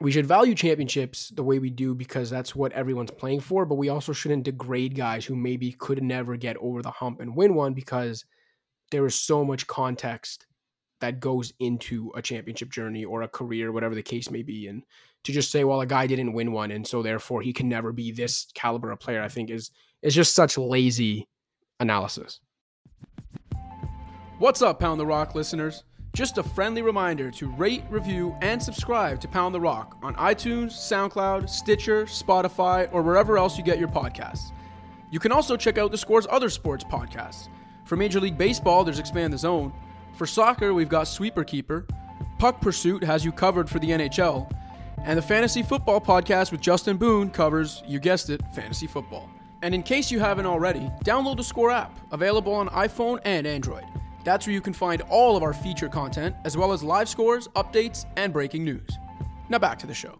we 0.00 0.10
should 0.10 0.26
value 0.26 0.54
championships 0.54 1.28
the 1.28 1.42
way 1.42 1.58
we 1.58 1.68
do 1.68 1.94
because 1.94 2.30
that's 2.30 2.56
what 2.56 2.72
everyone's 2.72 3.10
playing 3.10 3.40
for, 3.40 3.66
but 3.66 3.74
we 3.74 3.90
also 3.90 4.14
shouldn't 4.14 4.44
degrade 4.44 4.96
guys 4.96 5.26
who 5.26 5.36
maybe 5.36 5.72
could 5.72 6.02
never 6.02 6.36
get 6.36 6.56
over 6.56 6.80
the 6.80 6.90
hump 6.90 7.20
and 7.20 7.36
win 7.36 7.54
one 7.54 7.74
because 7.74 8.24
there 8.90 9.04
is 9.04 9.14
so 9.14 9.44
much 9.44 9.66
context 9.66 10.46
that 11.00 11.20
goes 11.20 11.52
into 11.60 12.10
a 12.14 12.22
championship 12.22 12.70
journey 12.70 13.04
or 13.04 13.22
a 13.22 13.28
career, 13.28 13.72
whatever 13.72 13.94
the 13.94 14.02
case 14.02 14.30
may 14.30 14.42
be. 14.42 14.66
And 14.66 14.84
to 15.24 15.32
just 15.32 15.50
say, 15.50 15.64
well, 15.64 15.82
a 15.82 15.86
guy 15.86 16.06
didn't 16.06 16.32
win 16.32 16.52
one, 16.52 16.70
and 16.70 16.86
so 16.86 17.02
therefore 17.02 17.42
he 17.42 17.52
can 17.52 17.68
never 17.68 17.92
be 17.92 18.10
this 18.10 18.46
caliber 18.54 18.90
of 18.90 19.00
player, 19.00 19.22
I 19.22 19.28
think 19.28 19.50
is 19.50 19.70
is 20.00 20.14
just 20.14 20.34
such 20.34 20.56
lazy 20.56 21.28
analysis. 21.78 22.40
What's 24.40 24.62
up, 24.62 24.80
Pound 24.80 24.98
the 24.98 25.04
Rock 25.04 25.34
listeners? 25.34 25.84
Just 26.14 26.38
a 26.38 26.42
friendly 26.42 26.80
reminder 26.80 27.30
to 27.32 27.50
rate, 27.56 27.84
review, 27.90 28.34
and 28.40 28.62
subscribe 28.62 29.20
to 29.20 29.28
Pound 29.28 29.54
the 29.54 29.60
Rock 29.60 29.98
on 30.02 30.14
iTunes, 30.14 30.70
SoundCloud, 30.70 31.46
Stitcher, 31.46 32.06
Spotify, 32.06 32.88
or 32.90 33.02
wherever 33.02 33.36
else 33.36 33.58
you 33.58 33.62
get 33.62 33.78
your 33.78 33.88
podcasts. 33.88 34.52
You 35.10 35.18
can 35.18 35.30
also 35.30 35.58
check 35.58 35.76
out 35.76 35.90
the 35.90 35.98
Score's 35.98 36.26
other 36.30 36.48
sports 36.48 36.84
podcasts. 36.84 37.48
For 37.84 37.96
Major 37.96 38.18
League 38.18 38.38
Baseball, 38.38 38.82
there's 38.82 38.98
Expand 38.98 39.34
the 39.34 39.36
Zone. 39.36 39.74
For 40.14 40.26
soccer, 40.26 40.72
we've 40.72 40.88
got 40.88 41.06
Sweeper 41.06 41.44
Keeper. 41.44 41.86
Puck 42.38 42.62
Pursuit 42.62 43.04
has 43.04 43.22
you 43.22 43.32
covered 43.32 43.68
for 43.68 43.78
the 43.78 43.90
NHL. 43.90 44.50
And 45.04 45.18
the 45.18 45.22
Fantasy 45.22 45.62
Football 45.62 46.00
Podcast 46.00 46.50
with 46.50 46.62
Justin 46.62 46.96
Boone 46.96 47.28
covers, 47.28 47.82
you 47.86 48.00
guessed 48.00 48.30
it, 48.30 48.40
fantasy 48.54 48.86
football. 48.86 49.28
And 49.60 49.74
in 49.74 49.82
case 49.82 50.10
you 50.10 50.18
haven't 50.18 50.46
already, 50.46 50.90
download 51.04 51.36
the 51.36 51.44
Score 51.44 51.70
app, 51.70 52.00
available 52.10 52.54
on 52.54 52.70
iPhone 52.70 53.20
and 53.26 53.46
Android. 53.46 53.84
That's 54.30 54.46
where 54.46 54.54
you 54.54 54.60
can 54.60 54.74
find 54.74 55.02
all 55.10 55.36
of 55.36 55.42
our 55.42 55.52
feature 55.52 55.88
content, 55.88 56.36
as 56.44 56.56
well 56.56 56.70
as 56.72 56.84
live 56.84 57.08
scores, 57.08 57.48
updates, 57.56 58.06
and 58.16 58.32
breaking 58.32 58.62
news. 58.62 58.88
Now 59.48 59.58
back 59.58 59.76
to 59.80 59.88
the 59.88 59.92
show. 59.92 60.16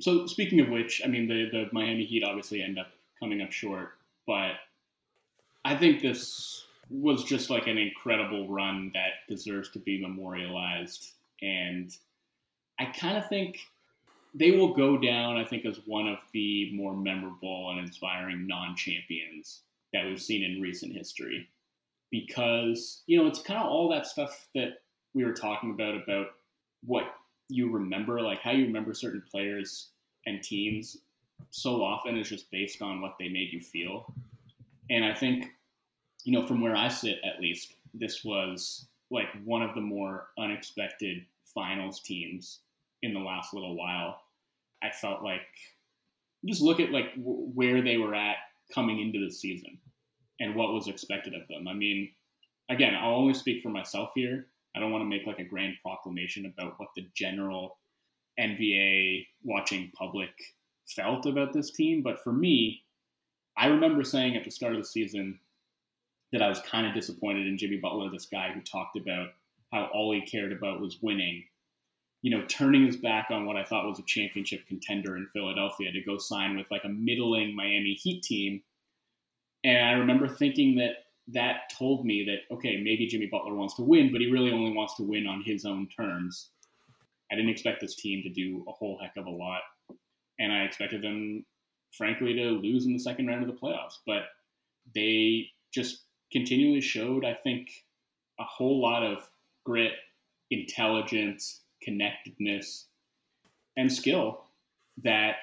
So 0.00 0.24
speaking 0.24 0.58
of 0.60 0.70
which, 0.70 1.02
I 1.04 1.08
mean 1.08 1.28
the 1.28 1.50
the 1.52 1.64
Miami 1.70 2.06
Heat 2.06 2.24
obviously 2.24 2.62
end 2.62 2.78
up 2.78 2.86
coming 3.18 3.42
up 3.42 3.52
short, 3.52 3.90
but 4.26 4.52
I 5.66 5.76
think 5.76 6.00
this 6.00 6.64
was 6.88 7.24
just 7.24 7.50
like 7.50 7.66
an 7.66 7.76
incredible 7.76 8.48
run 8.48 8.90
that 8.94 9.28
deserves 9.28 9.68
to 9.72 9.78
be 9.78 10.00
memorialized, 10.00 11.12
and 11.42 11.94
I 12.78 12.86
kind 12.86 13.18
of 13.18 13.28
think 13.28 13.58
they 14.32 14.52
will 14.52 14.72
go 14.72 14.96
down. 14.96 15.36
I 15.36 15.44
think 15.44 15.66
as 15.66 15.78
one 15.84 16.08
of 16.08 16.20
the 16.32 16.72
more 16.72 16.96
memorable 16.96 17.68
and 17.68 17.80
inspiring 17.80 18.46
non-champions 18.46 19.60
that 19.92 20.06
we've 20.06 20.22
seen 20.22 20.42
in 20.42 20.62
recent 20.62 20.96
history 20.96 21.46
because 22.10 23.02
you 23.06 23.18
know 23.18 23.26
it's 23.26 23.42
kind 23.42 23.60
of 23.60 23.66
all 23.66 23.88
that 23.90 24.06
stuff 24.06 24.46
that 24.54 24.82
we 25.14 25.24
were 25.24 25.32
talking 25.32 25.70
about 25.70 25.94
about 25.94 26.26
what 26.84 27.04
you 27.48 27.70
remember, 27.70 28.20
like 28.20 28.40
how 28.40 28.52
you 28.52 28.66
remember 28.66 28.94
certain 28.94 29.22
players 29.30 29.88
and 30.26 30.42
teams. 30.42 30.98
So 31.50 31.82
often 31.82 32.16
is 32.16 32.28
just 32.28 32.50
based 32.50 32.80
on 32.82 33.00
what 33.00 33.16
they 33.18 33.28
made 33.28 33.52
you 33.52 33.60
feel, 33.60 34.12
and 34.90 35.04
I 35.04 35.14
think 35.14 35.46
you 36.24 36.38
know 36.38 36.46
from 36.46 36.60
where 36.60 36.76
I 36.76 36.88
sit 36.88 37.18
at 37.24 37.40
least, 37.40 37.74
this 37.94 38.24
was 38.24 38.86
like 39.10 39.28
one 39.44 39.62
of 39.62 39.74
the 39.74 39.80
more 39.80 40.28
unexpected 40.38 41.24
finals 41.44 42.00
teams 42.00 42.60
in 43.02 43.14
the 43.14 43.20
last 43.20 43.54
little 43.54 43.76
while. 43.76 44.20
I 44.82 44.90
felt 44.90 45.22
like 45.22 45.42
just 46.44 46.62
look 46.62 46.80
at 46.80 46.90
like 46.90 47.14
w- 47.16 47.50
where 47.54 47.82
they 47.82 47.96
were 47.96 48.14
at 48.14 48.36
coming 48.72 49.00
into 49.00 49.24
the 49.24 49.32
season 49.32 49.78
and 50.40 50.54
what 50.54 50.72
was 50.72 50.88
expected 50.88 51.34
of 51.34 51.46
them. 51.48 51.68
I 51.68 51.74
mean, 51.74 52.10
again, 52.68 52.94
I'll 52.94 53.14
only 53.14 53.34
speak 53.34 53.62
for 53.62 53.68
myself 53.68 54.10
here. 54.14 54.46
I 54.74 54.80
don't 54.80 54.90
want 54.90 55.02
to 55.02 55.08
make 55.08 55.26
like 55.26 55.38
a 55.38 55.44
grand 55.44 55.74
proclamation 55.82 56.46
about 56.46 56.74
what 56.78 56.88
the 56.96 57.06
general 57.14 57.78
NBA 58.38 59.26
watching 59.44 59.90
public 59.94 60.30
felt 60.88 61.26
about 61.26 61.52
this 61.52 61.70
team, 61.70 62.02
but 62.02 62.22
for 62.24 62.32
me, 62.32 62.82
I 63.56 63.66
remember 63.66 64.02
saying 64.02 64.36
at 64.36 64.44
the 64.44 64.50
start 64.50 64.74
of 64.74 64.78
the 64.80 64.86
season 64.86 65.38
that 66.32 66.42
I 66.42 66.48
was 66.48 66.60
kind 66.60 66.86
of 66.86 66.94
disappointed 66.94 67.46
in 67.46 67.58
Jimmy 67.58 67.76
Butler, 67.76 68.10
this 68.10 68.26
guy 68.26 68.52
who 68.52 68.60
talked 68.60 68.96
about 68.96 69.28
how 69.72 69.88
all 69.92 70.12
he 70.12 70.22
cared 70.22 70.52
about 70.52 70.80
was 70.80 70.98
winning. 71.02 71.44
You 72.22 72.36
know, 72.36 72.44
turning 72.46 72.86
his 72.86 72.96
back 72.96 73.28
on 73.30 73.46
what 73.46 73.56
I 73.56 73.64
thought 73.64 73.88
was 73.88 73.98
a 73.98 74.04
championship 74.04 74.66
contender 74.66 75.16
in 75.16 75.26
Philadelphia 75.32 75.90
to 75.90 76.02
go 76.02 76.18
sign 76.18 76.56
with 76.56 76.70
like 76.70 76.84
a 76.84 76.88
middling 76.88 77.56
Miami 77.56 77.94
Heat 77.94 78.22
team 78.22 78.62
and 79.64 79.84
I 79.84 79.92
remember 79.92 80.28
thinking 80.28 80.76
that 80.76 81.04
that 81.28 81.70
told 81.76 82.04
me 82.04 82.24
that, 82.24 82.54
okay, 82.54 82.80
maybe 82.82 83.06
Jimmy 83.06 83.26
Butler 83.26 83.54
wants 83.54 83.74
to 83.76 83.82
win, 83.82 84.10
but 84.10 84.20
he 84.20 84.30
really 84.30 84.52
only 84.52 84.72
wants 84.72 84.96
to 84.96 85.02
win 85.02 85.26
on 85.26 85.42
his 85.44 85.64
own 85.64 85.88
terms. 85.88 86.48
I 87.30 87.36
didn't 87.36 87.50
expect 87.50 87.80
this 87.80 87.94
team 87.94 88.22
to 88.22 88.28
do 88.28 88.64
a 88.68 88.72
whole 88.72 88.98
heck 89.00 89.16
of 89.16 89.26
a 89.26 89.30
lot. 89.30 89.60
And 90.38 90.52
I 90.52 90.62
expected 90.62 91.02
them, 91.02 91.44
frankly, 91.92 92.34
to 92.34 92.42
lose 92.50 92.86
in 92.86 92.92
the 92.92 92.98
second 92.98 93.26
round 93.26 93.42
of 93.42 93.48
the 93.48 93.60
playoffs. 93.60 93.98
But 94.06 94.22
they 94.94 95.48
just 95.72 96.02
continually 96.32 96.80
showed, 96.80 97.24
I 97.24 97.34
think, 97.34 97.68
a 98.40 98.44
whole 98.44 98.80
lot 98.80 99.04
of 99.04 99.18
grit, 99.64 99.92
intelligence, 100.50 101.60
connectedness, 101.82 102.86
and 103.76 103.92
skill 103.92 104.44
that 105.02 105.36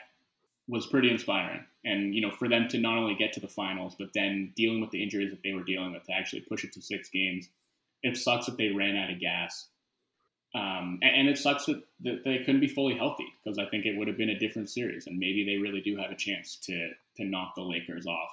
was 0.67 0.87
pretty 0.87 1.09
inspiring 1.09 1.63
and 1.87 2.13
you 2.13 2.21
know 2.21 2.31
for 2.31 2.49
them 2.49 2.67
to 2.67 2.77
not 2.77 2.97
only 2.97 3.15
get 3.15 3.33
to 3.33 3.39
the 3.39 3.47
finals 3.47 3.95
but 3.97 4.09
then 4.13 4.51
dealing 4.55 4.81
with 4.81 4.91
the 4.91 5.01
injuries 5.01 5.31
that 5.31 5.41
they 5.43 5.53
were 5.53 5.63
dealing 5.63 5.93
with 5.93 6.03
to 6.03 6.11
actually 6.11 6.41
push 6.41 6.63
it 6.63 6.73
to 6.73 6.81
six 6.81 7.09
games 7.09 7.49
it 8.03 8.17
sucks 8.17 8.45
that 8.45 8.57
they 8.57 8.69
ran 8.69 8.95
out 8.95 9.09
of 9.09 9.19
gas. 9.19 9.67
Um, 10.53 10.99
and, 11.01 11.15
and, 11.15 11.27
it 11.27 11.37
sucks 11.37 11.65
that, 11.65 11.81
that 12.01 12.23
they 12.23 12.37
couldn't 12.37 12.61
be 12.61 12.69
fully 12.69 12.95
healthy 12.95 13.25
because 13.43 13.59
i 13.59 13.65
think 13.65 13.85
it 13.85 13.97
would 13.97 14.07
have 14.07 14.17
been 14.17 14.29
a 14.29 14.39
different 14.39 14.69
series 14.69 15.05
and 15.05 15.19
maybe 15.19 15.43
they 15.43 15.57
really 15.57 15.81
do 15.81 15.97
have 15.97 16.09
a 16.09 16.15
chance 16.15 16.55
to 16.63 16.91
to 17.17 17.25
knock 17.25 17.53
the 17.55 17.61
lakers 17.61 18.07
off. 18.07 18.31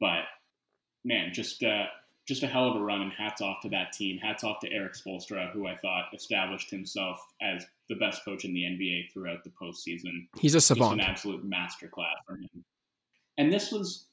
But 0.00 0.24
man 1.04 1.32
just 1.32 1.62
uh, 1.62 1.86
just 2.26 2.42
a 2.42 2.46
hell 2.46 2.68
of 2.68 2.76
a 2.76 2.80
run 2.80 3.02
and 3.02 3.12
hats 3.12 3.40
off 3.40 3.60
to 3.62 3.68
that 3.68 3.92
team. 3.92 4.18
Hats 4.18 4.42
off 4.42 4.58
to 4.60 4.72
Erik 4.72 4.94
Spoelstra, 4.94 5.52
who 5.52 5.66
I 5.66 5.76
thought 5.76 6.06
established 6.12 6.70
himself 6.70 7.18
as 7.40 7.64
the 7.88 7.94
best 7.94 8.24
coach 8.24 8.44
in 8.44 8.52
the 8.52 8.62
NBA 8.62 9.12
throughout 9.12 9.44
the 9.44 9.50
postseason. 9.50 10.26
He's 10.36 10.56
a 10.56 10.60
savant. 10.60 10.98
Just 10.98 11.06
an 11.06 11.12
absolute 11.12 11.48
masterclass 11.48 12.16
for 12.26 12.36
him. 12.36 12.64
And 13.38 13.52
this 13.52 13.70
was, 13.70 14.06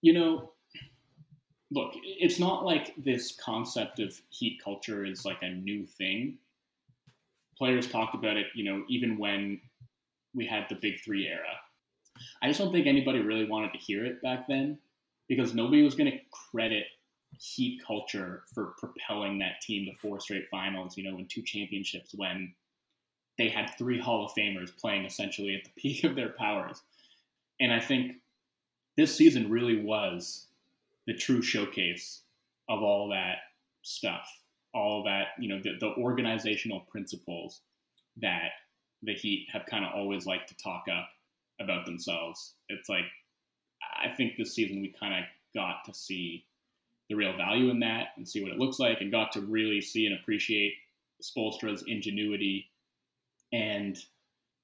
you 0.00 0.14
know, 0.14 0.52
look, 1.70 1.92
it's 2.02 2.38
not 2.38 2.64
like 2.64 2.94
this 2.96 3.36
concept 3.36 3.98
of 3.98 4.18
heat 4.30 4.58
culture 4.64 5.04
is 5.04 5.26
like 5.26 5.42
a 5.42 5.50
new 5.50 5.86
thing. 5.86 6.38
Players 7.58 7.86
talked 7.86 8.14
about 8.14 8.38
it, 8.38 8.46
you 8.54 8.64
know, 8.64 8.84
even 8.88 9.18
when 9.18 9.60
we 10.34 10.46
had 10.46 10.66
the 10.70 10.74
big 10.76 11.00
three 11.04 11.28
era. 11.28 11.58
I 12.42 12.48
just 12.48 12.58
don't 12.58 12.72
think 12.72 12.86
anybody 12.86 13.20
really 13.20 13.44
wanted 13.44 13.72
to 13.72 13.78
hear 13.78 14.06
it 14.06 14.22
back 14.22 14.46
then 14.48 14.78
because 15.28 15.54
nobody 15.54 15.82
was 15.82 15.94
going 15.94 16.10
to 16.10 16.18
credit 16.50 16.84
heat 17.38 17.80
culture 17.86 18.44
for 18.54 18.74
propelling 18.78 19.38
that 19.38 19.60
team 19.60 19.86
to 19.86 19.98
four 19.98 20.20
straight 20.20 20.48
finals, 20.50 20.96
you 20.96 21.10
know, 21.10 21.18
in 21.18 21.26
two 21.26 21.42
championships 21.42 22.14
when 22.14 22.54
they 23.38 23.48
had 23.48 23.70
three 23.78 23.98
Hall 23.98 24.26
of 24.26 24.32
Famers 24.32 24.76
playing 24.76 25.04
essentially 25.04 25.54
at 25.54 25.64
the 25.64 25.70
peak 25.80 26.04
of 26.04 26.14
their 26.14 26.30
powers. 26.30 26.82
And 27.60 27.72
I 27.72 27.80
think 27.80 28.16
this 28.96 29.16
season 29.16 29.50
really 29.50 29.82
was 29.82 30.46
the 31.06 31.14
true 31.14 31.42
showcase 31.42 32.22
of 32.68 32.82
all 32.82 33.08
that 33.08 33.38
stuff, 33.82 34.28
all 34.74 35.04
that, 35.04 35.28
you 35.38 35.48
know, 35.48 35.60
the, 35.62 35.76
the 35.80 35.94
organizational 35.96 36.80
principles 36.80 37.60
that 38.20 38.50
the 39.02 39.14
Heat 39.14 39.48
have 39.52 39.66
kind 39.66 39.84
of 39.84 39.92
always 39.94 40.26
liked 40.26 40.48
to 40.48 40.56
talk 40.56 40.84
up 40.92 41.08
about 41.60 41.86
themselves. 41.86 42.54
It's 42.68 42.88
like, 42.88 43.04
I 44.00 44.14
think 44.14 44.36
this 44.36 44.54
season 44.54 44.80
we 44.80 44.94
kind 44.98 45.14
of 45.14 45.24
got 45.54 45.84
to 45.86 45.94
see 45.94 46.44
the 47.12 47.18
real 47.18 47.36
value 47.36 47.70
in 47.70 47.80
that 47.80 48.08
and 48.16 48.26
see 48.26 48.42
what 48.42 48.52
it 48.52 48.58
looks 48.58 48.78
like, 48.78 49.00
and 49.00 49.12
got 49.12 49.32
to 49.32 49.42
really 49.42 49.80
see 49.80 50.06
and 50.06 50.18
appreciate 50.18 50.72
Spoelstra's 51.22 51.84
ingenuity, 51.86 52.70
and 53.52 53.98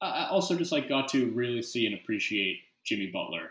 I 0.00 0.28
also 0.30 0.56
just 0.56 0.72
like 0.72 0.88
got 0.88 1.08
to 1.08 1.30
really 1.32 1.62
see 1.62 1.86
and 1.86 1.94
appreciate 1.94 2.60
Jimmy 2.86 3.10
Butler, 3.12 3.50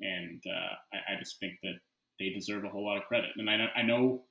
and 0.00 0.40
uh, 0.46 0.74
I, 0.96 1.14
I, 1.14 1.18
just 1.18 1.40
think 1.40 1.54
that 1.62 1.80
they 2.20 2.30
deserve 2.30 2.64
a 2.64 2.68
whole 2.68 2.84
lot 2.84 2.98
of 2.98 3.04
credit. 3.04 3.30
And 3.36 3.50
I, 3.50 3.68
I 3.74 3.82
know, 3.82 4.22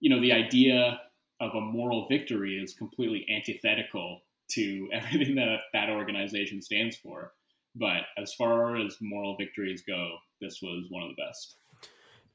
you 0.00 0.10
know, 0.10 0.20
the 0.20 0.32
idea 0.32 1.00
of 1.40 1.54
a 1.54 1.60
moral 1.60 2.06
victory 2.08 2.58
is 2.62 2.74
completely 2.74 3.26
antithetical 3.34 4.20
to 4.50 4.88
everything 4.92 5.36
that 5.36 5.60
that 5.72 5.88
organization 5.88 6.60
stands 6.60 6.96
for. 6.96 7.32
But 7.74 8.02
as 8.18 8.34
far 8.34 8.76
as 8.76 8.98
moral 9.00 9.36
victories 9.36 9.82
go, 9.86 10.16
this 10.40 10.60
was 10.62 10.86
one 10.90 11.02
of 11.02 11.08
the 11.08 11.22
best. 11.22 11.56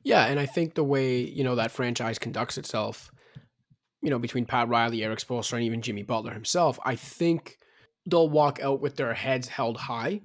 Yeah, 0.04 0.26
and 0.26 0.40
I 0.40 0.46
think 0.46 0.76
the 0.76 0.84
way 0.84 1.22
you 1.22 1.44
know 1.44 1.56
that 1.56 1.72
franchise 1.72 2.20
conducts 2.20 2.58
itself, 2.58 3.12
you 4.02 4.10
know, 4.10 4.20
between 4.20 4.46
Pat 4.46 4.70
Riley, 4.70 5.04
Erik 5.04 5.20
Spoelstra, 5.20 5.54
and 5.54 5.64
even 5.64 5.82
Jimmy 5.82 6.04
Butler 6.04 6.34
himself, 6.34 6.80
I 6.86 6.96
think 6.96 7.58
they'll 8.06 8.30
walk 8.30 8.60
out 8.62 8.82
with 8.82 8.96
their 8.96 9.14
heads 9.14 9.50
held 9.50 9.78
high, 9.78 10.22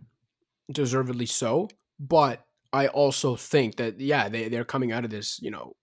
deservedly 0.70 1.26
so. 1.26 1.68
But 1.98 2.44
I 2.72 2.86
also 2.88 3.36
think 3.36 3.76
that 3.76 4.00
yeah, 4.00 4.28
they 4.28 4.48
they're 4.48 4.64
coming 4.64 4.92
out 4.92 5.04
of 5.04 5.10
this, 5.10 5.40
you 5.42 5.50
know, 5.50 5.74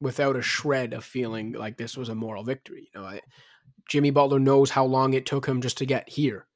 without 0.00 0.36
a 0.36 0.42
shred 0.42 0.92
of 0.92 1.04
feeling 1.04 1.52
like 1.52 1.76
this 1.76 1.96
was 1.96 2.08
a 2.08 2.14
moral 2.14 2.44
victory. 2.44 2.90
You 2.94 3.00
know, 3.00 3.06
I, 3.06 3.20
Jimmy 3.88 4.10
Butler 4.10 4.40
knows 4.40 4.70
how 4.70 4.84
long 4.84 5.14
it 5.14 5.26
took 5.26 5.46
him 5.46 5.60
just 5.60 5.78
to 5.78 5.86
get 5.86 6.08
here. 6.08 6.46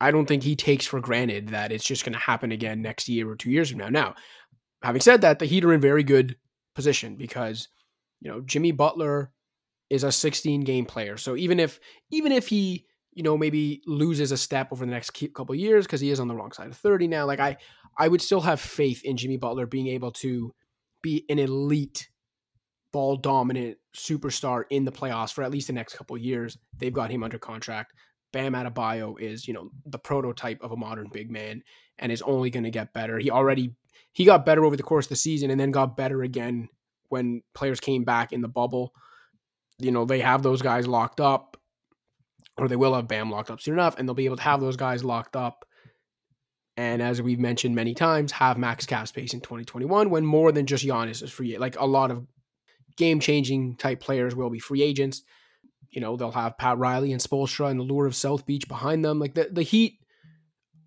I 0.00 0.10
don't 0.10 0.26
think 0.26 0.42
he 0.42 0.56
takes 0.56 0.86
for 0.86 1.00
granted 1.00 1.48
that 1.48 1.72
it's 1.72 1.84
just 1.84 2.04
going 2.04 2.14
to 2.14 2.18
happen 2.18 2.52
again 2.52 2.80
next 2.80 3.08
year 3.08 3.28
or 3.28 3.36
two 3.36 3.50
years 3.50 3.70
from 3.70 3.80
now. 3.80 3.90
Now, 3.90 4.14
having 4.82 5.00
said 5.00 5.20
that, 5.22 5.38
the 5.38 5.46
Heat 5.46 5.64
are 5.64 5.72
in 5.72 5.80
very 5.80 6.02
good 6.02 6.36
position 6.74 7.16
because 7.16 7.68
you 8.20 8.30
know 8.30 8.40
Jimmy 8.40 8.72
Butler 8.72 9.32
is 9.88 10.04
a 10.04 10.12
16 10.12 10.62
game 10.62 10.86
player. 10.86 11.16
So 11.16 11.36
even 11.36 11.58
if 11.60 11.80
even 12.10 12.32
if 12.32 12.48
he 12.48 12.86
you 13.12 13.22
know 13.22 13.36
maybe 13.36 13.82
loses 13.86 14.32
a 14.32 14.36
step 14.36 14.68
over 14.72 14.84
the 14.84 14.92
next 14.92 15.10
couple 15.34 15.54
years 15.54 15.86
because 15.86 16.00
he 16.00 16.10
is 16.10 16.20
on 16.20 16.28
the 16.28 16.34
wrong 16.34 16.52
side 16.52 16.68
of 16.68 16.76
30 16.76 17.08
now, 17.08 17.26
like 17.26 17.40
I 17.40 17.56
I 17.98 18.08
would 18.08 18.22
still 18.22 18.40
have 18.40 18.60
faith 18.60 19.04
in 19.04 19.16
Jimmy 19.16 19.36
Butler 19.36 19.66
being 19.66 19.88
able 19.88 20.12
to 20.12 20.54
be 21.02 21.24
an 21.28 21.38
elite 21.38 22.08
ball 22.92 23.16
dominant 23.16 23.78
superstar 23.96 24.64
in 24.70 24.84
the 24.84 24.92
playoffs 24.92 25.32
for 25.32 25.42
at 25.42 25.50
least 25.50 25.68
the 25.68 25.72
next 25.72 25.96
couple 25.96 26.16
years. 26.16 26.58
They've 26.76 26.92
got 26.92 27.10
him 27.10 27.22
under 27.22 27.38
contract. 27.38 27.94
Bam 28.32 28.52
Adebayo 28.52 29.20
is, 29.20 29.48
you 29.48 29.54
know, 29.54 29.70
the 29.86 29.98
prototype 29.98 30.62
of 30.62 30.72
a 30.72 30.76
modern 30.76 31.08
big 31.12 31.30
man 31.30 31.62
and 31.98 32.12
is 32.12 32.22
only 32.22 32.50
going 32.50 32.64
to 32.64 32.70
get 32.70 32.92
better. 32.92 33.18
He 33.18 33.30
already 33.30 33.74
he 34.12 34.24
got 34.24 34.46
better 34.46 34.64
over 34.64 34.76
the 34.76 34.82
course 34.82 35.06
of 35.06 35.10
the 35.10 35.16
season 35.16 35.50
and 35.50 35.60
then 35.60 35.70
got 35.70 35.96
better 35.96 36.22
again 36.22 36.68
when 37.08 37.42
players 37.54 37.80
came 37.80 38.04
back 38.04 38.32
in 38.32 38.40
the 38.40 38.48
bubble. 38.48 38.92
You 39.78 39.90
know, 39.90 40.04
they 40.04 40.20
have 40.20 40.42
those 40.42 40.62
guys 40.62 40.86
locked 40.86 41.20
up 41.20 41.56
or 42.56 42.68
they 42.68 42.76
will 42.76 42.94
have 42.94 43.08
Bam 43.08 43.30
locked 43.30 43.50
up 43.50 43.60
soon 43.60 43.74
enough 43.74 43.96
and 43.98 44.08
they'll 44.08 44.14
be 44.14 44.26
able 44.26 44.36
to 44.36 44.42
have 44.42 44.60
those 44.60 44.76
guys 44.76 45.04
locked 45.04 45.36
up. 45.36 45.64
And 46.76 47.02
as 47.02 47.20
we've 47.20 47.38
mentioned 47.38 47.74
many 47.74 47.94
times, 47.94 48.32
have 48.32 48.56
max 48.56 48.86
cap 48.86 49.08
space 49.08 49.34
in 49.34 49.40
2021 49.40 50.10
when 50.10 50.24
more 50.24 50.52
than 50.52 50.66
just 50.66 50.84
Giannis 50.84 51.22
is 51.22 51.30
free. 51.30 51.58
Like 51.58 51.78
a 51.78 51.86
lot 51.86 52.10
of 52.10 52.26
game 52.96 53.20
changing 53.20 53.76
type 53.76 54.00
players 54.00 54.34
will 54.34 54.50
be 54.50 54.58
free 54.58 54.82
agents 54.82 55.22
you 55.90 56.00
know, 56.00 56.16
they'll 56.16 56.30
have 56.30 56.58
Pat 56.58 56.78
Riley 56.78 57.12
and 57.12 57.20
Spoelstra 57.20 57.70
and 57.70 57.78
the 57.78 57.84
lure 57.84 58.06
of 58.06 58.14
South 58.14 58.46
Beach 58.46 58.68
behind 58.68 59.04
them. 59.04 59.18
Like 59.18 59.34
the, 59.34 59.48
the 59.50 59.62
Heat, 59.62 59.98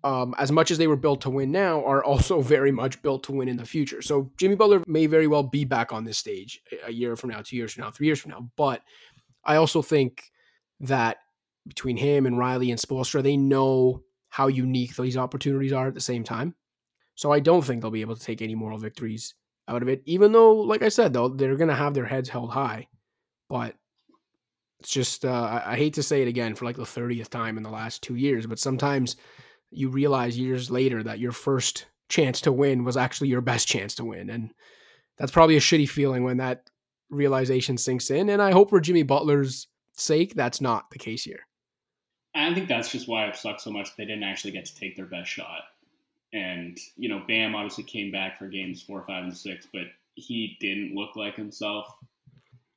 um, 0.04 0.34
as 0.38 0.52
much 0.52 0.70
as 0.70 0.78
they 0.78 0.86
were 0.86 0.96
built 0.96 1.22
to 1.22 1.30
win 1.30 1.50
now, 1.50 1.84
are 1.84 2.04
also 2.04 2.40
very 2.42 2.70
much 2.70 3.02
built 3.02 3.24
to 3.24 3.32
win 3.32 3.48
in 3.48 3.56
the 3.56 3.66
future. 3.66 4.02
So 4.02 4.30
Jimmy 4.36 4.54
Butler 4.54 4.84
may 4.86 5.06
very 5.06 5.26
well 5.26 5.42
be 5.42 5.64
back 5.64 5.92
on 5.92 6.04
this 6.04 6.18
stage 6.18 6.60
a 6.86 6.92
year 6.92 7.16
from 7.16 7.30
now, 7.30 7.40
two 7.40 7.56
years 7.56 7.72
from 7.72 7.84
now, 7.84 7.90
three 7.90 8.06
years 8.06 8.20
from 8.20 8.30
now. 8.30 8.48
But 8.56 8.82
I 9.44 9.56
also 9.56 9.82
think 9.82 10.22
that 10.80 11.18
between 11.66 11.96
him 11.96 12.26
and 12.26 12.38
Riley 12.38 12.70
and 12.70 12.78
Spoelstra, 12.78 13.22
they 13.22 13.36
know 13.36 14.02
how 14.28 14.48
unique 14.48 14.94
these 14.96 15.16
opportunities 15.16 15.72
are 15.72 15.86
at 15.86 15.94
the 15.94 16.00
same 16.00 16.24
time. 16.24 16.54
So 17.14 17.32
I 17.32 17.40
don't 17.40 17.62
think 17.62 17.80
they'll 17.80 17.90
be 17.90 18.00
able 18.02 18.16
to 18.16 18.22
take 18.22 18.42
any 18.42 18.54
moral 18.54 18.78
victories 18.78 19.34
out 19.68 19.80
of 19.80 19.88
it, 19.88 20.02
even 20.04 20.32
though, 20.32 20.52
like 20.52 20.82
I 20.82 20.88
said, 20.88 21.12
though, 21.12 21.28
they're 21.28 21.56
going 21.56 21.68
to 21.68 21.74
have 21.74 21.94
their 21.94 22.04
heads 22.04 22.28
held 22.28 22.50
high. 22.50 22.88
But 23.48 23.76
it's 24.80 24.90
just 24.90 25.24
uh, 25.24 25.62
I, 25.64 25.76
hate 25.76 25.94
to 25.94 26.02
say 26.02 26.20
it 26.20 26.28
again 26.28 26.54
for 26.54 26.66
like 26.66 26.76
the 26.76 26.82
30th 26.82 27.28
time 27.28 27.56
in 27.56 27.62
the 27.62 27.70
last 27.70 28.02
two 28.02 28.16
years, 28.16 28.46
but 28.46 28.58
sometimes 28.58 29.16
you 29.76 29.88
realize 29.88 30.38
years 30.38 30.70
later 30.70 31.02
that 31.02 31.18
your 31.18 31.32
first 31.32 31.86
chance 32.08 32.40
to 32.42 32.52
win 32.52 32.84
was 32.84 32.96
actually 32.96 33.28
your 33.28 33.40
best 33.40 33.68
chance 33.68 33.94
to 33.96 34.04
win. 34.04 34.30
And 34.30 34.52
that's 35.18 35.32
probably 35.32 35.56
a 35.56 35.60
shitty 35.60 35.88
feeling 35.88 36.24
when 36.24 36.38
that 36.38 36.70
realization 37.10 37.78
sinks 37.78 38.10
in. 38.10 38.28
And 38.28 38.42
I 38.42 38.52
hope 38.52 38.70
for 38.70 38.80
Jimmy 38.80 39.02
Butler's 39.02 39.68
sake, 39.96 40.34
that's 40.34 40.60
not 40.60 40.90
the 40.90 40.98
case 40.98 41.24
here. 41.24 41.46
I 42.34 42.52
think 42.52 42.68
that's 42.68 42.90
just 42.90 43.08
why 43.08 43.26
it 43.26 43.36
sucks 43.36 43.62
so 43.62 43.70
much 43.70 43.96
they 43.96 44.04
didn't 44.04 44.24
actually 44.24 44.50
get 44.50 44.64
to 44.66 44.74
take 44.74 44.96
their 44.96 45.06
best 45.06 45.30
shot. 45.30 45.62
And, 46.32 46.76
you 46.96 47.08
know, 47.08 47.22
Bam 47.28 47.54
obviously 47.54 47.84
came 47.84 48.10
back 48.10 48.38
for 48.38 48.48
games 48.48 48.82
four, 48.82 49.04
five, 49.06 49.22
and 49.22 49.36
six, 49.36 49.68
but 49.72 49.84
he 50.16 50.56
didn't 50.60 50.94
look 50.96 51.14
like 51.14 51.36
himself 51.36 51.96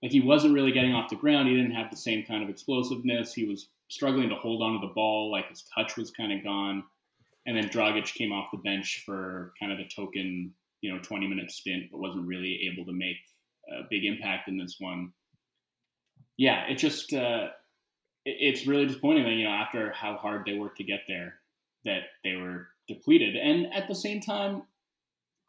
like 0.01 0.11
he 0.11 0.21
wasn't 0.21 0.53
really 0.53 0.71
getting 0.71 0.93
off 0.93 1.09
the 1.09 1.15
ground. 1.15 1.47
He 1.47 1.55
didn't 1.55 1.71
have 1.71 1.89
the 1.89 1.97
same 1.97 2.23
kind 2.23 2.43
of 2.43 2.49
explosiveness. 2.49 3.33
He 3.33 3.45
was 3.45 3.69
struggling 3.89 4.29
to 4.29 4.35
hold 4.35 4.61
onto 4.61 4.85
the 4.85 4.93
ball. 4.93 5.31
Like 5.31 5.49
his 5.49 5.65
touch 5.73 5.97
was 5.97 6.11
kind 6.11 6.31
of 6.31 6.43
gone. 6.43 6.83
And 7.45 7.55
then 7.55 7.69
Dragic 7.69 8.13
came 8.13 8.31
off 8.31 8.51
the 8.51 8.57
bench 8.57 9.03
for 9.05 9.53
kind 9.59 9.71
of 9.71 9.79
a 9.79 9.88
token, 9.88 10.53
you 10.81 10.93
know, 10.93 10.99
20 11.01 11.27
minute 11.27 11.51
stint, 11.51 11.85
but 11.91 11.99
wasn't 11.99 12.27
really 12.27 12.69
able 12.71 12.85
to 12.85 12.93
make 12.93 13.17
a 13.69 13.83
big 13.89 14.05
impact 14.05 14.49
in 14.49 14.57
this 14.57 14.75
one. 14.79 15.13
Yeah, 16.38 16.65
it 16.69 16.75
just 16.75 17.13
uh, 17.13 17.47
it's 18.25 18.67
really 18.67 18.85
disappointing 18.85 19.23
that 19.23 19.31
you 19.31 19.45
know 19.45 19.51
after 19.51 19.91
how 19.91 20.17
hard 20.17 20.43
they 20.45 20.53
worked 20.53 20.77
to 20.77 20.83
get 20.83 21.01
there, 21.07 21.35
that 21.85 22.01
they 22.23 22.35
were 22.35 22.67
depleted. 22.88 23.35
And 23.35 23.73
at 23.73 23.88
the 23.88 23.95
same 23.95 24.21
time, 24.21 24.63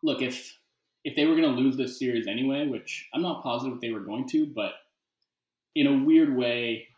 look 0.02 0.22
if 0.22 0.56
if 1.04 1.16
they 1.16 1.26
were 1.26 1.36
going 1.36 1.54
to 1.54 1.60
lose 1.60 1.76
this 1.76 1.98
series 1.98 2.26
anyway, 2.26 2.66
which 2.66 3.08
I'm 3.12 3.22
not 3.22 3.42
positive 3.42 3.80
they 3.80 3.90
were 3.90 4.00
going 4.00 4.28
to, 4.28 4.46
but 4.46 4.72
in 5.74 5.86
a 5.86 6.04
weird 6.04 6.36
way, 6.36 6.88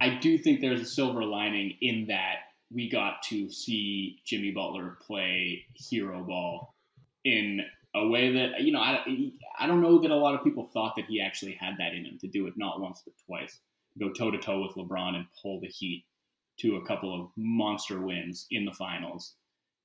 I 0.00 0.18
do 0.20 0.38
think 0.38 0.60
there's 0.60 0.80
a 0.80 0.86
silver 0.86 1.24
lining 1.24 1.76
in 1.80 2.06
that 2.08 2.36
we 2.72 2.90
got 2.90 3.22
to 3.24 3.50
see 3.50 4.20
Jimmy 4.24 4.50
Butler 4.50 4.98
play 5.06 5.64
hero 5.74 6.24
ball 6.24 6.74
in 7.24 7.60
a 7.94 8.08
way 8.08 8.32
that 8.32 8.60
you 8.60 8.72
know 8.72 8.80
I, 8.80 9.04
I 9.58 9.66
don't 9.66 9.80
know 9.80 10.00
that 10.00 10.10
a 10.10 10.16
lot 10.16 10.34
of 10.34 10.42
people 10.42 10.68
thought 10.72 10.94
that 10.96 11.06
he 11.06 11.20
actually 11.20 11.56
had 11.60 11.74
that 11.78 11.94
in 11.94 12.04
him 12.04 12.18
to 12.20 12.28
do 12.28 12.46
it 12.46 12.54
not 12.56 12.80
once 12.80 13.02
but 13.04 13.14
twice 13.26 13.60
go 14.00 14.10
toe 14.10 14.30
to 14.30 14.38
toe 14.38 14.60
with 14.60 14.74
LeBron 14.74 15.14
and 15.14 15.26
pull 15.40 15.60
the 15.60 15.68
Heat 15.68 16.04
to 16.58 16.76
a 16.76 16.86
couple 16.86 17.14
of 17.14 17.30
monster 17.36 18.00
wins 18.00 18.46
in 18.50 18.64
the 18.64 18.72
finals 18.72 19.34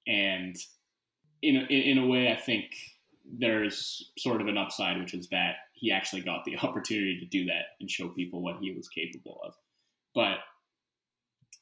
and 0.07 0.55
in 1.41 1.57
a, 1.57 1.65
in 1.71 1.97
a 1.99 2.07
way 2.07 2.31
I 2.31 2.35
think 2.35 2.65
there's 3.37 4.11
sort 4.17 4.41
of 4.41 4.47
an 4.47 4.57
upside, 4.57 4.97
which 4.99 5.13
is 5.13 5.27
that 5.29 5.55
he 5.73 5.91
actually 5.91 6.21
got 6.21 6.43
the 6.45 6.57
opportunity 6.63 7.19
to 7.19 7.25
do 7.25 7.45
that 7.45 7.65
and 7.79 7.89
show 7.89 8.09
people 8.09 8.41
what 8.41 8.57
he 8.59 8.71
was 8.71 8.89
capable 8.89 9.39
of. 9.45 9.53
But 10.19 10.39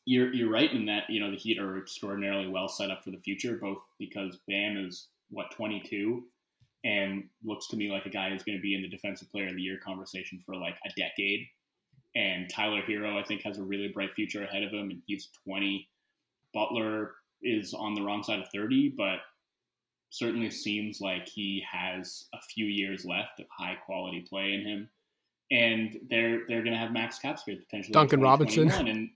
you're 0.06 0.34
you're 0.34 0.50
right 0.50 0.74
in 0.74 0.88
that 0.88 1.04
you 1.10 1.20
know 1.20 1.30
the 1.30 1.38
Heat 1.38 1.60
are 1.60 1.78
extraordinarily 1.78 2.48
well 2.48 2.68
set 2.68 2.90
up 2.90 3.04
for 3.04 3.12
the 3.12 3.20
future, 3.20 3.60
both 3.62 3.84
because 4.00 4.40
Bam 4.48 4.78
is 4.78 5.10
what 5.30 5.52
22 5.52 6.24
and 6.84 7.26
looks 7.46 7.68
to 7.68 7.78
me 7.78 7.92
like 7.92 8.08
a 8.08 8.10
guy 8.10 8.32
who's 8.32 8.42
going 8.42 8.58
to 8.58 8.62
be 8.62 8.74
in 8.74 8.82
the 8.82 8.90
Defensive 8.90 9.30
Player 9.30 9.50
of 9.50 9.56
the 9.56 9.62
Year 9.62 9.78
conversation 9.86 10.42
for 10.44 10.56
like 10.56 10.74
a 10.88 10.90
decade. 11.00 11.46
And 12.16 12.50
Tyler 12.50 12.82
Herro, 12.82 13.20
I 13.20 13.24
think, 13.24 13.44
has 13.44 13.60
a 13.60 13.64
really 13.64 13.90
bright 13.90 14.16
future 14.16 14.44
ahead 14.44 14.64
of 14.64 14.72
him, 14.72 14.90
and 14.90 15.04
he's 15.06 15.30
20. 15.44 15.88
Butler 16.52 17.12
is 17.44 17.76
on 17.76 17.94
the 17.94 18.02
wrong 18.02 18.24
side 18.24 18.40
of 18.40 18.50
30, 18.52 18.96
but 18.98 19.20
certainly 20.10 20.50
seems 20.50 21.00
like 21.00 21.28
he 21.28 21.64
has 21.72 22.26
a 22.34 22.40
few 22.56 22.66
years 22.66 23.06
left 23.06 23.40
of 23.40 23.46
high 23.56 23.76
quality 23.86 24.26
play 24.28 24.54
in 24.54 24.66
him. 24.66 24.90
And 25.50 25.98
they're 26.10 26.42
they're 26.48 26.62
going 26.62 26.74
to 26.74 26.80
have 26.80 26.92
max 26.92 27.20
cap 27.20 27.40
space 27.40 27.60
potentially. 27.64 27.94
Duncan 27.94 28.22
Robinson 28.22 28.70
and 28.70 29.10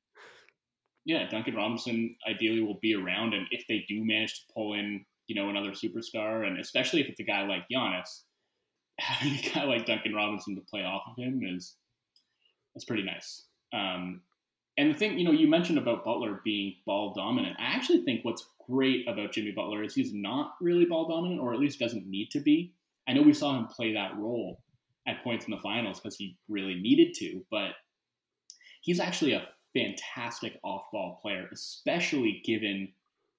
yeah, 1.05 1.27
Duncan 1.29 1.55
Robinson 1.55 2.15
ideally 2.29 2.61
will 2.61 2.79
be 2.81 2.93
around, 2.95 3.33
and 3.33 3.47
if 3.51 3.65
they 3.67 3.85
do 3.87 4.05
manage 4.05 4.33
to 4.35 4.53
pull 4.53 4.73
in, 4.73 5.03
you 5.27 5.35
know, 5.35 5.49
another 5.49 5.71
superstar, 5.71 6.45
and 6.45 6.59
especially 6.59 7.01
if 7.01 7.09
it's 7.09 7.19
a 7.19 7.23
guy 7.23 7.45
like 7.47 7.63
Giannis, 7.73 8.21
having 8.99 9.33
a 9.33 9.53
guy 9.53 9.63
like 9.63 9.85
Duncan 9.85 10.13
Robinson 10.13 10.55
to 10.55 10.61
play 10.61 10.83
off 10.83 11.03
of 11.09 11.17
him 11.17 11.41
is 11.43 11.75
that's 12.73 12.85
pretty 12.85 13.03
nice. 13.03 13.45
Um, 13.73 14.21
and 14.77 14.93
the 14.93 14.97
thing, 14.97 15.17
you 15.17 15.25
know, 15.25 15.31
you 15.31 15.47
mentioned 15.47 15.77
about 15.77 16.05
Butler 16.05 16.41
being 16.43 16.75
ball 16.85 17.13
dominant. 17.13 17.57
I 17.59 17.75
actually 17.75 18.03
think 18.03 18.23
what's 18.23 18.45
great 18.69 19.07
about 19.07 19.33
Jimmy 19.33 19.51
Butler 19.51 19.83
is 19.83 19.93
he's 19.93 20.13
not 20.13 20.53
really 20.61 20.85
ball 20.85 21.07
dominant, 21.07 21.41
or 21.41 21.53
at 21.53 21.59
least 21.59 21.79
doesn't 21.79 22.07
need 22.07 22.29
to 22.31 22.39
be. 22.39 22.73
I 23.07 23.13
know 23.13 23.21
we 23.23 23.33
saw 23.33 23.57
him 23.57 23.67
play 23.67 23.93
that 23.93 24.15
role 24.17 24.59
at 25.07 25.23
points 25.23 25.45
in 25.45 25.51
the 25.51 25.61
finals 25.61 25.99
because 25.99 26.15
he 26.15 26.37
really 26.47 26.75
needed 26.75 27.13
to, 27.15 27.43
but 27.49 27.71
he's 28.81 28.99
actually 28.99 29.33
a 29.33 29.47
fantastic 29.73 30.59
off 30.63 30.83
ball 30.91 31.19
player, 31.21 31.47
especially 31.51 32.41
given 32.45 32.89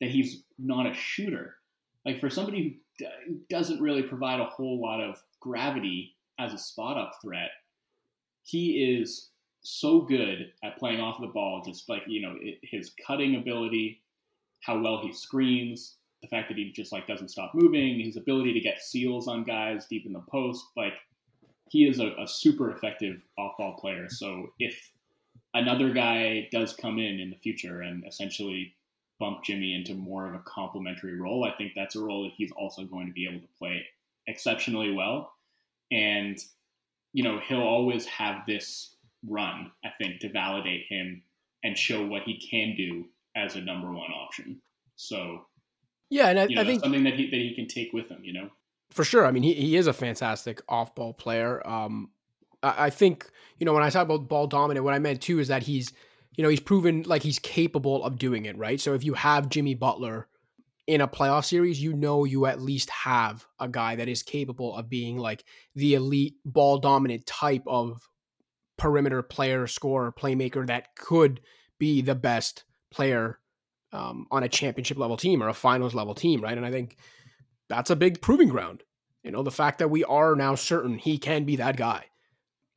that 0.01 0.11
he's 0.11 0.43
not 0.59 0.87
a 0.87 0.95
shooter. 0.95 1.57
Like 2.05 2.21
for 2.21 2.31
somebody 2.31 2.81
who 2.99 3.37
doesn't 3.49 3.81
really 3.81 4.03
provide 4.03 4.41
a 4.41 4.47
whole 4.47 4.81
lot 4.81 5.01
of 5.01 5.23
gravity 5.41 6.17
as 6.39 6.53
a 6.53 6.59
spot 6.59 6.99
up 6.99 7.13
threat, 7.23 7.51
he 8.43 8.99
is 8.99 9.31
so 9.63 10.01
good 10.01 10.51
at 10.65 10.79
playing 10.79 11.01
off 11.01 11.21
the 11.21 11.29
ball, 11.29 11.63
just 11.65 11.89
like, 11.89 12.03
you 12.09 12.21
know, 12.21 12.37
his 12.63 12.93
cutting 13.07 13.37
ability, 13.37 14.03
how 14.61 14.81
well 14.81 15.01
he 15.03 15.13
screens, 15.13 15.95
the 16.23 16.29
fact 16.29 16.49
that 16.49 16.59
he 16.59 16.73
just 16.73 16.93
like 16.93 17.07
doesn't 17.07 17.31
stop 17.31 17.53
moving, 17.55 18.01
his 18.01 18.17
ability 18.17 18.53
to 18.53 18.61
get 18.61 18.83
seals 18.83 19.29
on 19.29 19.45
guys 19.45 19.87
deep 19.87 20.07
in 20.07 20.13
the 20.13 20.23
post, 20.31 20.65
like 20.77 20.95
he 21.73 21.89
is 21.89 22.01
a, 22.01 22.09
a 22.23 22.29
super 22.29 22.71
effective 22.71 23.23
off 23.39 23.57
ball 23.57 23.79
player. 23.81 24.07
So 24.11 24.49
if 24.59 24.91
another 25.55 25.91
guy 25.91 26.49
does 26.53 26.75
come 26.75 26.99
in 26.99 27.19
in 27.19 27.31
the 27.31 27.37
future 27.37 27.81
and 27.81 28.05
essentially 28.07 28.75
bump 29.19 29.43
Jimmy 29.43 29.75
into 29.75 29.95
more 29.95 30.29
of 30.29 30.35
a 30.35 30.43
complementary 30.45 31.19
role, 31.19 31.45
I 31.45 31.57
think 31.57 31.73
that's 31.75 31.97
a 31.97 32.03
role 32.03 32.25
that 32.25 32.35
he's 32.37 32.53
also 32.53 32.85
going 32.85 33.07
to 33.07 33.13
be 33.15 33.27
able 33.27 33.41
to 33.41 33.53
play 33.59 33.87
exceptionally 34.27 34.93
well. 34.93 35.33
And, 35.91 36.39
you 37.15 37.25
know, 37.25 37.41
he'll 37.49 37.63
always 37.63 38.05
have 38.05 38.45
this 38.47 38.95
run, 39.27 39.71
I 39.83 39.89
think, 39.97 40.21
to 40.21 40.31
validate 40.31 40.85
him 40.91 41.23
and 41.65 41.79
show 41.79 42.05
what 42.05 42.25
he 42.25 42.39
can 42.51 42.77
do 42.77 43.07
as 43.35 43.57
a 43.57 43.63
number 43.63 43.91
one 43.91 44.11
option. 44.11 44.61
So 44.97 45.47
yeah, 46.11 46.29
and 46.29 46.39
I, 46.39 46.45
you 46.49 46.57
know, 46.57 46.63
I 46.63 46.65
think 46.67 46.83
something 46.83 47.05
that 47.05 47.15
he 47.15 47.31
that 47.31 47.37
he 47.37 47.55
can 47.55 47.67
take 47.67 47.95
with 47.95 48.11
him. 48.11 48.21
You 48.23 48.35
know, 48.35 48.51
for 48.93 49.05
sure. 49.05 49.27
I 49.27 49.31
mean, 49.31 49.43
he 49.43 49.55
he 49.55 49.77
is 49.77 49.87
a 49.87 49.93
fantastic 49.93 50.61
off 50.69 50.95
ball 50.95 51.13
player. 51.13 51.67
Um, 51.67 52.11
I, 52.63 52.87
I 52.87 52.91
think 52.91 53.31
you 53.59 53.67
know 53.67 53.73
when 53.73 53.83
I 53.83 53.91
talk 53.91 54.05
about 54.05 54.29
ball 54.29 54.47
dominant, 54.47 54.85
what 54.85 54.95
I 54.95 54.99
meant 54.99 55.21
too 55.21 55.39
is 55.39 55.49
that 55.49 55.63
he's 55.65 55.93
you 56.37 56.43
know 56.43 56.49
he's 56.49 56.61
proven 56.61 57.03
like 57.03 57.23
he's 57.23 57.39
capable 57.39 58.05
of 58.05 58.19
doing 58.19 58.47
it. 58.47 58.57
Right. 58.57 58.81
So 58.81 58.95
if 58.95 59.05
you 59.05 59.15
have 59.15 59.49
Jimmy 59.49 59.75
Butler 59.75 60.29
in 60.87 61.01
a 61.01 61.09
playoff 61.09 61.45
series, 61.45 61.83
you 61.83 61.93
know 61.93 62.25
you 62.25 62.47
at 62.47 62.61
least 62.61 62.91
have 62.91 63.47
a 63.59 63.69
guy 63.69 63.97
that 63.97 64.09
is 64.09 64.23
capable 64.23 64.77
of 64.77 64.89
being 64.89 65.19
like 65.19 65.45
the 65.75 65.95
elite 65.95 66.37
ball 66.45 66.79
dominant 66.79 67.27
type 67.27 67.63
of 67.67 68.09
perimeter 68.79 69.23
player, 69.23 69.67
scorer, 69.67 70.13
playmaker 70.13 70.67
that 70.67 70.95
could 70.97 71.41
be 71.79 72.03
the 72.03 72.15
best 72.15 72.65
player 72.91 73.39
um, 73.93 74.27
on 74.31 74.43
a 74.43 74.49
championship 74.49 74.99
level 74.99 75.17
team 75.17 75.43
or 75.43 75.49
a 75.49 75.55
finals 75.55 75.95
level 75.95 76.15
team, 76.15 76.41
right? 76.41 76.57
And 76.57 76.67
I 76.67 76.71
think 76.71 76.97
that's 77.73 77.91
a 77.91 77.97
big 77.97 78.21
proving 78.21 78.49
ground. 78.49 78.83
You 79.23 79.31
know, 79.31 79.43
the 79.43 79.51
fact 79.51 79.79
that 79.79 79.89
we 79.89 80.05
are 80.05 80.37
now 80.37 80.55
certain 80.55 80.99
he 80.99 81.17
can 81.17 81.45
be 81.45 81.57
that 81.57 81.77
guy. 81.77 82.05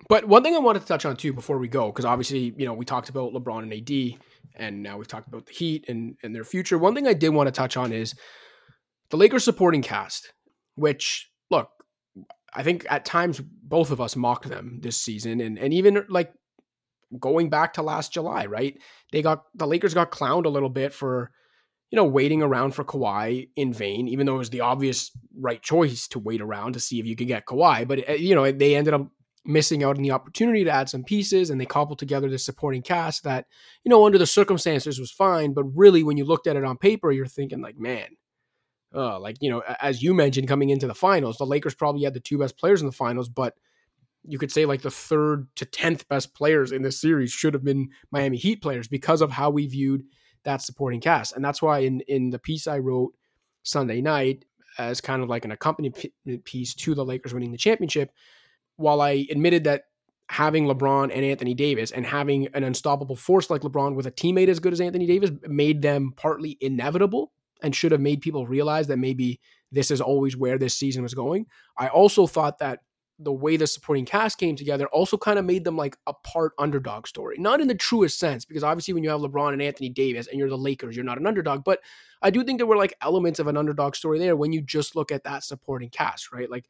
But 0.07 0.25
one 0.25 0.41
thing 0.43 0.55
I 0.55 0.59
wanted 0.59 0.81
to 0.81 0.85
touch 0.85 1.05
on 1.05 1.17
too 1.17 1.33
before 1.33 1.57
we 1.57 1.67
go, 1.67 1.87
because 1.87 2.05
obviously, 2.05 2.53
you 2.57 2.65
know, 2.65 2.73
we 2.73 2.85
talked 2.85 3.09
about 3.09 3.33
LeBron 3.33 3.63
and 3.63 3.73
AD, 3.73 4.19
and 4.55 4.81
now 4.81 4.97
we've 4.97 5.07
talked 5.07 5.27
about 5.27 5.47
the 5.47 5.53
Heat 5.53 5.85
and, 5.89 6.15
and 6.23 6.33
their 6.33 6.43
future. 6.43 6.77
One 6.77 6.95
thing 6.95 7.07
I 7.07 7.13
did 7.13 7.29
want 7.29 7.47
to 7.47 7.51
touch 7.51 7.75
on 7.75 7.91
is 7.91 8.13
the 9.09 9.17
Lakers 9.17 9.43
supporting 9.43 9.81
cast, 9.81 10.31
which, 10.75 11.29
look, 11.49 11.69
I 12.53 12.63
think 12.63 12.85
at 12.89 13.03
times 13.03 13.41
both 13.41 13.91
of 13.91 13.99
us 13.99 14.15
mocked 14.15 14.47
them 14.47 14.79
this 14.81 14.97
season. 14.97 15.41
And, 15.41 15.59
and 15.59 15.73
even 15.73 16.05
like 16.07 16.31
going 17.19 17.49
back 17.49 17.73
to 17.73 17.81
last 17.81 18.13
July, 18.13 18.45
right? 18.45 18.77
They 19.11 19.21
got 19.21 19.43
the 19.55 19.67
Lakers 19.67 19.93
got 19.93 20.11
clowned 20.11 20.45
a 20.45 20.49
little 20.49 20.69
bit 20.69 20.93
for, 20.93 21.31
you 21.95 22.01
know, 22.01 22.03
waiting 22.03 22.41
around 22.41 22.71
for 22.71 22.83
Kawhi 22.83 23.47
in 23.55 23.71
vain, 23.71 24.09
even 24.09 24.25
though 24.25 24.35
it 24.35 24.39
was 24.39 24.49
the 24.49 24.59
obvious 24.59 25.11
right 25.39 25.61
choice 25.61 26.09
to 26.09 26.19
wait 26.19 26.41
around 26.41 26.73
to 26.73 26.79
see 26.81 26.99
if 26.99 27.05
you 27.05 27.15
could 27.15 27.27
get 27.27 27.45
Kawhi. 27.45 27.87
But, 27.87 28.03
eh, 28.05 28.15
you 28.15 28.35
know, 28.35 28.51
they 28.51 28.75
ended 28.75 28.93
up 28.93 29.07
missing 29.45 29.81
out 29.81 29.95
on 29.95 30.03
the 30.03 30.11
opportunity 30.11 30.65
to 30.65 30.69
add 30.69 30.89
some 30.89 31.05
pieces 31.05 31.49
and 31.49 31.61
they 31.61 31.65
cobbled 31.65 31.97
together 31.97 32.29
this 32.29 32.43
supporting 32.43 32.81
cast 32.81 33.23
that, 33.23 33.45
you 33.85 33.89
know, 33.89 34.05
under 34.05 34.17
the 34.17 34.25
circumstances 34.25 34.99
was 34.99 35.09
fine. 35.09 35.53
But 35.53 35.63
really, 35.73 36.03
when 36.03 36.17
you 36.17 36.25
looked 36.25 36.47
at 36.47 36.57
it 36.57 36.65
on 36.65 36.77
paper, 36.77 37.13
you're 37.13 37.27
thinking, 37.27 37.61
like, 37.61 37.79
man, 37.79 38.07
uh, 38.93 39.17
like, 39.17 39.37
you 39.39 39.49
know, 39.49 39.63
as 39.79 40.03
you 40.03 40.13
mentioned 40.13 40.49
coming 40.49 40.71
into 40.71 40.87
the 40.87 40.93
finals, 40.93 41.37
the 41.37 41.45
Lakers 41.45 41.75
probably 41.75 42.03
had 42.03 42.13
the 42.13 42.19
two 42.19 42.37
best 42.37 42.57
players 42.57 42.81
in 42.81 42.87
the 42.87 42.91
finals, 42.91 43.29
but 43.29 43.53
you 44.27 44.37
could 44.37 44.51
say 44.51 44.65
like 44.65 44.81
the 44.81 44.91
third 44.91 45.47
to 45.55 45.65
10th 45.65 46.09
best 46.09 46.33
players 46.33 46.73
in 46.73 46.81
this 46.81 46.99
series 46.99 47.31
should 47.31 47.53
have 47.53 47.63
been 47.63 47.91
Miami 48.11 48.35
Heat 48.35 48.61
players 48.61 48.89
because 48.89 49.21
of 49.21 49.31
how 49.31 49.49
we 49.49 49.65
viewed 49.65 50.03
that 50.45 50.61
supporting 50.61 51.01
cast. 51.01 51.35
And 51.35 51.43
that's 51.43 51.61
why 51.61 51.79
in, 51.79 52.01
in 52.01 52.29
the 52.29 52.39
piece 52.39 52.67
I 52.67 52.79
wrote 52.79 53.13
Sunday 53.63 54.01
night 54.01 54.45
as 54.77 55.01
kind 55.01 55.21
of 55.21 55.29
like 55.29 55.45
an 55.45 55.51
accompaniment 55.51 56.05
uh, 56.27 56.33
piece 56.43 56.73
to 56.75 56.95
the 56.95 57.05
Lakers 57.05 57.33
winning 57.33 57.51
the 57.51 57.57
championship, 57.57 58.11
while 58.77 59.01
I 59.01 59.25
admitted 59.29 59.63
that 59.65 59.85
having 60.29 60.65
LeBron 60.65 61.11
and 61.13 61.23
Anthony 61.23 61.53
Davis 61.53 61.91
and 61.91 62.05
having 62.05 62.47
an 62.53 62.63
unstoppable 62.63 63.15
force 63.15 63.49
like 63.49 63.61
LeBron 63.61 63.95
with 63.95 64.07
a 64.07 64.11
teammate 64.11 64.47
as 64.47 64.59
good 64.59 64.73
as 64.73 64.81
Anthony 64.81 65.05
Davis 65.05 65.31
made 65.43 65.81
them 65.81 66.13
partly 66.15 66.57
inevitable 66.61 67.31
and 67.61 67.75
should 67.75 67.91
have 67.91 68.01
made 68.01 68.21
people 68.21 68.47
realize 68.47 68.87
that 68.87 68.97
maybe 68.97 69.39
this 69.71 69.91
is 69.91 70.01
always 70.01 70.35
where 70.35 70.57
this 70.57 70.75
season 70.75 71.03
was 71.03 71.13
going. 71.13 71.45
I 71.77 71.87
also 71.87 72.27
thought 72.27 72.59
that 72.59 72.79
the 73.19 73.31
way 73.31 73.55
the 73.55 73.65
supporting 73.65 74.05
cast 74.05 74.37
came 74.37 74.55
together 74.55 74.87
also 74.87 75.17
kind 75.17 75.39
of 75.39 75.45
made 75.45 75.63
them 75.63 75.77
like 75.77 75.97
a 76.05 76.13
part 76.13 76.53
underdog 76.59 77.07
story. 77.07 77.37
Not 77.39 77.61
in 77.61 77.67
the 77.67 77.75
truest 77.75 78.19
sense, 78.19 78.43
because 78.43 78.63
obviously 78.63 78.93
when 78.93 79.03
you 79.03 79.09
have 79.09 79.21
LeBron 79.21 79.53
and 79.53 79.61
Anthony 79.61 79.89
Davis 79.89 80.27
and 80.27 80.37
you're 80.37 80.49
the 80.49 80.57
Lakers, 80.57 80.95
you're 80.95 81.05
not 81.05 81.17
an 81.17 81.27
underdog. 81.27 81.63
But 81.63 81.79
I 82.21 82.29
do 82.29 82.43
think 82.43 82.59
there 82.59 82.67
were 82.67 82.77
like 82.77 82.93
elements 83.01 83.39
of 83.39 83.47
an 83.47 83.57
underdog 83.57 83.95
story 83.95 84.19
there 84.19 84.35
when 84.35 84.51
you 84.51 84.61
just 84.61 84.95
look 84.95 85.11
at 85.11 85.23
that 85.23 85.43
supporting 85.43 85.89
cast, 85.89 86.33
right? 86.33 86.49
Like 86.49 86.65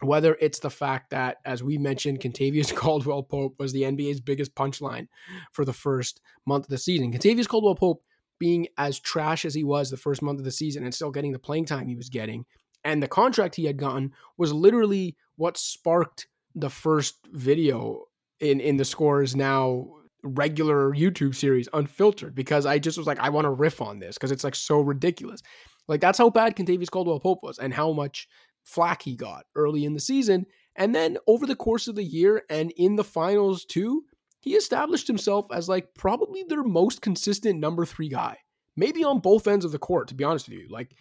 whether 0.00 0.36
it's 0.40 0.58
the 0.58 0.70
fact 0.70 1.10
that, 1.10 1.38
as 1.44 1.62
we 1.62 1.78
mentioned, 1.78 2.20
Kentavious 2.20 2.74
Caldwell 2.74 3.22
Pope 3.22 3.54
was 3.58 3.72
the 3.72 3.82
NBA's 3.82 4.20
biggest 4.20 4.54
punchline 4.54 5.06
for 5.52 5.64
the 5.64 5.72
first 5.72 6.20
month 6.44 6.64
of 6.64 6.70
the 6.70 6.78
season. 6.78 7.12
Kentavious 7.12 7.48
Caldwell 7.48 7.76
Pope 7.76 8.02
being 8.38 8.66
as 8.76 8.98
trash 8.98 9.44
as 9.44 9.54
he 9.54 9.64
was 9.64 9.90
the 9.90 9.96
first 9.96 10.22
month 10.22 10.38
of 10.38 10.44
the 10.44 10.50
season 10.50 10.84
and 10.84 10.94
still 10.94 11.10
getting 11.10 11.32
the 11.32 11.38
playing 11.38 11.64
time 11.64 11.86
he 11.86 11.96
was 11.96 12.10
getting 12.10 12.44
and 12.86 13.02
the 13.02 13.08
contract 13.08 13.56
he 13.56 13.64
had 13.64 13.76
gotten 13.76 14.12
was 14.38 14.52
literally 14.52 15.16
what 15.34 15.58
sparked 15.58 16.28
the 16.54 16.70
first 16.70 17.16
video 17.32 18.04
in 18.40 18.60
in 18.60 18.76
the 18.76 18.84
Score's 18.84 19.34
now 19.34 19.88
regular 20.22 20.92
YouTube 20.92 21.34
series 21.34 21.68
unfiltered 21.72 22.34
because 22.34 22.64
I 22.64 22.78
just 22.78 22.96
was 22.96 23.06
like 23.06 23.18
I 23.18 23.28
want 23.28 23.44
to 23.44 23.50
riff 23.50 23.82
on 23.82 23.98
this 23.98 24.16
because 24.16 24.30
it's 24.30 24.44
like 24.44 24.54
so 24.54 24.80
ridiculous. 24.80 25.42
Like 25.88 26.00
that's 26.00 26.18
how 26.18 26.30
bad 26.30 26.56
Kentavious 26.56 26.90
Caldwell 26.90 27.20
Pope 27.20 27.40
was 27.42 27.58
and 27.58 27.74
how 27.74 27.92
much 27.92 28.28
flack 28.64 29.02
he 29.02 29.16
got 29.16 29.44
early 29.54 29.84
in 29.84 29.94
the 29.94 30.00
season. 30.00 30.46
And 30.76 30.94
then 30.94 31.18
over 31.26 31.46
the 31.46 31.56
course 31.56 31.88
of 31.88 31.96
the 31.96 32.04
year 32.04 32.42
and 32.48 32.72
in 32.76 32.96
the 32.96 33.04
finals 33.04 33.64
too, 33.64 34.04
he 34.40 34.54
established 34.54 35.06
himself 35.06 35.46
as 35.52 35.68
like 35.68 35.94
probably 35.94 36.44
their 36.48 36.62
most 36.62 37.00
consistent 37.00 37.58
number 37.58 37.84
three 37.84 38.08
guy. 38.08 38.38
Maybe 38.76 39.02
on 39.02 39.20
both 39.20 39.48
ends 39.48 39.64
of 39.64 39.72
the 39.72 39.78
court, 39.78 40.08
to 40.08 40.14
be 40.14 40.24
honest 40.24 40.48
with 40.48 40.58
you. 40.58 40.68
Like 40.68 40.94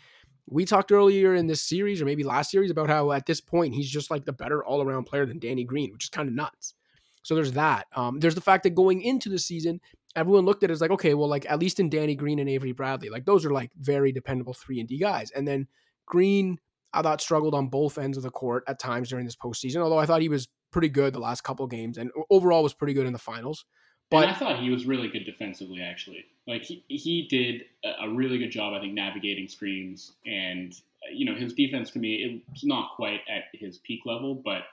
we 0.47 0.65
talked 0.65 0.91
earlier 0.91 1.35
in 1.35 1.47
this 1.47 1.61
series 1.61 2.01
or 2.01 2.05
maybe 2.05 2.23
last 2.23 2.51
series 2.51 2.71
about 2.71 2.89
how 2.89 3.11
at 3.11 3.25
this 3.25 3.41
point 3.41 3.73
he's 3.73 3.89
just 3.89 4.11
like 4.11 4.25
the 4.25 4.33
better 4.33 4.63
all-around 4.63 5.05
player 5.05 5.25
than 5.25 5.39
Danny 5.39 5.63
Green, 5.63 5.91
which 5.91 6.05
is 6.05 6.09
kind 6.09 6.27
of 6.27 6.35
nuts. 6.35 6.75
So 7.23 7.33
there's 7.33 7.53
that. 7.53 7.87
Um, 7.95 8.19
there's 8.19 8.35
the 8.35 8.41
fact 8.41 8.63
that 8.63 8.75
going 8.75 9.01
into 9.01 9.29
the 9.29 9.39
season, 9.39 9.81
everyone 10.15 10.45
looked 10.45 10.63
at 10.63 10.69
it 10.69 10.73
as 10.73 10.81
like, 10.81 10.91
okay, 10.91 11.15
well, 11.15 11.27
like 11.27 11.49
at 11.49 11.59
least 11.59 11.79
in 11.79 11.89
Danny 11.89 12.15
Green 12.15 12.37
and 12.37 12.49
Avery 12.49 12.71
Bradley, 12.71 13.09
like 13.09 13.25
those 13.25 13.45
are 13.45 13.49
like 13.51 13.71
very 13.79 14.11
dependable 14.11 14.53
three 14.53 14.79
and 14.79 14.87
D 14.87 14.99
guys. 14.99 15.31
And 15.31 15.47
then 15.47 15.67
Green, 16.05 16.59
I 16.93 17.01
thought 17.01 17.21
struggled 17.21 17.55
on 17.55 17.67
both 17.67 17.97
ends 17.97 18.15
of 18.15 18.23
the 18.23 18.29
court 18.29 18.63
at 18.67 18.77
times 18.77 19.09
during 19.09 19.25
this 19.25 19.35
postseason. 19.35 19.77
Although 19.77 19.97
I 19.97 20.05
thought 20.05 20.21
he 20.21 20.29
was 20.29 20.47
pretty 20.71 20.89
good 20.89 21.13
the 21.13 21.19
last 21.19 21.43
couple 21.43 21.65
games 21.67 21.97
and 21.97 22.11
overall 22.29 22.61
was 22.61 22.73
pretty 22.73 22.93
good 22.93 23.07
in 23.07 23.13
the 23.13 23.19
finals. 23.19 23.65
But 24.11 24.23
and 24.23 24.31
I 24.31 24.33
thought 24.33 24.59
he 24.59 24.69
was 24.69 24.85
really 24.85 25.07
good 25.07 25.25
defensively, 25.25 25.81
actually. 25.81 26.25
Like 26.47 26.63
he, 26.63 26.83
he 26.87 27.27
did 27.27 27.63
a 27.83 28.09
really 28.09 28.37
good 28.37 28.51
job, 28.51 28.73
I 28.73 28.79
think, 28.79 28.93
navigating 28.93 29.47
screens. 29.47 30.13
And 30.25 30.73
you 31.11 31.25
know, 31.25 31.35
his 31.35 31.53
defense 31.53 31.91
to 31.91 31.99
me, 31.99 32.43
it's 32.51 32.63
not 32.63 32.95
quite 32.95 33.21
at 33.29 33.45
his 33.53 33.79
peak 33.79 34.01
level, 34.05 34.35
but 34.35 34.63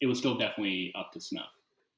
it 0.00 0.06
was 0.06 0.18
still 0.18 0.36
definitely 0.36 0.92
up 0.96 1.12
to 1.12 1.20
snuff. 1.20 1.48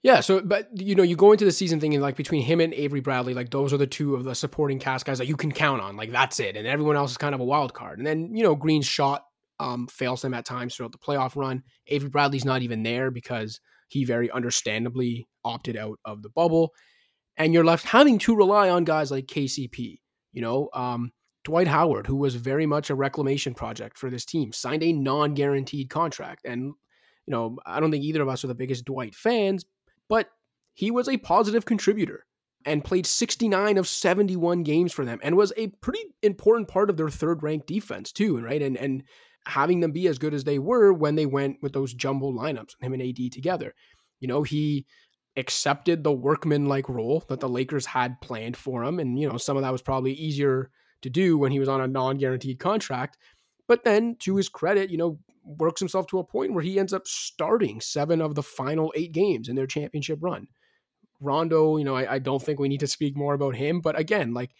Yeah, 0.02 0.20
so 0.20 0.40
but 0.40 0.68
you 0.72 0.94
know, 0.94 1.02
you 1.02 1.16
go 1.16 1.32
into 1.32 1.44
the 1.44 1.52
season 1.52 1.78
thinking 1.78 2.00
like 2.00 2.16
between 2.16 2.42
him 2.42 2.60
and 2.60 2.72
Avery 2.72 3.00
Bradley, 3.00 3.34
like 3.34 3.50
those 3.50 3.72
are 3.74 3.76
the 3.76 3.86
two 3.86 4.14
of 4.14 4.24
the 4.24 4.34
supporting 4.34 4.78
cast 4.78 5.04
guys 5.04 5.18
that 5.18 5.26
you 5.26 5.36
can 5.36 5.52
count 5.52 5.82
on. 5.82 5.96
Like 5.96 6.10
that's 6.10 6.40
it, 6.40 6.56
and 6.56 6.66
everyone 6.66 6.96
else 6.96 7.10
is 7.10 7.18
kind 7.18 7.34
of 7.34 7.40
a 7.40 7.44
wild 7.44 7.74
card. 7.74 7.98
And 7.98 8.06
then 8.06 8.34
you 8.34 8.42
know, 8.42 8.54
Green's 8.54 8.86
shot 8.86 9.26
um, 9.58 9.86
fails 9.88 10.24
him 10.24 10.32
at 10.32 10.46
times 10.46 10.74
throughout 10.74 10.92
the 10.92 10.98
playoff 10.98 11.36
run. 11.36 11.62
Avery 11.86 12.08
Bradley's 12.08 12.46
not 12.46 12.62
even 12.62 12.82
there 12.82 13.10
because 13.10 13.60
he 13.90 14.04
very 14.04 14.30
understandably 14.30 15.28
opted 15.44 15.76
out 15.76 15.98
of 16.04 16.22
the 16.22 16.30
bubble. 16.30 16.72
And 17.36 17.52
you're 17.52 17.64
left 17.64 17.86
having 17.86 18.18
to 18.20 18.36
rely 18.36 18.70
on 18.70 18.84
guys 18.84 19.10
like 19.10 19.26
KCP, 19.26 19.98
you 20.32 20.42
know, 20.42 20.68
um, 20.72 21.10
Dwight 21.42 21.66
Howard, 21.66 22.06
who 22.06 22.16
was 22.16 22.36
very 22.36 22.66
much 22.66 22.90
a 22.90 22.94
reclamation 22.94 23.52
project 23.52 23.98
for 23.98 24.08
this 24.08 24.24
team, 24.24 24.52
signed 24.52 24.82
a 24.82 24.92
non 24.92 25.34
guaranteed 25.34 25.90
contract. 25.90 26.42
And, 26.44 26.66
you 27.26 27.32
know, 27.32 27.56
I 27.66 27.80
don't 27.80 27.90
think 27.90 28.04
either 28.04 28.22
of 28.22 28.28
us 28.28 28.44
are 28.44 28.48
the 28.48 28.54
biggest 28.54 28.84
Dwight 28.84 29.14
fans, 29.14 29.64
but 30.08 30.28
he 30.74 30.90
was 30.90 31.08
a 31.08 31.16
positive 31.16 31.64
contributor 31.64 32.26
and 32.64 32.84
played 32.84 33.06
69 33.06 33.76
of 33.76 33.88
71 33.88 34.62
games 34.62 34.92
for 34.92 35.04
them 35.04 35.18
and 35.22 35.36
was 35.36 35.52
a 35.56 35.68
pretty 35.80 36.04
important 36.22 36.68
part 36.68 36.90
of 36.90 36.96
their 36.96 37.08
third 37.08 37.42
ranked 37.42 37.66
defense 37.66 38.12
too 38.12 38.38
right 38.38 38.60
and 38.60 38.76
and 38.76 39.02
having 39.46 39.80
them 39.80 39.92
be 39.92 40.06
as 40.06 40.18
good 40.18 40.34
as 40.34 40.44
they 40.44 40.58
were 40.58 40.92
when 40.92 41.14
they 41.14 41.26
went 41.26 41.58
with 41.62 41.72
those 41.72 41.94
jumbo 41.94 42.32
lineups, 42.32 42.74
him 42.80 42.92
and 42.92 43.02
AD 43.02 43.32
together. 43.32 43.74
You 44.20 44.28
know, 44.28 44.42
he 44.42 44.86
accepted 45.36 46.04
the 46.04 46.12
workman 46.12 46.66
like 46.66 46.88
role 46.88 47.24
that 47.28 47.40
the 47.40 47.48
Lakers 47.48 47.86
had 47.86 48.20
planned 48.20 48.56
for 48.56 48.84
him. 48.84 48.98
And, 48.98 49.18
you 49.18 49.28
know, 49.28 49.38
some 49.38 49.56
of 49.56 49.62
that 49.62 49.72
was 49.72 49.82
probably 49.82 50.12
easier 50.12 50.70
to 51.02 51.10
do 51.10 51.38
when 51.38 51.52
he 51.52 51.58
was 51.58 51.68
on 51.68 51.80
a 51.80 51.88
non 51.88 52.18
guaranteed 52.18 52.58
contract. 52.58 53.16
But 53.66 53.84
then, 53.84 54.16
to 54.20 54.36
his 54.36 54.48
credit, 54.48 54.90
you 54.90 54.98
know, 54.98 55.18
works 55.44 55.80
himself 55.80 56.06
to 56.08 56.18
a 56.18 56.24
point 56.24 56.52
where 56.52 56.62
he 56.62 56.78
ends 56.78 56.92
up 56.92 57.06
starting 57.06 57.80
seven 57.80 58.20
of 58.20 58.34
the 58.34 58.42
final 58.42 58.92
eight 58.96 59.12
games 59.12 59.48
in 59.48 59.56
their 59.56 59.66
championship 59.66 60.18
run. 60.20 60.48
Rondo, 61.20 61.76
you 61.76 61.84
know, 61.84 61.94
I, 61.94 62.14
I 62.14 62.18
don't 62.18 62.42
think 62.42 62.58
we 62.58 62.68
need 62.68 62.80
to 62.80 62.86
speak 62.86 63.16
more 63.16 63.34
about 63.34 63.54
him. 63.54 63.80
But 63.80 63.98
again, 63.98 64.34
like 64.34 64.50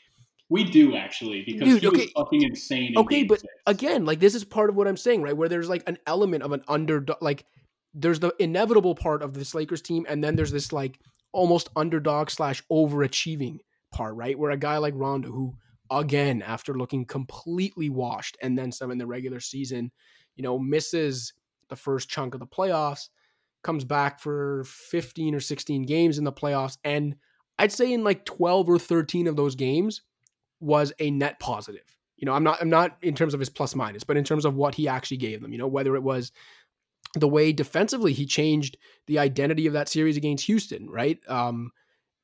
we 0.51 0.65
do 0.65 0.97
actually 0.97 1.43
because 1.43 1.69
Dude, 1.69 1.81
he 1.81 1.89
okay. 1.89 1.99
was 1.99 2.11
fucking 2.11 2.43
insane. 2.43 2.95
okay, 2.97 3.23
but 3.23 3.41
six. 3.41 3.53
again, 3.67 4.05
like 4.05 4.19
this 4.19 4.35
is 4.35 4.45
part 4.45 4.69
of 4.69 4.77
what 4.77 4.89
I'm 4.89 4.97
saying, 4.97 5.23
right? 5.23 5.37
Where 5.37 5.49
there's 5.49 5.69
like 5.69 5.85
an 5.87 5.97
element 6.07 6.43
of 6.43 6.51
an 6.53 6.63
underdog, 6.67 7.23
like 7.23 7.47
there's 7.95 8.19
the 8.19 8.35
inevitable 8.41 8.97
part 8.97 9.23
of 9.23 9.33
this 9.33 9.55
Lakers 9.55 9.81
team, 9.81 10.05
and 10.09 10.23
then 10.23 10.35
there's 10.35 10.51
this 10.51 10.73
like 10.73 10.99
almost 11.33 11.71
underdog 11.77 12.31
slash 12.31 12.63
overachieving 12.71 13.59
part, 13.93 14.17
right? 14.17 14.37
Where 14.37 14.51
a 14.51 14.57
guy 14.57 14.79
like 14.79 14.95
Rondo, 14.97 15.31
who 15.31 15.55
again 15.89 16.43
after 16.43 16.75
looking 16.75 17.05
completely 17.05 17.89
washed 17.89 18.37
and 18.43 18.59
then 18.59 18.73
some 18.73 18.91
in 18.91 18.99
the 18.99 19.07
regular 19.07 19.39
season, 19.39 19.93
you 20.35 20.43
know, 20.43 20.59
misses 20.59 21.33
the 21.69 21.77
first 21.77 22.09
chunk 22.09 22.35
of 22.35 22.41
the 22.41 22.47
playoffs, 22.47 23.09
comes 23.63 23.85
back 23.85 24.19
for 24.19 24.65
15 24.65 25.37
or 25.37 25.41
16 25.41 25.85
games 25.85 26.19
in 26.19 26.25
the 26.25 26.33
playoffs, 26.33 26.77
and 26.83 27.15
I'd 27.57 27.71
say 27.71 27.93
in 27.93 28.03
like 28.03 28.25
12 28.25 28.69
or 28.69 28.79
13 28.81 29.29
of 29.29 29.37
those 29.37 29.55
games 29.55 30.03
was 30.61 30.93
a 30.99 31.11
net 31.11 31.39
positive. 31.41 31.97
You 32.17 32.27
know, 32.27 32.33
I'm 32.33 32.45
not 32.45 32.61
I'm 32.61 32.71
not 32.71 32.99
in 33.03 33.15
terms 33.15 33.35
of 33.35 33.41
his 33.41 33.49
plus 33.49 33.75
minus, 33.75 34.05
but 34.05 34.17
in 34.17 34.25
terms 34.25 34.45
of 34.45 34.55
what 34.55 34.75
he 34.75 34.89
actually 34.89 35.17
gave 35.17 35.41
them, 35.41 35.53
you 35.53 35.59
know, 35.59 35.67
whether 35.67 35.97
it 35.97 36.03
was 36.03 36.33
the 37.15 37.29
way 37.29 37.53
defensively 37.53 38.13
he 38.13 38.27
changed 38.27 38.77
the 39.07 39.19
identity 39.19 39.67
of 39.67 39.73
that 39.73 39.89
series 39.89 40.17
against 40.17 40.47
Houston, 40.47 40.89
right? 40.89 41.19
Um, 41.29 41.73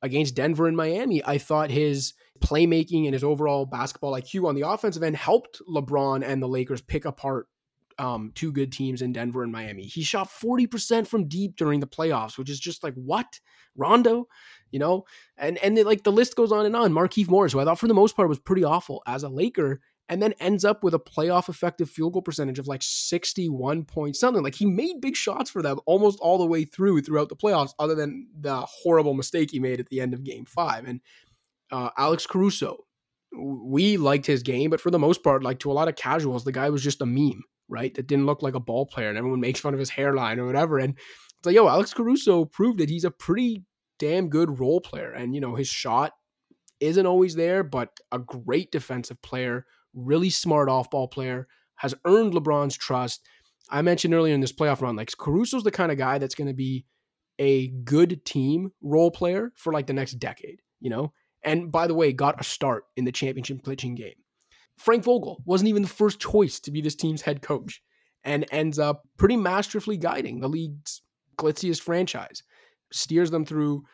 against 0.02 0.34
Denver 0.34 0.66
and 0.66 0.76
Miami, 0.76 1.24
I 1.24 1.38
thought 1.38 1.70
his 1.70 2.14
playmaking 2.40 3.06
and 3.06 3.14
his 3.14 3.24
overall 3.24 3.64
basketball 3.64 4.12
IQ 4.12 4.46
on 4.46 4.54
the 4.54 4.68
offensive 4.68 5.02
end 5.02 5.16
helped 5.16 5.60
LeBron 5.68 6.22
and 6.22 6.42
the 6.42 6.46
Lakers 6.46 6.82
pick 6.82 7.06
apart 7.06 7.48
um, 7.98 8.32
two 8.34 8.52
good 8.52 8.72
teams 8.72 9.02
in 9.02 9.12
Denver 9.12 9.42
and 9.42 9.50
Miami. 9.50 9.84
He 9.84 10.02
shot 10.02 10.28
40% 10.28 11.06
from 11.06 11.28
deep 11.28 11.56
during 11.56 11.80
the 11.80 11.86
playoffs, 11.86 12.36
which 12.36 12.50
is 12.50 12.60
just 12.60 12.84
like, 12.84 12.94
what? 12.94 13.40
Rondo? 13.74 14.28
You 14.70 14.78
know, 14.78 15.04
and 15.36 15.58
and 15.58 15.78
it, 15.78 15.86
like 15.86 16.04
the 16.04 16.12
list 16.12 16.36
goes 16.36 16.52
on 16.52 16.66
and 16.66 16.76
on. 16.76 16.92
Markieff 16.92 17.28
Morris, 17.28 17.52
who 17.52 17.60
I 17.60 17.64
thought 17.64 17.78
for 17.78 17.88
the 17.88 17.94
most 17.94 18.16
part 18.16 18.28
was 18.28 18.38
pretty 18.38 18.64
awful 18.64 19.02
as 19.06 19.22
a 19.22 19.28
Laker, 19.28 19.80
and 20.08 20.22
then 20.22 20.34
ends 20.40 20.64
up 20.64 20.84
with 20.84 20.94
a 20.94 20.98
playoff 20.98 21.48
effective 21.48 21.90
field 21.90 22.12
goal 22.12 22.22
percentage 22.22 22.58
of 22.58 22.68
like 22.68 22.82
61 22.82 23.84
point 23.84 24.16
something. 24.16 24.42
Like 24.42 24.54
he 24.54 24.66
made 24.66 25.00
big 25.00 25.16
shots 25.16 25.50
for 25.50 25.62
them 25.62 25.80
almost 25.86 26.18
all 26.20 26.38
the 26.38 26.46
way 26.46 26.64
through 26.64 27.00
throughout 27.02 27.28
the 27.28 27.36
playoffs, 27.36 27.72
other 27.78 27.94
than 27.94 28.28
the 28.38 28.60
horrible 28.60 29.14
mistake 29.14 29.50
he 29.50 29.58
made 29.58 29.80
at 29.80 29.88
the 29.88 30.00
end 30.00 30.14
of 30.14 30.24
game 30.24 30.44
five. 30.44 30.86
And 30.86 31.00
uh, 31.70 31.90
Alex 31.98 32.26
Caruso, 32.26 32.84
we 33.36 33.96
liked 33.96 34.26
his 34.26 34.42
game, 34.42 34.70
but 34.70 34.80
for 34.80 34.90
the 34.90 34.98
most 34.98 35.22
part, 35.22 35.42
like 35.42 35.58
to 35.60 35.70
a 35.70 35.74
lot 35.74 35.88
of 35.88 35.96
casuals, 35.96 36.44
the 36.44 36.52
guy 36.52 36.70
was 36.70 36.82
just 36.82 37.02
a 37.02 37.06
meme, 37.06 37.42
right? 37.68 37.94
That 37.94 38.06
didn't 38.06 38.26
look 38.26 38.42
like 38.42 38.54
a 38.54 38.60
ball 38.60 38.86
player, 38.86 39.08
and 39.08 39.18
everyone 39.18 39.40
makes 39.40 39.60
fun 39.60 39.74
of 39.74 39.80
his 39.80 39.90
hairline 39.90 40.38
or 40.38 40.46
whatever. 40.46 40.78
And 40.78 40.94
it's 40.94 41.46
like, 41.46 41.54
yo, 41.54 41.68
Alex 41.68 41.92
Caruso 41.92 42.44
proved 42.44 42.78
that 42.78 42.88
he's 42.88 43.04
a 43.04 43.10
pretty 43.10 43.64
damn 43.98 44.28
good 44.28 44.58
role 44.58 44.80
player. 44.80 45.10
And, 45.12 45.34
you 45.34 45.40
know, 45.40 45.54
his 45.54 45.68
shot 45.68 46.12
isn't 46.80 47.06
always 47.06 47.34
there, 47.34 47.62
but 47.62 47.90
a 48.12 48.18
great 48.18 48.70
defensive 48.70 49.20
player, 49.22 49.66
really 49.94 50.30
smart 50.30 50.68
off 50.68 50.90
ball 50.90 51.08
player, 51.08 51.48
has 51.76 51.94
earned 52.04 52.32
LeBron's 52.32 52.76
trust. 52.76 53.22
I 53.70 53.82
mentioned 53.82 54.14
earlier 54.14 54.34
in 54.34 54.40
this 54.40 54.52
playoff 54.52 54.80
run, 54.80 54.96
like 54.96 55.10
Caruso's 55.16 55.64
the 55.64 55.70
kind 55.70 55.90
of 55.90 55.98
guy 55.98 56.18
that's 56.18 56.34
going 56.34 56.48
to 56.48 56.54
be 56.54 56.86
a 57.38 57.68
good 57.68 58.24
team 58.24 58.72
role 58.80 59.10
player 59.10 59.52
for 59.56 59.72
like 59.72 59.86
the 59.86 59.92
next 59.92 60.12
decade, 60.14 60.60
you 60.80 60.90
know? 60.90 61.12
And 61.42 61.70
by 61.70 61.86
the 61.86 61.94
way, 61.94 62.12
got 62.12 62.40
a 62.40 62.44
start 62.44 62.84
in 62.96 63.04
the 63.04 63.12
championship 63.12 63.64
pitching 63.64 63.94
game. 63.94 64.14
Frank 64.78 65.04
Vogel 65.04 65.42
wasn't 65.44 65.68
even 65.68 65.82
the 65.82 65.88
first 65.88 66.20
choice 66.20 66.60
to 66.60 66.70
be 66.70 66.80
this 66.80 66.94
team's 66.94 67.22
head 67.22 67.40
coach 67.42 67.82
and 68.24 68.44
ends 68.50 68.78
up 68.78 69.02
pretty 69.16 69.36
masterfully 69.36 69.96
guiding 69.96 70.40
the 70.40 70.48
league's 70.48 71.02
glitziest 71.38 71.80
franchise, 71.80 72.42
steers 72.92 73.30
them 73.30 73.44
through 73.44 73.84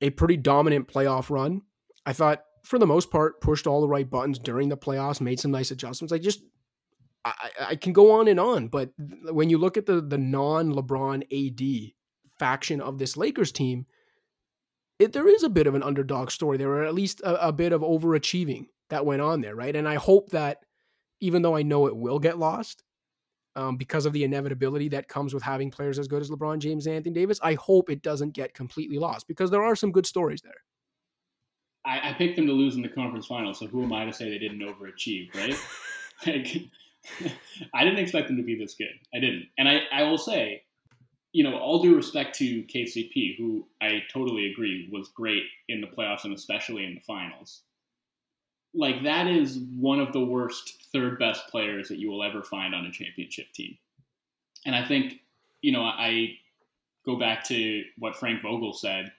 a 0.00 0.10
pretty 0.10 0.36
dominant 0.36 0.88
playoff 0.88 1.30
run. 1.30 1.62
I 2.06 2.12
thought, 2.12 2.42
for 2.64 2.78
the 2.78 2.86
most 2.86 3.10
part, 3.10 3.40
pushed 3.40 3.66
all 3.66 3.80
the 3.80 3.88
right 3.88 4.08
buttons 4.08 4.38
during 4.38 4.68
the 4.68 4.76
playoffs, 4.76 5.20
made 5.20 5.40
some 5.40 5.50
nice 5.50 5.70
adjustments. 5.70 6.12
I 6.12 6.18
just, 6.18 6.40
I, 7.24 7.50
I 7.60 7.76
can 7.76 7.92
go 7.92 8.12
on 8.12 8.28
and 8.28 8.38
on, 8.38 8.68
but 8.68 8.90
when 9.30 9.48
you 9.48 9.58
look 9.58 9.76
at 9.76 9.86
the 9.86 10.00
the 10.00 10.18
non 10.18 10.72
LeBron 10.72 11.22
AD 11.32 11.92
faction 12.38 12.80
of 12.80 12.98
this 12.98 13.16
Lakers 13.16 13.52
team, 13.52 13.86
it, 14.98 15.12
there 15.12 15.28
is 15.28 15.42
a 15.42 15.48
bit 15.48 15.66
of 15.66 15.74
an 15.74 15.82
underdog 15.82 16.30
story 16.30 16.58
there, 16.58 16.70
or 16.70 16.84
at 16.84 16.94
least 16.94 17.20
a, 17.22 17.48
a 17.48 17.52
bit 17.52 17.72
of 17.72 17.80
overachieving 17.80 18.66
that 18.90 19.06
went 19.06 19.22
on 19.22 19.40
there, 19.40 19.54
right? 19.54 19.74
And 19.74 19.88
I 19.88 19.94
hope 19.94 20.30
that 20.30 20.58
even 21.20 21.42
though 21.42 21.56
I 21.56 21.62
know 21.62 21.86
it 21.86 21.96
will 21.96 22.18
get 22.18 22.38
lost, 22.38 22.82
um, 23.56 23.76
because 23.76 24.06
of 24.06 24.12
the 24.12 24.24
inevitability 24.24 24.88
that 24.88 25.08
comes 25.08 25.32
with 25.32 25.42
having 25.42 25.70
players 25.70 25.98
as 25.98 26.08
good 26.08 26.22
as 26.22 26.30
LeBron 26.30 26.58
James 26.58 26.86
and 26.86 26.96
Anthony 26.96 27.14
Davis, 27.14 27.38
I 27.42 27.54
hope 27.54 27.90
it 27.90 28.02
doesn't 28.02 28.30
get 28.30 28.54
completely 28.54 28.98
lost 28.98 29.28
because 29.28 29.50
there 29.50 29.62
are 29.62 29.76
some 29.76 29.92
good 29.92 30.06
stories 30.06 30.40
there. 30.42 30.52
I, 31.86 32.10
I 32.10 32.12
picked 32.14 32.36
them 32.36 32.46
to 32.46 32.52
lose 32.52 32.76
in 32.76 32.82
the 32.82 32.88
conference 32.88 33.26
final, 33.26 33.54
so 33.54 33.66
who 33.66 33.82
am 33.82 33.92
I 33.92 34.04
to 34.06 34.12
say 34.12 34.30
they 34.30 34.38
didn't 34.38 34.60
overachieve, 34.60 35.34
right? 35.34 35.56
like, 36.26 36.70
I 37.74 37.84
didn't 37.84 37.98
expect 37.98 38.28
them 38.28 38.36
to 38.38 38.42
be 38.42 38.58
this 38.58 38.74
good. 38.74 38.88
I 39.14 39.20
didn't. 39.20 39.46
And 39.58 39.68
I, 39.68 39.82
I 39.92 40.02
will 40.04 40.18
say, 40.18 40.62
you 41.32 41.44
know, 41.44 41.56
all 41.58 41.82
due 41.82 41.96
respect 41.96 42.36
to 42.36 42.62
KCP, 42.62 43.36
who 43.36 43.66
I 43.82 44.02
totally 44.12 44.50
agree 44.50 44.88
was 44.92 45.08
great 45.08 45.42
in 45.68 45.80
the 45.80 45.86
playoffs 45.86 46.24
and 46.24 46.32
especially 46.32 46.84
in 46.84 46.94
the 46.94 47.00
finals 47.00 47.62
like 48.74 49.04
that 49.04 49.26
is 49.26 49.58
one 49.78 50.00
of 50.00 50.12
the 50.12 50.24
worst 50.24 50.84
third 50.92 51.18
best 51.18 51.46
players 51.48 51.88
that 51.88 51.98
you 51.98 52.10
will 52.10 52.22
ever 52.22 52.42
find 52.42 52.74
on 52.74 52.86
a 52.86 52.90
championship 52.90 53.46
team. 53.54 53.76
And 54.66 54.74
I 54.74 54.84
think, 54.84 55.20
you 55.62 55.72
know, 55.72 55.82
I 55.82 56.38
go 57.06 57.18
back 57.18 57.44
to 57.44 57.84
what 57.98 58.16
Frank 58.16 58.42
Vogel 58.42 58.72
said 58.72 59.12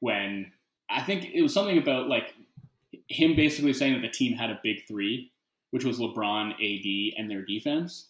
when 0.00 0.52
I 0.88 1.02
think 1.02 1.30
it 1.32 1.42
was 1.42 1.52
something 1.52 1.78
about 1.78 2.08
like 2.08 2.34
him 3.08 3.34
basically 3.34 3.72
saying 3.72 3.94
that 3.94 4.02
the 4.02 4.08
team 4.08 4.36
had 4.36 4.50
a 4.50 4.60
big 4.62 4.86
three, 4.86 5.32
which 5.70 5.84
was 5.84 5.98
LeBron, 5.98 6.52
AD, 6.52 7.18
and 7.18 7.30
their 7.30 7.44
defense. 7.44 8.08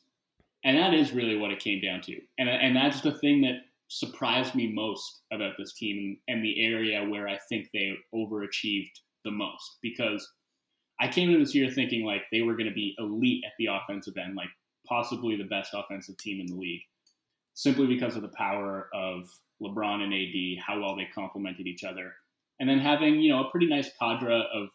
And 0.65 0.77
that 0.77 0.95
is 0.95 1.13
really 1.13 1.37
what 1.37 1.51
it 1.51 1.59
came 1.59 1.81
down 1.81 2.03
to. 2.03 2.21
And, 2.39 2.49
and 2.49 2.77
that's 2.77 3.01
the 3.01 3.19
thing 3.19 3.41
that 3.43 3.63
surprised 3.89 4.55
me 4.55 4.73
most 4.73 5.23
about 5.33 5.55
this 5.59 5.73
team 5.73 6.19
and 6.29 6.45
the 6.45 6.65
area 6.65 7.05
where 7.05 7.29
I 7.29 7.39
think 7.49 7.69
they 7.73 7.97
overachieved 8.15 8.93
the 9.25 9.31
most 9.31 9.79
because– 9.81 10.29
I 11.03 11.09
came 11.09 11.31
into 11.31 11.41
this 11.41 11.55
year 11.55 11.69
thinking 11.69 12.05
like 12.05 12.23
they 12.31 12.43
were 12.43 12.55
going 12.55 12.69
to 12.69 12.75
be 12.75 12.95
elite 12.97 13.43
at 13.45 13.55
the 13.59 13.67
offensive 13.67 14.17
end, 14.17 14.37
like 14.37 14.51
possibly 14.87 15.35
the 15.35 15.43
best 15.43 15.75
offensive 15.75 16.17
team 16.17 16.41
in 16.41 16.47
the 16.47 16.55
league, 16.55 16.83
simply 17.55 17.89
because 17.89 18.15
of 18.15 18.23
the 18.23 18.29
power 18.29 18.89
of 18.95 19.29
LeBron 19.61 20.01
and 20.01 20.15
AD, 20.15 20.65
how 20.65 20.81
well 20.81 20.95
they 20.95 21.09
complemented 21.13 21.67
each 21.67 21.83
other, 21.83 22.13
and 22.61 22.69
then 22.69 22.79
having 22.79 23.17
you 23.17 23.33
know 23.33 23.45
a 23.45 23.51
pretty 23.51 23.67
nice 23.67 23.91
cadre 23.99 24.45
of 24.55 24.69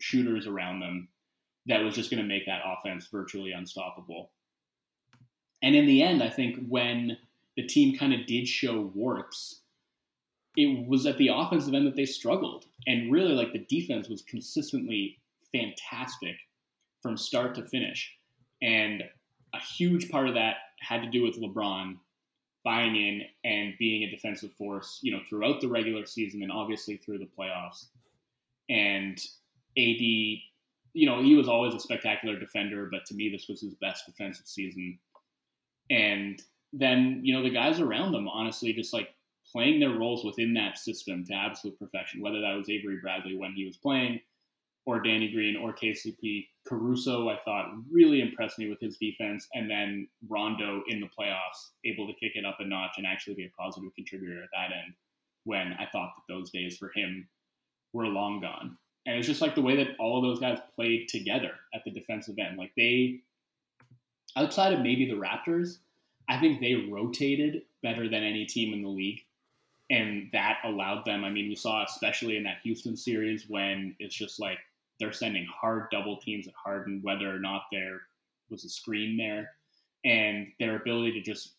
shooters 0.00 0.48
around 0.48 0.80
them 0.80 1.08
that 1.66 1.84
was 1.84 1.94
just 1.94 2.10
going 2.10 2.22
to 2.22 2.28
make 2.28 2.46
that 2.46 2.62
offense 2.66 3.06
virtually 3.12 3.52
unstoppable. 3.52 4.32
And 5.62 5.76
in 5.76 5.86
the 5.86 6.02
end, 6.02 6.24
I 6.24 6.30
think 6.30 6.66
when 6.68 7.18
the 7.56 7.66
team 7.66 7.96
kind 7.96 8.12
of 8.12 8.26
did 8.26 8.48
show 8.48 8.90
warts, 8.94 9.60
it 10.56 10.88
was 10.88 11.06
at 11.06 11.18
the 11.18 11.28
offensive 11.28 11.74
end 11.74 11.86
that 11.86 11.94
they 11.94 12.04
struggled. 12.04 12.64
And 12.88 13.12
really, 13.12 13.34
like 13.34 13.52
the 13.52 13.64
defense 13.68 14.08
was 14.08 14.22
consistently 14.22 15.18
fantastic 15.52 16.36
from 17.02 17.16
start 17.16 17.54
to 17.54 17.64
finish. 17.64 18.12
And 18.62 19.02
a 19.54 19.60
huge 19.60 20.10
part 20.10 20.28
of 20.28 20.34
that 20.34 20.56
had 20.80 21.02
to 21.02 21.10
do 21.10 21.22
with 21.22 21.40
LeBron 21.40 21.96
buying 22.64 22.96
in 22.96 23.22
and 23.44 23.74
being 23.78 24.02
a 24.02 24.10
defensive 24.10 24.52
force, 24.54 24.98
you 25.02 25.12
know, 25.12 25.20
throughout 25.28 25.60
the 25.60 25.68
regular 25.68 26.04
season 26.06 26.42
and 26.42 26.52
obviously 26.52 26.96
through 26.96 27.18
the 27.18 27.28
playoffs. 27.38 27.86
And 28.68 29.18
AD, 29.78 30.00
you 30.00 31.06
know, 31.06 31.22
he 31.22 31.34
was 31.34 31.48
always 31.48 31.74
a 31.74 31.80
spectacular 31.80 32.38
defender, 32.38 32.88
but 32.90 33.06
to 33.06 33.14
me, 33.14 33.30
this 33.30 33.48
was 33.48 33.60
his 33.60 33.74
best 33.74 34.04
defensive 34.06 34.46
season. 34.46 34.98
And 35.90 36.42
then, 36.72 37.20
you 37.22 37.34
know, 37.34 37.42
the 37.42 37.50
guys 37.50 37.80
around 37.80 38.12
them, 38.12 38.28
honestly, 38.28 38.72
just 38.72 38.92
like 38.92 39.08
playing 39.50 39.80
their 39.80 39.96
roles 39.98 40.24
within 40.24 40.54
that 40.54 40.78
system 40.78 41.24
to 41.24 41.34
absolute 41.34 41.78
perfection, 41.78 42.20
whether 42.20 42.40
that 42.40 42.56
was 42.56 42.68
Avery 42.68 42.98
Bradley 43.00 43.36
when 43.36 43.52
he 43.52 43.64
was 43.64 43.76
playing, 43.76 44.20
or 44.88 45.02
Danny 45.02 45.30
Green 45.30 45.54
or 45.54 45.74
KCP. 45.74 46.46
Caruso, 46.66 47.28
I 47.28 47.38
thought, 47.44 47.66
really 47.92 48.22
impressed 48.22 48.58
me 48.58 48.70
with 48.70 48.80
his 48.80 48.96
defense. 48.96 49.46
And 49.52 49.70
then 49.70 50.08
Rondo 50.26 50.82
in 50.88 51.00
the 51.00 51.08
playoffs, 51.08 51.72
able 51.84 52.06
to 52.06 52.14
kick 52.14 52.32
it 52.36 52.46
up 52.46 52.56
a 52.58 52.64
notch 52.64 52.92
and 52.96 53.06
actually 53.06 53.34
be 53.34 53.44
a 53.44 53.62
positive 53.62 53.94
contributor 53.94 54.42
at 54.42 54.48
that 54.54 54.74
end 54.74 54.94
when 55.44 55.74
I 55.74 55.86
thought 55.92 56.12
that 56.16 56.32
those 56.32 56.50
days 56.50 56.78
for 56.78 56.90
him 56.94 57.28
were 57.92 58.06
long 58.06 58.40
gone. 58.40 58.78
And 59.04 59.18
it's 59.18 59.26
just 59.26 59.42
like 59.42 59.54
the 59.54 59.60
way 59.60 59.76
that 59.76 59.88
all 60.00 60.16
of 60.16 60.24
those 60.24 60.40
guys 60.40 60.58
played 60.74 61.08
together 61.08 61.52
at 61.74 61.82
the 61.84 61.90
defensive 61.90 62.36
end. 62.38 62.56
Like 62.56 62.72
they, 62.74 63.20
outside 64.38 64.72
of 64.72 64.80
maybe 64.80 65.04
the 65.04 65.20
Raptors, 65.20 65.80
I 66.30 66.40
think 66.40 66.62
they 66.62 66.88
rotated 66.90 67.60
better 67.82 68.08
than 68.08 68.22
any 68.22 68.46
team 68.46 68.72
in 68.72 68.82
the 68.82 68.88
league. 68.88 69.20
And 69.90 70.30
that 70.32 70.60
allowed 70.64 71.04
them, 71.04 71.24
I 71.24 71.30
mean, 71.30 71.50
you 71.50 71.56
saw 71.56 71.84
especially 71.84 72.38
in 72.38 72.44
that 72.44 72.60
Houston 72.62 72.96
series 72.96 73.44
when 73.50 73.94
it's 73.98 74.14
just 74.14 74.40
like 74.40 74.58
they're 74.98 75.12
sending 75.12 75.46
hard 75.46 75.84
double 75.90 76.18
teams 76.18 76.48
at 76.48 76.54
Harden, 76.62 77.00
whether 77.02 77.34
or 77.34 77.38
not 77.38 77.62
there 77.72 78.00
was 78.50 78.64
a 78.64 78.68
screen 78.68 79.16
there, 79.16 79.50
and 80.04 80.48
their 80.58 80.76
ability 80.76 81.12
to 81.12 81.20
just 81.20 81.54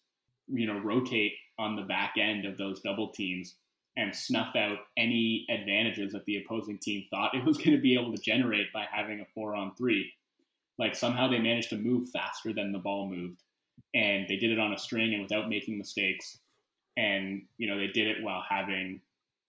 you 0.48 0.68
know 0.68 0.80
rotate 0.80 1.34
on 1.58 1.76
the 1.76 1.84
back 1.84 2.14
end 2.20 2.46
of 2.46 2.58
those 2.58 2.82
double 2.82 3.10
teams 3.10 3.56
and 3.98 4.16
snuff 4.16 4.56
out 4.56 4.78
any 4.98 5.46
advantages 5.50 6.14
that 6.14 6.24
the 6.26 6.38
opposing 6.38 6.78
team 6.78 7.04
thought 7.10 7.36
it 7.36 7.44
was 7.44 7.58
going 7.58 7.72
to 7.72 7.82
be 7.82 7.96
able 7.96 8.16
to 8.16 8.22
generate 8.22 8.72
by 8.74 8.86
having 8.90 9.20
a 9.20 9.26
four 9.34 9.56
on 9.56 9.76
three. 9.76 10.12
Like 10.78 10.96
somehow 10.96 11.30
they 11.30 11.40
managed 11.40 11.70
to 11.72 11.78
move 11.78 12.10
faster 12.10 12.54
than 12.54 12.72
the 12.72 12.80
ball 12.80 13.10
moved, 13.10 13.42
and 13.94 14.26
they 14.30 14.38
did 14.38 14.52
it 14.52 14.60
on 14.60 14.74
a 14.74 14.78
string 14.78 15.14
and 15.14 15.22
without 15.22 15.50
making 15.50 15.78
mistakes. 15.78 16.38
And 16.98 17.44
you 17.58 17.68
know 17.68 17.78
they 17.78 17.88
did 17.88 18.08
it 18.08 18.24
while 18.24 18.44
having 18.48 19.02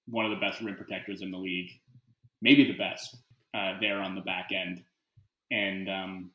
one 0.06 0.24
of 0.24 0.32
the 0.32 0.44
best 0.44 0.60
rim 0.60 0.76
protectors 0.76 1.22
in 1.22 1.30
the 1.30 1.38
league, 1.38 1.70
maybe 2.42 2.64
the 2.64 2.76
best 2.76 3.16
uh, 3.54 3.74
there 3.80 4.00
on 4.00 4.14
the 4.14 4.20
back 4.20 4.50
end. 4.52 4.82
And 5.50 5.88
um, 5.88 6.30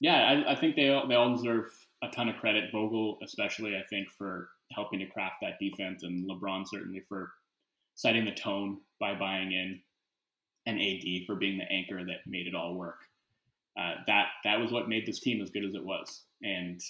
yeah, 0.00 0.42
I, 0.46 0.52
I, 0.52 0.60
think 0.60 0.76
they 0.76 0.90
all, 0.90 1.08
they 1.08 1.14
all 1.14 1.34
deserve 1.34 1.66
a 2.02 2.08
ton 2.08 2.28
of 2.28 2.36
credit. 2.36 2.70
Vogel, 2.72 3.18
especially, 3.22 3.76
I 3.76 3.82
think, 3.88 4.08
for 4.16 4.48
helping 4.72 5.00
to 5.00 5.06
craft 5.06 5.36
that 5.42 5.58
defense, 5.60 6.02
and 6.02 6.28
LeBron 6.28 6.64
certainly 6.66 7.02
for 7.08 7.32
setting 7.94 8.24
the 8.24 8.32
tone 8.32 8.78
by 9.00 9.14
buying 9.14 9.52
in, 9.52 9.80
and 10.66 10.80
AD 10.80 11.26
for 11.26 11.34
being 11.34 11.58
the 11.58 11.72
anchor 11.72 12.04
that 12.04 12.26
made 12.26 12.46
it 12.46 12.54
all 12.54 12.74
work. 12.74 12.98
Uh, 13.78 13.94
that 14.06 14.26
that 14.44 14.58
was 14.58 14.72
what 14.72 14.88
made 14.88 15.06
this 15.06 15.20
team 15.20 15.42
as 15.42 15.50
good 15.50 15.64
as 15.64 15.74
it 15.74 15.84
was. 15.84 16.22
And 16.42 16.80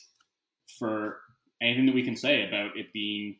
for 0.79 1.19
anything 1.61 1.87
that 1.87 1.95
we 1.95 2.05
can 2.05 2.17
say 2.17 2.47
about 2.47 2.77
it 2.77 2.93
being, 2.93 3.37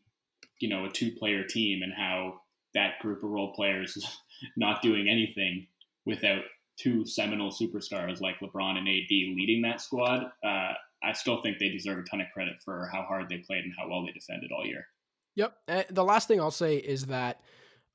you 0.61 0.69
know, 0.69 0.85
a 0.85 0.91
two-player 0.91 1.45
team 1.45 1.83
and 1.83 1.93
how 1.93 2.41
that 2.75 2.99
group 3.01 3.23
of 3.23 3.31
role 3.31 3.53
players 3.55 3.97
is 3.97 4.07
not 4.57 4.83
doing 4.83 5.09
anything 5.09 5.67
without 6.07 6.43
two 6.79 7.05
seminal 7.05 7.51
superstars 7.51 8.21
like 8.21 8.39
LeBron 8.41 8.79
and 8.79 8.89
AD 8.89 9.11
leading 9.11 9.63
that 9.63 9.81
squad, 9.81 10.25
uh, 10.45 10.73
I 11.03 11.13
still 11.13 11.43
think 11.43 11.59
they 11.59 11.69
deserve 11.69 11.99
a 11.99 12.03
ton 12.03 12.21
of 12.21 12.29
credit 12.33 12.55
for 12.65 12.89
how 12.93 13.03
hard 13.03 13.29
they 13.29 13.39
played 13.39 13.65
and 13.65 13.73
how 13.79 13.89
well 13.89 14.05
they 14.05 14.13
defended 14.13 14.51
all 14.57 14.65
year. 14.65 14.87
Yep. 15.35 15.55
And 15.69 15.85
the 15.91 16.05
last 16.05 16.29
thing 16.29 16.41
I'll 16.41 16.51
say 16.51 16.77
is 16.77 17.07
that 17.07 17.41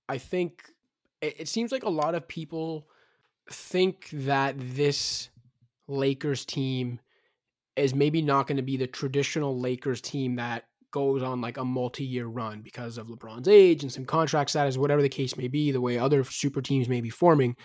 I 0.07 0.17
think 0.17 0.63
it, 1.21 1.41
it 1.41 1.47
seems 1.47 1.71
like 1.71 1.83
a 1.83 1.89
lot 1.89 2.15
of 2.15 2.27
people 2.27 2.87
think 3.49 4.09
that 4.11 4.55
this 4.57 5.29
Lakers 5.87 6.45
team 6.45 6.99
is 7.75 7.95
maybe 7.95 8.21
not 8.21 8.47
going 8.47 8.57
to 8.57 8.63
be 8.63 8.77
the 8.77 8.87
traditional 8.87 9.59
Lakers 9.59 10.01
team 10.01 10.35
that 10.35 10.65
goes 10.91 11.23
on 11.23 11.41
like 11.41 11.57
a 11.57 11.65
multi-year 11.65 12.27
run 12.27 12.61
because 12.61 12.97
of 12.97 13.07
LeBron's 13.07 13.47
age 13.47 13.81
and 13.81 13.91
some 13.91 14.05
contract 14.05 14.49
status, 14.49 14.77
whatever 14.77 15.01
the 15.01 15.09
case 15.09 15.37
may 15.37 15.47
be, 15.47 15.71
the 15.71 15.81
way 15.81 15.97
other 15.97 16.23
super 16.23 16.61
teams 16.61 16.89
may 16.89 17.01
be 17.01 17.09
forming. 17.09 17.55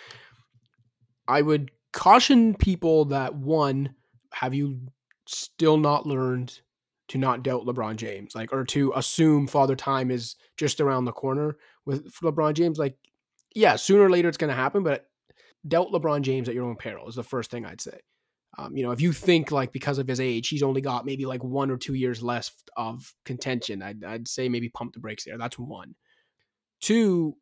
I 1.29 1.43
would 1.43 1.71
caution 1.93 2.55
people 2.55 3.07
that 3.07 3.35
one, 3.35 3.95
have 4.33 4.55
you 4.55 4.81
still 5.27 5.77
not 5.77 6.07
learned 6.07 6.61
to 7.09 7.19
not 7.19 7.43
doubt 7.43 7.65
LeBron 7.65 7.97
James, 7.97 8.35
like, 8.35 8.53
or 8.53 8.65
to 8.65 8.93
assume 8.97 9.47
Father 9.47 9.77
Time 9.77 10.11
is 10.11 10.37
just 10.57 10.81
around 10.81 11.05
the 11.05 11.13
corner 11.13 11.57
with 11.85 12.13
LeBron 12.23 12.55
James? 12.55 12.79
Like, 12.79 12.97
yeah, 13.55 13.77
sooner 13.77 14.03
or 14.03 14.11
later 14.11 14.29
it's 14.29 14.39
going 14.39 14.51
to 14.51 14.57
happen, 14.57 14.83
but 14.83 15.07
doubt 15.67 15.89
LeBron 15.93 16.23
James 16.23 16.49
at 16.49 16.55
your 16.55 16.67
own 16.67 16.77
peril 16.77 17.09
is 17.09 17.15
the 17.15 17.23
first 17.23 17.51
thing 17.51 17.65
I'd 17.65 17.81
say. 17.81 17.99
Um, 18.59 18.77
you 18.77 18.83
know, 18.83 18.93
if 18.93 19.01
you 19.01 19.13
think 19.13 19.51
like 19.51 19.73
because 19.73 19.99
of 19.99 20.09
his 20.09 20.21
age, 20.21 20.49
he's 20.49 20.63
only 20.63 20.81
got 20.81 21.05
maybe 21.05 21.27
like 21.27 21.45
one 21.45 21.71
or 21.71 21.77
two 21.77 21.95
years 21.95 22.23
left 22.23 22.71
of 22.77 23.15
contention, 23.25 23.83
I'd, 23.83 24.03
I'd 24.03 24.29
say 24.29 24.49
maybe 24.49 24.69
pump 24.69 24.95
the 24.95 25.01
brakes 25.01 25.25
there. 25.25 25.37
That's 25.39 25.59
one. 25.59 25.95
Two, 26.81 27.37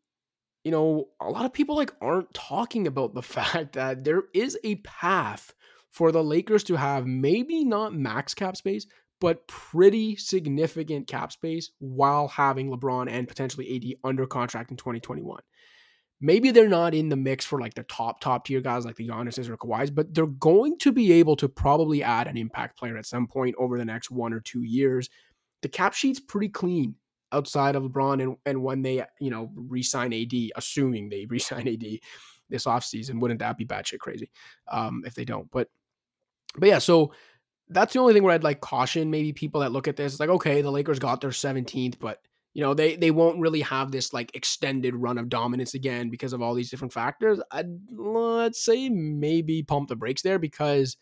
you 0.64 0.70
know, 0.70 1.08
a 1.20 1.28
lot 1.28 1.44
of 1.44 1.52
people 1.52 1.76
like 1.76 1.92
aren't 2.00 2.32
talking 2.34 2.86
about 2.86 3.14
the 3.14 3.22
fact 3.22 3.74
that 3.74 4.02
there 4.02 4.24
is 4.32 4.58
a 4.64 4.76
path 4.76 5.54
for 5.90 6.10
the 6.10 6.24
Lakers 6.24 6.64
to 6.64 6.74
have 6.74 7.06
maybe 7.06 7.64
not 7.64 7.94
max 7.94 8.34
cap 8.34 8.56
space, 8.56 8.86
but 9.20 9.46
pretty 9.46 10.16
significant 10.16 11.06
cap 11.06 11.30
space 11.30 11.70
while 11.78 12.26
having 12.26 12.70
LeBron 12.70 13.08
and 13.08 13.28
potentially 13.28 13.76
AD 13.76 14.08
under 14.08 14.26
contract 14.26 14.70
in 14.70 14.76
2021. 14.76 15.40
Maybe 16.20 16.50
they're 16.50 16.68
not 16.68 16.94
in 16.94 17.10
the 17.10 17.16
mix 17.16 17.44
for 17.44 17.60
like 17.60 17.74
the 17.74 17.82
top, 17.84 18.20
top 18.20 18.46
tier 18.46 18.60
guys 18.60 18.86
like 18.86 18.96
the 18.96 19.06
Giannis's 19.06 19.48
or 19.48 19.56
Kawhi's, 19.56 19.90
but 19.90 20.14
they're 20.14 20.26
going 20.26 20.78
to 20.78 20.90
be 20.90 21.12
able 21.12 21.36
to 21.36 21.48
probably 21.48 22.02
add 22.02 22.26
an 22.26 22.36
impact 22.36 22.78
player 22.78 22.96
at 22.96 23.06
some 23.06 23.26
point 23.26 23.54
over 23.58 23.76
the 23.76 23.84
next 23.84 24.10
one 24.10 24.32
or 24.32 24.40
two 24.40 24.62
years. 24.62 25.10
The 25.62 25.68
cap 25.68 25.92
sheet's 25.92 26.20
pretty 26.20 26.48
clean 26.48 26.96
outside 27.34 27.76
of 27.76 27.82
LeBron 27.82 28.22
and, 28.22 28.36
and 28.46 28.62
when 28.62 28.82
they, 28.82 29.04
you 29.20 29.30
know, 29.30 29.50
re-sign 29.54 30.12
AD, 30.12 30.32
assuming 30.56 31.08
they 31.08 31.26
re-sign 31.28 31.68
AD 31.68 31.84
this 32.48 32.64
offseason. 32.64 33.20
Wouldn't 33.20 33.40
that 33.40 33.58
be 33.58 33.66
batshit 33.66 33.98
crazy 33.98 34.30
um, 34.70 35.02
if 35.06 35.14
they 35.14 35.24
don't? 35.24 35.50
But 35.50 35.68
but 36.56 36.68
yeah, 36.68 36.78
so 36.78 37.12
that's 37.68 37.92
the 37.92 37.98
only 37.98 38.14
thing 38.14 38.22
where 38.22 38.34
I'd 38.34 38.44
like 38.44 38.60
caution 38.60 39.10
maybe 39.10 39.32
people 39.32 39.60
that 39.62 39.72
look 39.72 39.88
at 39.88 39.96
this. 39.96 40.12
It's 40.12 40.20
like, 40.20 40.28
okay, 40.28 40.62
the 40.62 40.70
Lakers 40.70 40.98
got 40.98 41.20
their 41.20 41.30
17th, 41.30 41.98
but 41.98 42.20
you 42.52 42.62
know, 42.62 42.72
they 42.72 42.94
they 42.96 43.10
won't 43.10 43.40
really 43.40 43.62
have 43.62 43.90
this 43.90 44.12
like 44.12 44.34
extended 44.36 44.94
run 44.94 45.18
of 45.18 45.28
dominance 45.28 45.74
again 45.74 46.08
because 46.08 46.32
of 46.32 46.40
all 46.40 46.54
these 46.54 46.70
different 46.70 46.92
factors. 46.92 47.40
I'd 47.50 47.66
let's 47.90 48.64
say 48.64 48.88
maybe 48.88 49.62
pump 49.62 49.88
the 49.88 49.96
brakes 49.96 50.22
there 50.22 50.38
because 50.38 50.96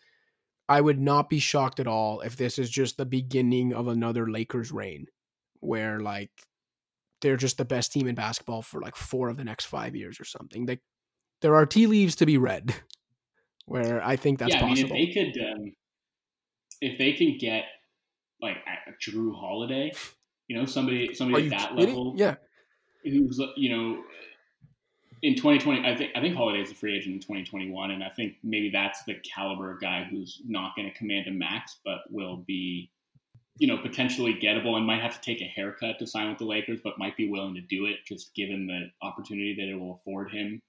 I 0.69 0.81
would 0.81 0.99
not 0.99 1.29
be 1.29 1.39
shocked 1.39 1.81
at 1.81 1.87
all 1.87 2.21
if 2.21 2.37
this 2.37 2.59
is 2.59 2.71
just 2.71 2.97
the 2.97 3.05
beginning 3.05 3.75
of 3.75 3.89
another 3.89 4.31
Lakers 4.31 4.73
reign 4.73 5.07
where 5.63 6.01
like 6.01 6.31
they're 7.21 7.37
just 7.37 7.57
the 7.57 7.65
best 7.65 7.93
team 7.93 8.07
in 8.07 8.15
basketball 8.15 8.63
for 8.63 8.81
like 8.81 8.97
four 8.97 9.29
of 9.29 9.37
the 9.37 9.45
next 9.45 9.67
five 9.67 9.95
years 9.95 10.21
or 10.21 10.25
something. 10.25 10.67
They, 10.67 10.81
there 11.41 11.55
are 11.55 11.65
tea 11.65 11.87
leaves 11.87 12.17
to 12.17 12.27
be 12.27 12.37
read 12.37 12.75
where 13.67 14.03
I 14.05 14.17
think 14.17 14.39
that's 14.39 14.55
yeah, 14.55 14.65
I 14.65 14.69
possible. 14.69 14.91
mean, 14.91 15.09
if 15.09 15.15
they 15.15 15.23
could, 15.23 15.45
um, 15.47 15.73
if 16.81 16.99
they 16.99 17.13
can 17.13 17.39
get 17.39 17.65
like 18.41 18.57
a 18.67 19.11
Jrue 19.11 19.35
Holiday, 19.35 19.93
you 20.49 20.59
know, 20.59 20.67
somebody 20.67 21.15
somebody 21.15 21.47
at 21.47 21.51
that 21.51 21.71
kidding? 21.71 21.89
level, 21.89 22.15
yeah, 22.17 22.35
who's 23.05 23.41
you 23.57 23.71
know, 23.71 24.03
in 25.23 25.37
2020, 25.37 25.87
I 25.87 25.97
think 25.97 26.11
I 26.17 26.21
think 26.21 26.35
Holiday's 26.35 26.71
a 26.71 26.75
free 26.75 26.97
agent 26.97 27.15
in 27.15 27.21
2021, 27.21 27.93
and 27.93 28.03
I 28.03 28.09
think 28.09 28.35
maybe 28.43 28.71
that's 28.71 29.05
the 29.05 29.15
caliber 29.15 29.73
of 29.73 29.81
guy 29.81 30.07
who's 30.11 30.43
not 30.47 30.75
going 30.77 30.91
to 30.91 30.97
command 30.97 31.29
a 31.29 31.31
max, 31.31 31.79
but 31.85 31.99
will 32.11 32.39
be, 32.47 32.91
you 33.59 33.67
know, 33.67 33.79
potentially 33.79 34.35
gettable 34.35 34.77
and 34.77 34.87
might 34.87 35.03
have 35.03 35.15
to 35.15 35.21
take 35.21 35.43
a 35.43 35.53
haircut 35.55 35.99
to 35.99 36.07
sign 36.07 36.29
with 36.31 36.39
the 36.39 36.45
Lakers, 36.45 36.81
but 36.83 36.99
might 36.99 37.17
be 37.17 37.29
willing 37.29 37.55
to 37.55 37.61
do 37.61 37.87
it 37.87 37.97
just 38.07 38.35
given 38.35 38.67
the 38.67 38.91
opportunity 39.07 39.55
that 39.55 39.69
it 39.69 39.79
will 39.79 39.95
afford 39.95 40.31
him 40.31 40.61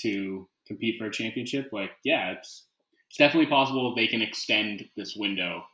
to 0.00 0.48
compete 0.66 0.98
for 0.98 1.06
a 1.06 1.12
championship. 1.12 1.68
Like, 1.72 1.90
yeah, 2.04 2.32
it's 2.32 2.64
it's 3.08 3.18
definitely 3.18 3.50
possible 3.50 3.94
they 3.94 4.06
can 4.06 4.22
extend 4.22 4.88
this 4.96 5.14
window 5.14 5.64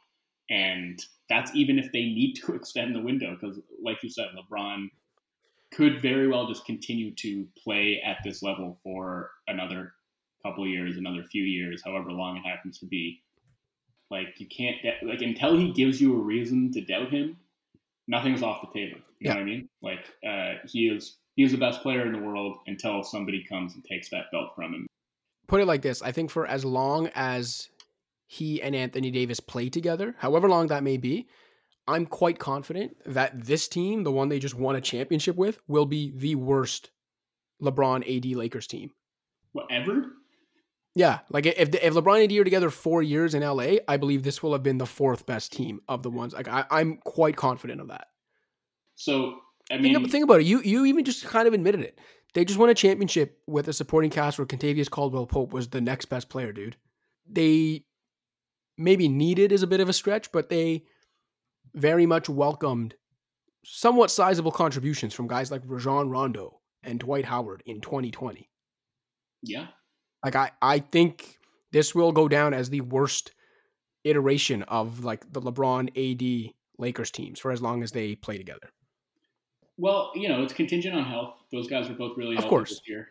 and 0.50 1.04
that's 1.28 1.54
even 1.54 1.78
if 1.78 1.92
they 1.92 2.04
need 2.04 2.34
to 2.34 2.52
extend 2.54 2.94
the 2.94 3.00
window 3.00 3.36
because, 3.38 3.60
like 3.82 4.02
you 4.02 4.10
said, 4.10 4.28
LeBron 4.36 4.88
could 5.72 6.00
very 6.00 6.28
well 6.28 6.46
just 6.46 6.64
continue 6.64 7.14
to 7.14 7.46
play 7.62 8.00
at 8.04 8.18
this 8.24 8.42
level 8.42 8.78
for 8.82 9.30
another 9.46 9.92
couple 10.42 10.66
years, 10.66 10.96
another 10.96 11.24
few 11.30 11.42
years, 11.42 11.82
however 11.84 12.10
long 12.10 12.38
it 12.38 12.48
happens 12.48 12.78
to 12.78 12.86
be. 12.86 13.20
Like 14.10 14.34
you 14.38 14.46
can't 14.46 14.76
like 15.02 15.20
until 15.20 15.56
he 15.56 15.72
gives 15.72 16.00
you 16.00 16.16
a 16.16 16.22
reason 16.22 16.72
to 16.72 16.80
doubt 16.80 17.10
him, 17.10 17.36
nothing's 18.06 18.42
off 18.42 18.62
the 18.62 18.78
table. 18.78 18.98
You 19.20 19.28
yeah. 19.28 19.34
know 19.34 19.40
what 19.40 19.42
I 19.42 19.46
mean? 19.46 19.68
Like 19.82 20.06
uh, 20.26 20.66
he 20.66 20.88
is 20.88 21.16
he 21.36 21.44
is 21.44 21.52
the 21.52 21.58
best 21.58 21.82
player 21.82 22.06
in 22.06 22.12
the 22.12 22.18
world 22.18 22.58
until 22.66 23.02
somebody 23.02 23.44
comes 23.44 23.74
and 23.74 23.84
takes 23.84 24.08
that 24.10 24.30
belt 24.32 24.50
from 24.54 24.74
him. 24.74 24.86
Put 25.46 25.60
it 25.60 25.66
like 25.66 25.82
this: 25.82 26.02
I 26.02 26.12
think 26.12 26.30
for 26.30 26.46
as 26.46 26.64
long 26.64 27.10
as 27.14 27.68
he 28.26 28.62
and 28.62 28.74
Anthony 28.74 29.10
Davis 29.10 29.40
play 29.40 29.68
together, 29.68 30.14
however 30.18 30.48
long 30.48 30.68
that 30.68 30.82
may 30.82 30.96
be, 30.96 31.28
I'm 31.86 32.06
quite 32.06 32.38
confident 32.38 32.96
that 33.06 33.44
this 33.44 33.68
team, 33.68 34.04
the 34.04 34.12
one 34.12 34.28
they 34.28 34.38
just 34.38 34.54
won 34.54 34.76
a 34.76 34.80
championship 34.80 35.36
with, 35.36 35.58
will 35.66 35.86
be 35.86 36.12
the 36.14 36.34
worst 36.34 36.90
LeBron 37.62 38.16
AD 38.16 38.36
Lakers 38.36 38.66
team. 38.66 38.90
Whatever? 39.52 40.12
Yeah, 40.94 41.20
like 41.30 41.46
if 41.46 41.74
if 41.74 41.94
LeBron 41.94 42.24
and 42.24 42.32
AD 42.32 42.38
are 42.38 42.44
together 42.44 42.70
four 42.70 43.02
years 43.02 43.34
in 43.34 43.42
LA, 43.42 43.76
I 43.86 43.96
believe 43.96 44.22
this 44.22 44.42
will 44.42 44.52
have 44.52 44.62
been 44.62 44.78
the 44.78 44.86
fourth 44.86 45.26
best 45.26 45.52
team 45.52 45.80
of 45.88 46.02
the 46.02 46.10
ones. 46.10 46.32
Like 46.32 46.48
I, 46.48 46.64
I'm 46.70 46.96
quite 46.96 47.36
confident 47.36 47.80
of 47.80 47.88
that. 47.88 48.08
So 48.96 49.38
I 49.70 49.76
mean, 49.76 49.94
think, 49.94 50.10
think 50.10 50.24
about 50.24 50.40
it. 50.40 50.46
You 50.46 50.60
you 50.62 50.86
even 50.86 51.04
just 51.04 51.24
kind 51.24 51.46
of 51.46 51.54
admitted 51.54 51.82
it. 51.82 51.98
They 52.34 52.44
just 52.44 52.58
won 52.58 52.68
a 52.68 52.74
championship 52.74 53.38
with 53.46 53.68
a 53.68 53.72
supporting 53.72 54.10
cast 54.10 54.38
where 54.38 54.46
Kentavious 54.46 54.90
Caldwell 54.90 55.26
Pope 55.26 55.52
was 55.52 55.68
the 55.68 55.80
next 55.80 56.06
best 56.06 56.28
player, 56.28 56.52
dude. 56.52 56.76
They 57.30 57.84
maybe 58.76 59.08
needed 59.08 59.52
is 59.52 59.62
a 59.62 59.66
bit 59.66 59.80
of 59.80 59.88
a 59.88 59.92
stretch, 59.92 60.32
but 60.32 60.48
they 60.48 60.84
very 61.74 62.06
much 62.06 62.28
welcomed 62.28 62.94
somewhat 63.64 64.10
sizable 64.10 64.52
contributions 64.52 65.14
from 65.14 65.28
guys 65.28 65.50
like 65.50 65.62
Rajon 65.64 66.10
Rondo 66.10 66.60
and 66.82 66.98
Dwight 66.98 67.24
Howard 67.24 67.62
in 67.66 67.80
2020. 67.80 68.48
Yeah. 69.42 69.68
Like 70.24 70.36
I, 70.36 70.50
I 70.60 70.80
think 70.80 71.38
this 71.72 71.94
will 71.94 72.12
go 72.12 72.28
down 72.28 72.54
as 72.54 72.70
the 72.70 72.80
worst 72.80 73.32
iteration 74.04 74.62
of 74.64 75.04
like 75.04 75.32
the 75.32 75.40
LeBron 75.40 75.88
AD 75.96 76.52
Lakers 76.78 77.10
teams 77.10 77.38
for 77.38 77.50
as 77.50 77.60
long 77.60 77.82
as 77.82 77.92
they 77.92 78.14
play 78.14 78.38
together. 78.38 78.70
Well, 79.76 80.12
you 80.14 80.28
know, 80.28 80.42
it's 80.42 80.52
contingent 80.52 80.96
on 80.96 81.04
health. 81.04 81.36
Those 81.52 81.68
guys 81.68 81.88
were 81.88 81.94
both 81.94 82.16
really 82.16 82.34
healthy 82.34 82.46
of 82.46 82.50
course. 82.50 82.70
this 82.70 82.82
year. 82.86 83.08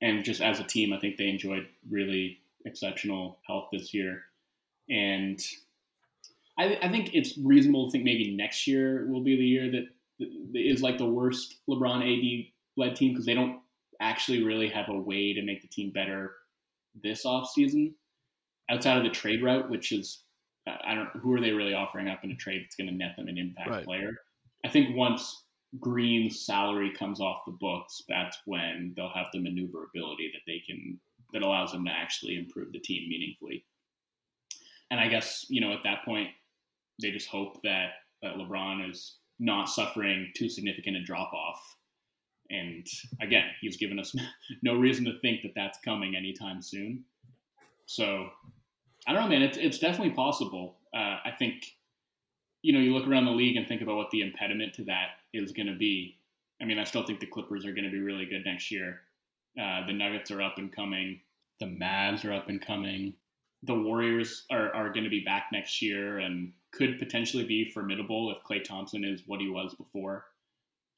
And 0.00 0.24
just 0.24 0.40
as 0.40 0.60
a 0.60 0.64
team, 0.64 0.92
I 0.94 0.98
think 0.98 1.18
they 1.18 1.28
enjoyed 1.28 1.66
really 1.90 2.38
exceptional 2.64 3.38
health 3.46 3.68
this 3.70 3.92
year. 3.92 4.22
And 4.88 5.38
I, 6.58 6.78
I 6.82 6.88
think 6.88 7.14
it's 7.14 7.36
reasonable 7.38 7.86
to 7.86 7.92
think 7.92 8.04
maybe 8.04 8.34
next 8.34 8.66
year 8.66 9.06
will 9.10 9.22
be 9.22 9.36
the 9.36 9.44
year 9.44 9.70
that 9.70 9.88
is 10.54 10.82
like 10.82 10.98
the 10.98 11.06
worst 11.06 11.56
LeBron 11.68 12.00
AD 12.02 12.46
led 12.76 12.96
team 12.96 13.12
because 13.12 13.26
they 13.26 13.34
don't 13.34 13.60
actually 14.00 14.42
really 14.42 14.68
have 14.68 14.88
a 14.88 14.98
way 14.98 15.32
to 15.34 15.42
make 15.42 15.62
the 15.62 15.68
team 15.68 15.90
better 15.90 16.32
this 17.02 17.24
offseason 17.24 17.92
outside 18.70 18.96
of 18.96 19.04
the 19.04 19.10
trade 19.10 19.42
route, 19.42 19.70
which 19.70 19.92
is 19.92 20.22
I 20.66 20.94
don't 20.94 21.08
who 21.20 21.32
are 21.34 21.40
they 21.40 21.52
really 21.52 21.74
offering 21.74 22.08
up 22.08 22.24
in 22.24 22.30
a 22.30 22.36
trade 22.36 22.62
that's 22.62 22.76
going 22.76 22.88
to 22.88 22.94
net 22.94 23.14
them 23.16 23.28
an 23.28 23.38
impact 23.38 23.70
right. 23.70 23.84
player. 23.84 24.12
I 24.64 24.68
think 24.68 24.96
once 24.96 25.44
Green's 25.78 26.44
salary 26.44 26.92
comes 26.96 27.20
off 27.20 27.42
the 27.46 27.56
books, 27.58 28.02
that's 28.08 28.38
when 28.44 28.92
they'll 28.96 29.12
have 29.14 29.26
the 29.32 29.40
maneuverability 29.40 30.30
that 30.34 30.42
they 30.46 30.62
can 30.66 31.00
that 31.32 31.42
allows 31.42 31.72
them 31.72 31.84
to 31.84 31.90
actually 31.90 32.36
improve 32.36 32.72
the 32.72 32.80
team 32.80 33.08
meaningfully 33.08 33.64
and 34.90 35.00
I 35.00 35.08
guess 35.08 35.46
you 35.48 35.60
know 35.60 35.72
at 35.72 35.84
that 35.84 36.04
point 36.04 36.28
they 37.00 37.10
just 37.10 37.28
hope 37.28 37.62
that 37.62 37.90
that 38.22 38.34
LeBron 38.34 38.90
is 38.90 39.16
not 39.38 39.68
suffering 39.68 40.30
too 40.36 40.50
significant 40.50 40.98
a 40.98 41.02
drop 41.02 41.32
off. 41.32 41.76
And 42.50 42.86
again, 43.20 43.44
he's 43.60 43.76
given 43.76 43.98
us 43.98 44.14
no 44.62 44.74
reason 44.74 45.04
to 45.06 45.18
think 45.20 45.42
that 45.42 45.52
that's 45.54 45.78
coming 45.84 46.16
anytime 46.16 46.62
soon. 46.62 47.04
So 47.86 48.28
I 49.06 49.12
don't 49.12 49.22
know, 49.22 49.28
man. 49.28 49.42
It's 49.42 49.58
it's 49.58 49.78
definitely 49.78 50.14
possible. 50.14 50.76
Uh, 50.94 51.18
I 51.24 51.32
think 51.38 51.64
you 52.62 52.72
know 52.72 52.80
you 52.80 52.92
look 52.94 53.06
around 53.06 53.26
the 53.26 53.32
league 53.32 53.56
and 53.56 53.66
think 53.66 53.82
about 53.82 53.96
what 53.96 54.10
the 54.10 54.22
impediment 54.22 54.74
to 54.74 54.84
that 54.84 55.08
is 55.32 55.52
going 55.52 55.68
to 55.68 55.76
be. 55.76 56.16
I 56.60 56.66
mean, 56.66 56.78
I 56.78 56.84
still 56.84 57.04
think 57.04 57.20
the 57.20 57.26
Clippers 57.26 57.64
are 57.64 57.72
going 57.72 57.84
to 57.84 57.90
be 57.90 58.00
really 58.00 58.26
good 58.26 58.44
next 58.44 58.70
year. 58.70 59.00
Uh, 59.60 59.86
the 59.86 59.92
Nuggets 59.92 60.30
are 60.30 60.42
up 60.42 60.58
and 60.58 60.74
coming. 60.74 61.20
The 61.58 61.66
Mavs 61.66 62.24
are 62.24 62.32
up 62.32 62.48
and 62.48 62.60
coming 62.60 63.14
the 63.62 63.74
Warriors 63.74 64.46
are, 64.50 64.74
are 64.74 64.92
going 64.92 65.04
to 65.04 65.10
be 65.10 65.20
back 65.20 65.48
next 65.52 65.82
year 65.82 66.18
and 66.18 66.52
could 66.72 66.98
potentially 66.98 67.44
be 67.44 67.70
formidable 67.70 68.30
if 68.30 68.42
Klay 68.42 68.64
Thompson 68.64 69.04
is 69.04 69.22
what 69.26 69.40
he 69.40 69.48
was 69.48 69.74
before, 69.74 70.24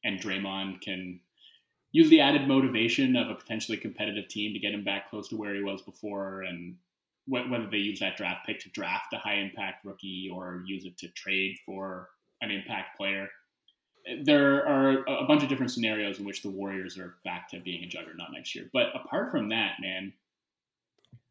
and 0.05 0.21
Draymond 0.21 0.81
can 0.81 1.21
use 1.93 2.09
the 2.11 2.21
added 2.21 2.49
motivation 2.49 3.17
of 3.17 3.29
a 3.29 3.35
potentially 3.35 3.77
competitive 3.77 4.29
team 4.29 4.53
to 4.53 4.59
get 4.59 4.75
him 4.75 4.83
back 4.85 5.11
close 5.11 5.29
to 5.29 5.37
where 5.37 5.55
he 5.55 5.63
was 5.63 5.83
before. 5.83 6.43
And 6.43 6.77
whether 7.27 7.69
they 7.71 7.77
use 7.77 8.01
that 8.01 8.17
draft 8.17 8.47
pick 8.47 8.59
to 8.61 8.69
draft 8.71 9.13
a 9.13 9.19
high 9.19 9.37
impact 9.37 9.85
rookie 9.85 10.29
or 10.33 10.63
use 10.67 10.85
it 10.85 10.99
to 10.99 11.09
trade 11.09 11.57
for 11.65 12.09
an 12.41 12.51
impact 12.51 12.97
player. 12.97 13.29
There 14.25 14.67
are 14.67 15.05
a 15.07 15.25
bunch 15.29 15.45
of 15.45 15.49
different 15.49 15.71
scenarios 15.71 16.19
in 16.19 16.25
which 16.25 16.43
the 16.43 16.51
Warriors 16.51 16.99
are 16.99 17.15
back 17.25 17.49
to 17.51 17.61
being 17.61 17.85
a 17.85 17.87
juggernaut 17.87 18.33
next 18.33 18.55
year. 18.57 18.69
But 18.73 18.89
apart 18.97 19.31
from 19.31 19.51
that, 19.51 19.75
man, 19.81 20.13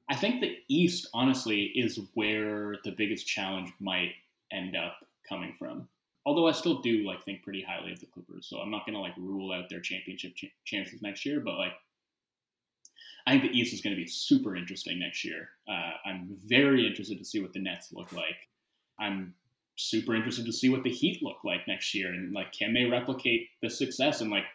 I 0.09 0.15
think 0.15 0.39
the 0.39 0.55
East, 0.69 1.09
honestly, 1.13 1.63
is 1.75 1.99
where 2.13 2.77
the 2.85 2.91
biggest 2.91 3.27
challenge 3.27 3.73
might 3.81 4.13
end 4.53 4.77
up 4.77 4.95
coming 5.27 5.53
from. 5.59 5.89
Although 6.25 6.47
I 6.47 6.51
still 6.51 6.81
do 6.81 7.05
like 7.05 7.23
think 7.23 7.43
pretty 7.43 7.63
highly 7.67 7.91
of 7.91 7.99
the 7.99 8.05
Clippers, 8.05 8.47
so 8.47 8.57
I'm 8.57 8.69
not 8.69 8.85
to 8.85 8.99
like 8.99 9.17
rule 9.17 9.51
out 9.51 9.69
their 9.69 9.79
championship 9.79 10.35
ch- 10.35 10.53
chances 10.65 11.01
next 11.01 11.25
year. 11.25 11.39
But 11.39 11.57
like, 11.57 11.73
I 13.25 13.31
think 13.31 13.43
the 13.43 13.57
East 13.57 13.73
is 13.73 13.81
to 13.81 13.95
be 13.95 14.07
super 14.07 14.55
interesting 14.55 14.99
next 14.99 15.25
year. 15.25 15.49
Uh, 15.67 15.93
I'm 16.05 16.37
very 16.45 16.85
interested 16.85 17.17
to 17.17 17.25
see 17.25 17.39
what 17.39 17.53
the 17.53 17.61
Nets 17.61 17.91
look 17.91 18.11
like. 18.13 18.37
I'm 18.99 19.33
super 19.77 20.15
interested 20.15 20.45
to 20.45 20.53
see 20.53 20.69
what 20.69 20.83
the 20.83 20.91
Heat 20.91 21.23
look 21.23 21.37
like 21.43 21.67
next 21.67 21.93
year, 21.95 22.09
and 22.09 22.33
like, 22.33 22.51
can 22.51 22.73
they 22.73 22.85
replicate 22.85 23.49
the 23.63 23.69
success? 23.69 24.21
And 24.21 24.29
like, 24.29 24.45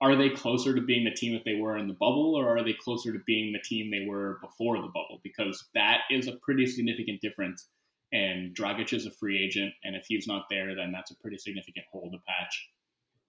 are 0.00 0.16
they 0.16 0.30
closer 0.30 0.74
to 0.74 0.80
being 0.80 1.04
the 1.04 1.10
team 1.10 1.34
that 1.34 1.44
they 1.44 1.56
were 1.56 1.76
in 1.76 1.88
the 1.88 1.94
bubble, 1.94 2.34
or 2.34 2.56
are 2.56 2.64
they 2.64 2.72
closer 2.72 3.12
to 3.12 3.20
being 3.26 3.52
the 3.52 3.60
team 3.60 3.90
they 3.90 4.06
were 4.06 4.38
before 4.40 4.78
the 4.78 4.88
bubble? 4.88 5.20
Because 5.22 5.64
that 5.74 6.00
is 6.10 6.26
a 6.26 6.36
pretty 6.42 6.66
significant 6.66 7.20
difference 7.20 7.68
and 8.12 8.54
Dragic 8.54 8.92
is 8.92 9.06
a 9.06 9.10
free 9.10 9.42
agent, 9.42 9.72
and 9.84 9.96
if 9.96 10.04
he's 10.06 10.26
not 10.26 10.46
there, 10.50 10.74
then 10.74 10.92
that's 10.92 11.10
a 11.10 11.16
pretty 11.16 11.38
significant 11.38 11.86
hole 11.90 12.10
to 12.10 12.18
patch. 12.26 12.68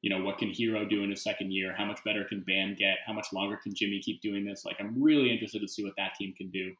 You 0.02 0.10
know, 0.10 0.24
what 0.24 0.38
can 0.38 0.50
Herro 0.50 0.90
do 0.90 1.04
in 1.04 1.12
his 1.12 1.24
second 1.24 1.54
year? 1.54 1.74
How 1.78 1.86
much 1.86 2.04
better 2.04 2.26
can 2.26 2.44
Bam 2.46 2.76
get? 2.78 2.98
How 3.06 3.14
much 3.14 3.28
longer 3.32 3.58
can 3.64 3.74
Jimmy 3.74 4.02
keep 4.02 4.22
doing 4.22 4.44
this? 4.46 4.66
Like, 4.66 4.76
I'm 4.80 5.02
really 5.02 5.32
interested 5.32 5.62
to 5.62 5.68
see 5.68 5.84
what 5.84 5.96
that 5.98 6.16
team 6.20 6.34
can 6.38 6.50
do, 6.50 6.74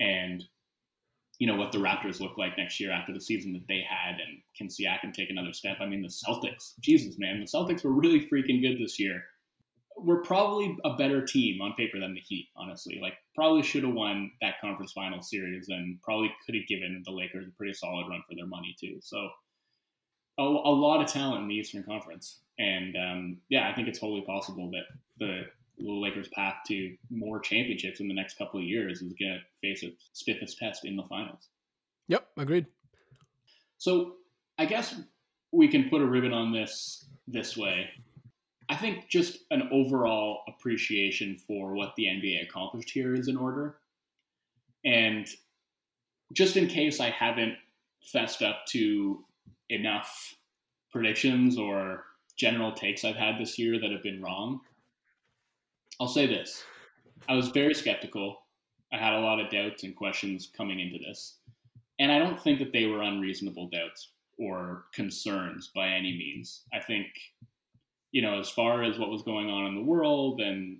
and 0.00 0.44
you 1.38 1.46
know 1.46 1.54
what 1.54 1.70
the 1.70 1.78
Raptors 1.78 2.20
look 2.20 2.36
like 2.36 2.58
next 2.58 2.80
year 2.80 2.90
after 2.90 3.12
the 3.12 3.20
season 3.20 3.52
that 3.52 3.68
they 3.68 3.84
had, 3.88 4.18
and 4.18 4.40
can 4.56 4.66
Siakam 4.66 5.14
take 5.14 5.30
another 5.30 5.52
step? 5.52 5.76
I 5.80 5.86
mean, 5.86 6.02
the 6.02 6.08
Celtics, 6.08 6.72
Jesus, 6.80 7.18
man, 7.18 7.38
the 7.38 7.46
Celtics 7.46 7.84
were 7.84 7.92
really 7.92 8.26
freaking 8.26 8.60
good 8.60 8.78
this 8.82 8.98
year 8.98 9.22
we're 10.02 10.22
probably 10.22 10.76
a 10.84 10.96
better 10.96 11.24
team 11.24 11.60
on 11.60 11.74
paper 11.74 11.98
than 11.98 12.14
the 12.14 12.20
Heat, 12.20 12.48
honestly. 12.56 12.98
Like, 13.00 13.14
probably 13.34 13.62
should 13.62 13.84
have 13.84 13.94
won 13.94 14.30
that 14.40 14.60
conference 14.60 14.92
final 14.92 15.22
series 15.22 15.68
and 15.68 16.00
probably 16.02 16.32
could 16.44 16.54
have 16.54 16.66
given 16.66 17.02
the 17.04 17.12
Lakers 17.12 17.46
a 17.46 17.56
pretty 17.56 17.74
solid 17.74 18.06
run 18.08 18.22
for 18.28 18.34
their 18.34 18.46
money, 18.46 18.76
too. 18.80 18.98
So, 19.02 19.28
a, 20.38 20.42
a 20.42 20.44
lot 20.44 21.02
of 21.02 21.08
talent 21.08 21.42
in 21.42 21.48
the 21.48 21.54
Eastern 21.54 21.82
Conference. 21.82 22.40
And 22.58 22.96
um, 22.96 23.36
yeah, 23.48 23.68
I 23.68 23.74
think 23.74 23.88
it's 23.88 24.00
totally 24.00 24.22
possible 24.22 24.70
that 24.70 24.84
the 25.18 25.42
Lakers' 25.78 26.28
path 26.28 26.56
to 26.68 26.96
more 27.10 27.40
championships 27.40 28.00
in 28.00 28.08
the 28.08 28.14
next 28.14 28.38
couple 28.38 28.58
of 28.60 28.66
years 28.66 29.02
is 29.02 29.12
going 29.14 29.38
to 29.38 29.40
face 29.60 29.82
its 29.82 30.10
stiffest 30.12 30.58
test 30.58 30.84
in 30.84 30.96
the 30.96 31.04
finals. 31.04 31.48
Yep, 32.08 32.26
agreed. 32.36 32.66
So, 33.78 34.14
I 34.58 34.64
guess 34.64 34.94
we 35.52 35.68
can 35.68 35.88
put 35.88 36.02
a 36.02 36.06
ribbon 36.06 36.32
on 36.32 36.52
this 36.52 37.06
this 37.28 37.56
way. 37.56 37.88
I 38.68 38.76
think 38.76 39.08
just 39.08 39.38
an 39.50 39.68
overall 39.72 40.42
appreciation 40.46 41.38
for 41.46 41.74
what 41.74 41.94
the 41.96 42.04
NBA 42.04 42.48
accomplished 42.48 42.90
here 42.90 43.14
is 43.14 43.28
in 43.28 43.36
order. 43.36 43.76
And 44.84 45.26
just 46.34 46.56
in 46.56 46.66
case 46.66 47.00
I 47.00 47.10
haven't 47.10 47.56
fessed 48.12 48.42
up 48.42 48.66
to 48.68 49.24
enough 49.70 50.34
predictions 50.92 51.58
or 51.58 52.04
general 52.36 52.72
takes 52.72 53.04
I've 53.04 53.16
had 53.16 53.38
this 53.38 53.58
year 53.58 53.80
that 53.80 53.90
have 53.90 54.02
been 54.02 54.22
wrong, 54.22 54.60
I'll 56.00 56.08
say 56.08 56.26
this. 56.26 56.62
I 57.28 57.34
was 57.34 57.48
very 57.48 57.74
skeptical. 57.74 58.42
I 58.92 58.98
had 58.98 59.14
a 59.14 59.20
lot 59.20 59.40
of 59.40 59.50
doubts 59.50 59.82
and 59.82 59.96
questions 59.96 60.50
coming 60.56 60.78
into 60.78 60.98
this. 60.98 61.36
And 61.98 62.12
I 62.12 62.18
don't 62.18 62.40
think 62.40 62.58
that 62.60 62.72
they 62.72 62.86
were 62.86 63.02
unreasonable 63.02 63.68
doubts 63.70 64.10
or 64.38 64.84
concerns 64.94 65.70
by 65.74 65.88
any 65.88 66.12
means. 66.12 66.62
I 66.72 66.80
think 66.80 67.06
you 68.12 68.22
know, 68.22 68.38
as 68.38 68.50
far 68.50 68.82
as 68.82 68.98
what 68.98 69.10
was 69.10 69.22
going 69.22 69.50
on 69.50 69.66
in 69.66 69.74
the 69.74 69.82
world 69.82 70.40
and 70.40 70.78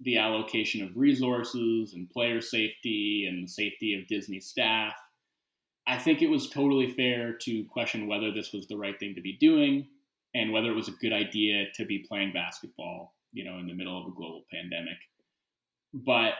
the 0.00 0.18
allocation 0.18 0.82
of 0.82 0.96
resources 0.96 1.92
and 1.94 2.10
player 2.10 2.40
safety 2.40 3.26
and 3.28 3.44
the 3.44 3.50
safety 3.50 3.94
of 3.94 4.06
Disney 4.08 4.40
staff, 4.40 4.94
I 5.86 5.98
think 5.98 6.22
it 6.22 6.30
was 6.30 6.48
totally 6.48 6.92
fair 6.92 7.32
to 7.42 7.64
question 7.64 8.06
whether 8.06 8.30
this 8.32 8.52
was 8.52 8.66
the 8.66 8.76
right 8.76 8.98
thing 8.98 9.14
to 9.14 9.20
be 9.20 9.36
doing 9.38 9.88
and 10.34 10.52
whether 10.52 10.70
it 10.70 10.76
was 10.76 10.88
a 10.88 10.92
good 10.92 11.12
idea 11.12 11.66
to 11.74 11.84
be 11.84 12.04
playing 12.08 12.32
basketball, 12.32 13.14
you 13.32 13.44
know, 13.44 13.58
in 13.58 13.66
the 13.66 13.74
middle 13.74 13.98
of 14.00 14.06
a 14.06 14.14
global 14.14 14.44
pandemic. 14.52 14.98
But 15.92 16.34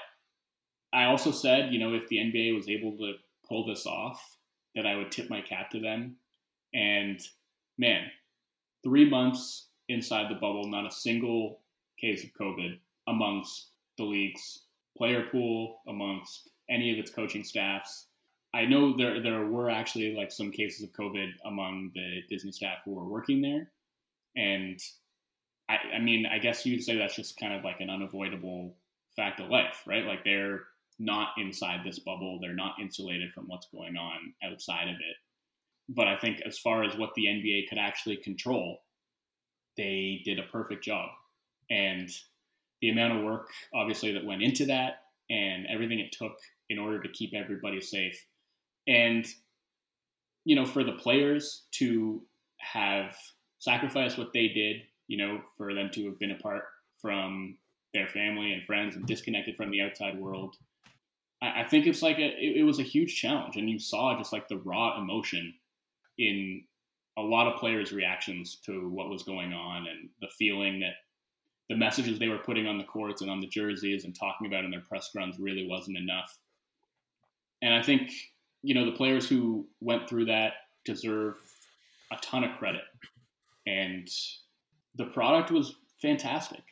I 0.92 1.04
also 1.04 1.32
said, 1.32 1.72
you 1.72 1.80
know, 1.80 1.94
if 1.94 2.08
the 2.08 2.18
NBA 2.18 2.54
was 2.54 2.68
able 2.68 2.96
to 2.98 3.14
pull 3.48 3.66
this 3.66 3.86
off, 3.86 4.22
that 4.74 4.86
I 4.86 4.94
would 4.94 5.10
tip 5.10 5.28
my 5.28 5.40
cap 5.40 5.70
to 5.70 5.80
them. 5.80 6.16
And 6.72 7.20
man, 7.78 8.06
three 8.84 9.08
months 9.08 9.69
inside 9.91 10.30
the 10.30 10.41
bubble, 10.41 10.68
not 10.68 10.86
a 10.86 10.91
single 10.91 11.61
case 12.01 12.24
of 12.24 12.30
COVID 12.41 12.78
amongst 13.09 13.70
the 13.99 14.05
league's 14.05 14.62
player 14.97 15.24
pool, 15.30 15.80
amongst 15.88 16.51
any 16.70 16.93
of 16.93 16.99
its 16.99 17.11
coaching 17.11 17.45
staffs. 17.45 18.07
I 18.55 18.64
know 18.64 18.97
there 18.97 19.22
there 19.22 19.47
were 19.47 19.70
actually 19.70 20.14
like 20.14 20.32
some 20.32 20.51
cases 20.51 20.82
of 20.82 20.93
COVID 20.93 21.30
among 21.45 21.91
the 21.95 22.22
Disney 22.28 22.53
staff 22.53 22.78
who 22.84 22.95
were 22.95 23.09
working 23.09 23.41
there, 23.41 23.70
and 24.36 24.78
I, 25.68 25.76
I 25.97 25.99
mean 26.01 26.26
I 26.26 26.38
guess 26.38 26.66
you'd 26.66 26.82
say 26.82 26.97
that's 26.97 27.16
just 27.16 27.38
kind 27.38 27.53
of 27.53 27.64
like 27.64 27.80
an 27.80 27.91
unavoidable 27.91 28.76
fact 29.16 29.41
of 29.41 29.51
life, 29.51 29.82
right? 29.86 30.05
Like 30.05 30.24
they're 30.24 30.61
not 30.99 31.30
inside 31.38 31.80
this 31.84 31.99
bubble, 32.01 32.38
they're 32.41 32.55
not 32.55 32.74
insulated 32.80 33.32
from 33.32 33.45
what's 33.47 33.68
going 33.72 33.97
on 33.97 34.34
outside 34.45 34.88
of 34.88 34.97
it. 34.97 35.16
But 35.88 36.09
I 36.09 36.16
think 36.16 36.41
as 36.47 36.59
far 36.59 36.84
as 36.84 36.97
what 36.97 37.11
the 37.14 37.24
NBA 37.24 37.68
could 37.68 37.78
actually 37.78 38.16
control, 38.16 38.82
they 39.80 40.20
did 40.26 40.38
a 40.38 40.50
perfect 40.52 40.84
job. 40.84 41.08
And 41.70 42.10
the 42.82 42.90
amount 42.90 43.18
of 43.18 43.24
work, 43.24 43.48
obviously, 43.74 44.12
that 44.12 44.24
went 44.24 44.42
into 44.42 44.66
that 44.66 45.04
and 45.30 45.66
everything 45.72 46.00
it 46.00 46.12
took 46.12 46.36
in 46.68 46.78
order 46.78 47.00
to 47.00 47.08
keep 47.08 47.32
everybody 47.34 47.80
safe. 47.80 48.26
And, 48.86 49.26
you 50.44 50.54
know, 50.54 50.66
for 50.66 50.84
the 50.84 50.92
players 50.92 51.62
to 51.72 52.22
have 52.58 53.16
sacrificed 53.58 54.18
what 54.18 54.32
they 54.34 54.48
did, 54.48 54.82
you 55.08 55.16
know, 55.16 55.40
for 55.56 55.72
them 55.74 55.90
to 55.94 56.04
have 56.06 56.18
been 56.18 56.32
apart 56.32 56.64
from 57.00 57.56
their 57.94 58.08
family 58.08 58.52
and 58.52 58.64
friends 58.64 58.96
and 58.96 59.06
disconnected 59.06 59.56
from 59.56 59.70
the 59.70 59.80
outside 59.80 60.18
world. 60.18 60.56
I, 61.42 61.62
I 61.62 61.64
think 61.64 61.86
it's 61.86 62.02
like 62.02 62.18
a, 62.18 62.26
it, 62.26 62.58
it 62.58 62.64
was 62.64 62.80
a 62.80 62.84
huge 62.84 63.16
challenge. 63.16 63.56
And 63.56 63.70
you 63.70 63.78
saw 63.78 64.16
just 64.18 64.32
like 64.32 64.48
the 64.48 64.58
raw 64.58 65.00
emotion 65.00 65.54
in 66.18 66.64
a 67.20 67.28
lot 67.28 67.46
of 67.46 67.58
players' 67.58 67.92
reactions 67.92 68.58
to 68.66 68.88
what 68.88 69.08
was 69.08 69.22
going 69.22 69.52
on 69.52 69.86
and 69.86 70.08
the 70.20 70.28
feeling 70.38 70.80
that 70.80 70.94
the 71.68 71.76
messages 71.76 72.18
they 72.18 72.28
were 72.28 72.38
putting 72.38 72.66
on 72.66 72.78
the 72.78 72.84
courts 72.84 73.22
and 73.22 73.30
on 73.30 73.40
the 73.40 73.46
jerseys 73.46 74.04
and 74.04 74.14
talking 74.18 74.46
about 74.46 74.64
in 74.64 74.70
their 74.70 74.80
press 74.80 75.10
runs 75.14 75.38
really 75.38 75.66
wasn't 75.68 75.96
enough. 75.96 76.36
And 77.62 77.72
I 77.72 77.82
think, 77.82 78.10
you 78.62 78.74
know, 78.74 78.84
the 78.84 78.96
players 78.96 79.28
who 79.28 79.66
went 79.80 80.08
through 80.08 80.24
that 80.26 80.54
deserve 80.84 81.36
a 82.12 82.16
ton 82.16 82.44
of 82.44 82.56
credit. 82.58 82.82
And 83.66 84.08
the 84.96 85.04
product 85.06 85.50
was 85.50 85.76
fantastic. 86.02 86.62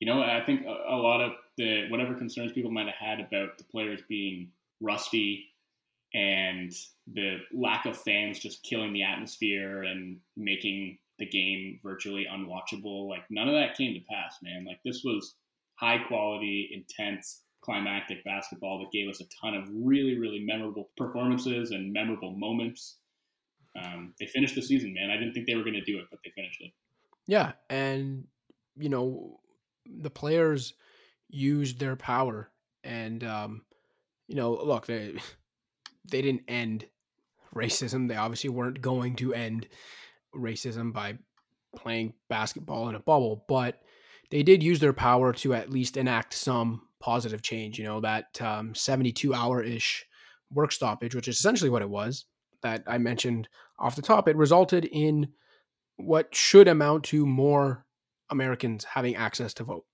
You 0.00 0.06
know, 0.06 0.22
I 0.22 0.42
think 0.44 0.66
a, 0.66 0.94
a 0.94 0.96
lot 0.96 1.20
of 1.20 1.32
the 1.56 1.88
whatever 1.88 2.14
concerns 2.14 2.52
people 2.52 2.70
might 2.70 2.86
have 2.86 2.94
had 2.94 3.20
about 3.20 3.56
the 3.56 3.64
players 3.64 4.00
being 4.08 4.48
rusty 4.80 5.51
and 6.14 6.72
the 7.12 7.38
lack 7.52 7.86
of 7.86 7.96
fans 7.96 8.38
just 8.38 8.62
killing 8.62 8.92
the 8.92 9.02
atmosphere 9.02 9.82
and 9.82 10.18
making 10.36 10.98
the 11.18 11.26
game 11.26 11.78
virtually 11.82 12.26
unwatchable. 12.30 13.08
Like 13.08 13.22
none 13.30 13.48
of 13.48 13.54
that 13.54 13.76
came 13.76 13.94
to 13.94 14.00
pass, 14.10 14.36
man. 14.42 14.64
Like 14.66 14.80
this 14.84 15.02
was 15.04 15.34
high 15.76 15.98
quality, 16.06 16.70
intense, 16.72 17.42
climactic 17.62 18.24
basketball 18.24 18.80
that 18.80 18.92
gave 18.92 19.08
us 19.08 19.20
a 19.20 19.24
ton 19.40 19.54
of 19.54 19.68
really, 19.72 20.18
really 20.18 20.40
memorable 20.40 20.90
performances 20.96 21.70
and 21.70 21.92
memorable 21.92 22.32
moments. 22.32 22.96
Um, 23.80 24.12
they 24.20 24.26
finished 24.26 24.54
the 24.54 24.62
season, 24.62 24.92
man. 24.92 25.10
I 25.10 25.16
didn't 25.16 25.32
think 25.32 25.46
they 25.46 25.54
were 25.54 25.62
going 25.62 25.74
to 25.74 25.80
do 25.80 25.98
it, 25.98 26.06
but 26.10 26.20
they 26.24 26.30
finished 26.30 26.60
it. 26.60 26.72
Yeah, 27.26 27.52
and 27.70 28.24
you 28.76 28.88
know 28.88 29.40
the 29.86 30.10
players 30.10 30.74
used 31.28 31.78
their 31.78 31.96
power, 31.96 32.50
and 32.84 33.22
um, 33.24 33.62
you 34.26 34.34
know, 34.34 34.52
look, 34.52 34.86
they 34.86 35.14
they 36.10 36.22
didn't 36.22 36.44
end 36.48 36.86
racism. 37.54 38.08
They 38.08 38.16
obviously 38.16 38.50
weren't 38.50 38.80
going 38.80 39.16
to 39.16 39.34
end 39.34 39.68
racism 40.34 40.92
by 40.92 41.18
playing 41.76 42.14
basketball 42.28 42.88
in 42.88 42.94
a 42.94 43.00
bubble, 43.00 43.44
but 43.48 43.80
they 44.30 44.42
did 44.42 44.62
use 44.62 44.80
their 44.80 44.92
power 44.92 45.32
to 45.34 45.54
at 45.54 45.70
least 45.70 45.96
enact 45.96 46.34
some 46.34 46.82
positive 47.00 47.42
change. 47.42 47.78
You 47.78 47.84
know, 47.84 48.00
that 48.00 48.40
um, 48.40 48.74
72 48.74 49.34
hour 49.34 49.62
ish 49.62 50.06
work 50.50 50.72
stoppage, 50.72 51.14
which 51.14 51.28
is 51.28 51.38
essentially 51.38 51.70
what 51.70 51.82
it 51.82 51.90
was 51.90 52.26
that 52.62 52.82
I 52.86 52.98
mentioned 52.98 53.48
off 53.78 53.96
the 53.96 54.02
top, 54.02 54.28
it 54.28 54.36
resulted 54.36 54.84
in 54.84 55.28
what 55.96 56.34
should 56.34 56.68
amount 56.68 57.04
to 57.04 57.26
more 57.26 57.84
Americans 58.30 58.84
having 58.84 59.16
access 59.16 59.52
to 59.54 59.64
vote. 59.64 59.84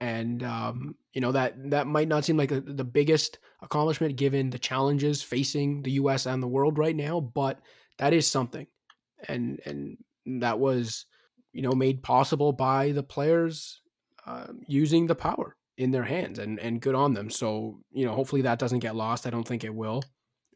And 0.00 0.42
um, 0.42 0.94
you 1.12 1.20
know 1.20 1.32
that 1.32 1.70
that 1.70 1.86
might 1.86 2.08
not 2.08 2.24
seem 2.24 2.36
like 2.36 2.52
a, 2.52 2.60
the 2.60 2.84
biggest 2.84 3.38
accomplishment 3.62 4.16
given 4.16 4.50
the 4.50 4.58
challenges 4.58 5.22
facing 5.22 5.82
the 5.82 5.92
U.S. 5.92 6.26
and 6.26 6.42
the 6.42 6.48
world 6.48 6.78
right 6.78 6.94
now, 6.94 7.20
but 7.20 7.60
that 7.98 8.12
is 8.12 8.26
something, 8.26 8.66
and 9.26 9.60
and 9.64 9.98
that 10.40 10.58
was 10.58 11.06
you 11.52 11.62
know 11.62 11.72
made 11.72 12.02
possible 12.02 12.52
by 12.52 12.92
the 12.92 13.02
players 13.02 13.80
uh, 14.26 14.46
using 14.66 15.06
the 15.06 15.14
power 15.14 15.56
in 15.76 15.90
their 15.90 16.04
hands, 16.04 16.38
and 16.38 16.60
and 16.60 16.80
good 16.80 16.94
on 16.94 17.14
them. 17.14 17.30
So 17.30 17.80
you 17.90 18.06
know, 18.06 18.14
hopefully 18.14 18.42
that 18.42 18.58
doesn't 18.58 18.80
get 18.80 18.96
lost. 18.96 19.26
I 19.26 19.30
don't 19.30 19.46
think 19.46 19.64
it 19.64 19.74
will 19.74 20.02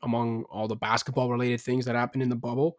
among 0.02 0.44
all 0.50 0.68
the 0.68 0.76
basketball 0.76 1.30
related 1.30 1.60
things 1.60 1.84
that 1.84 1.94
happened 1.94 2.22
in 2.22 2.28
the 2.28 2.36
bubble 2.36 2.76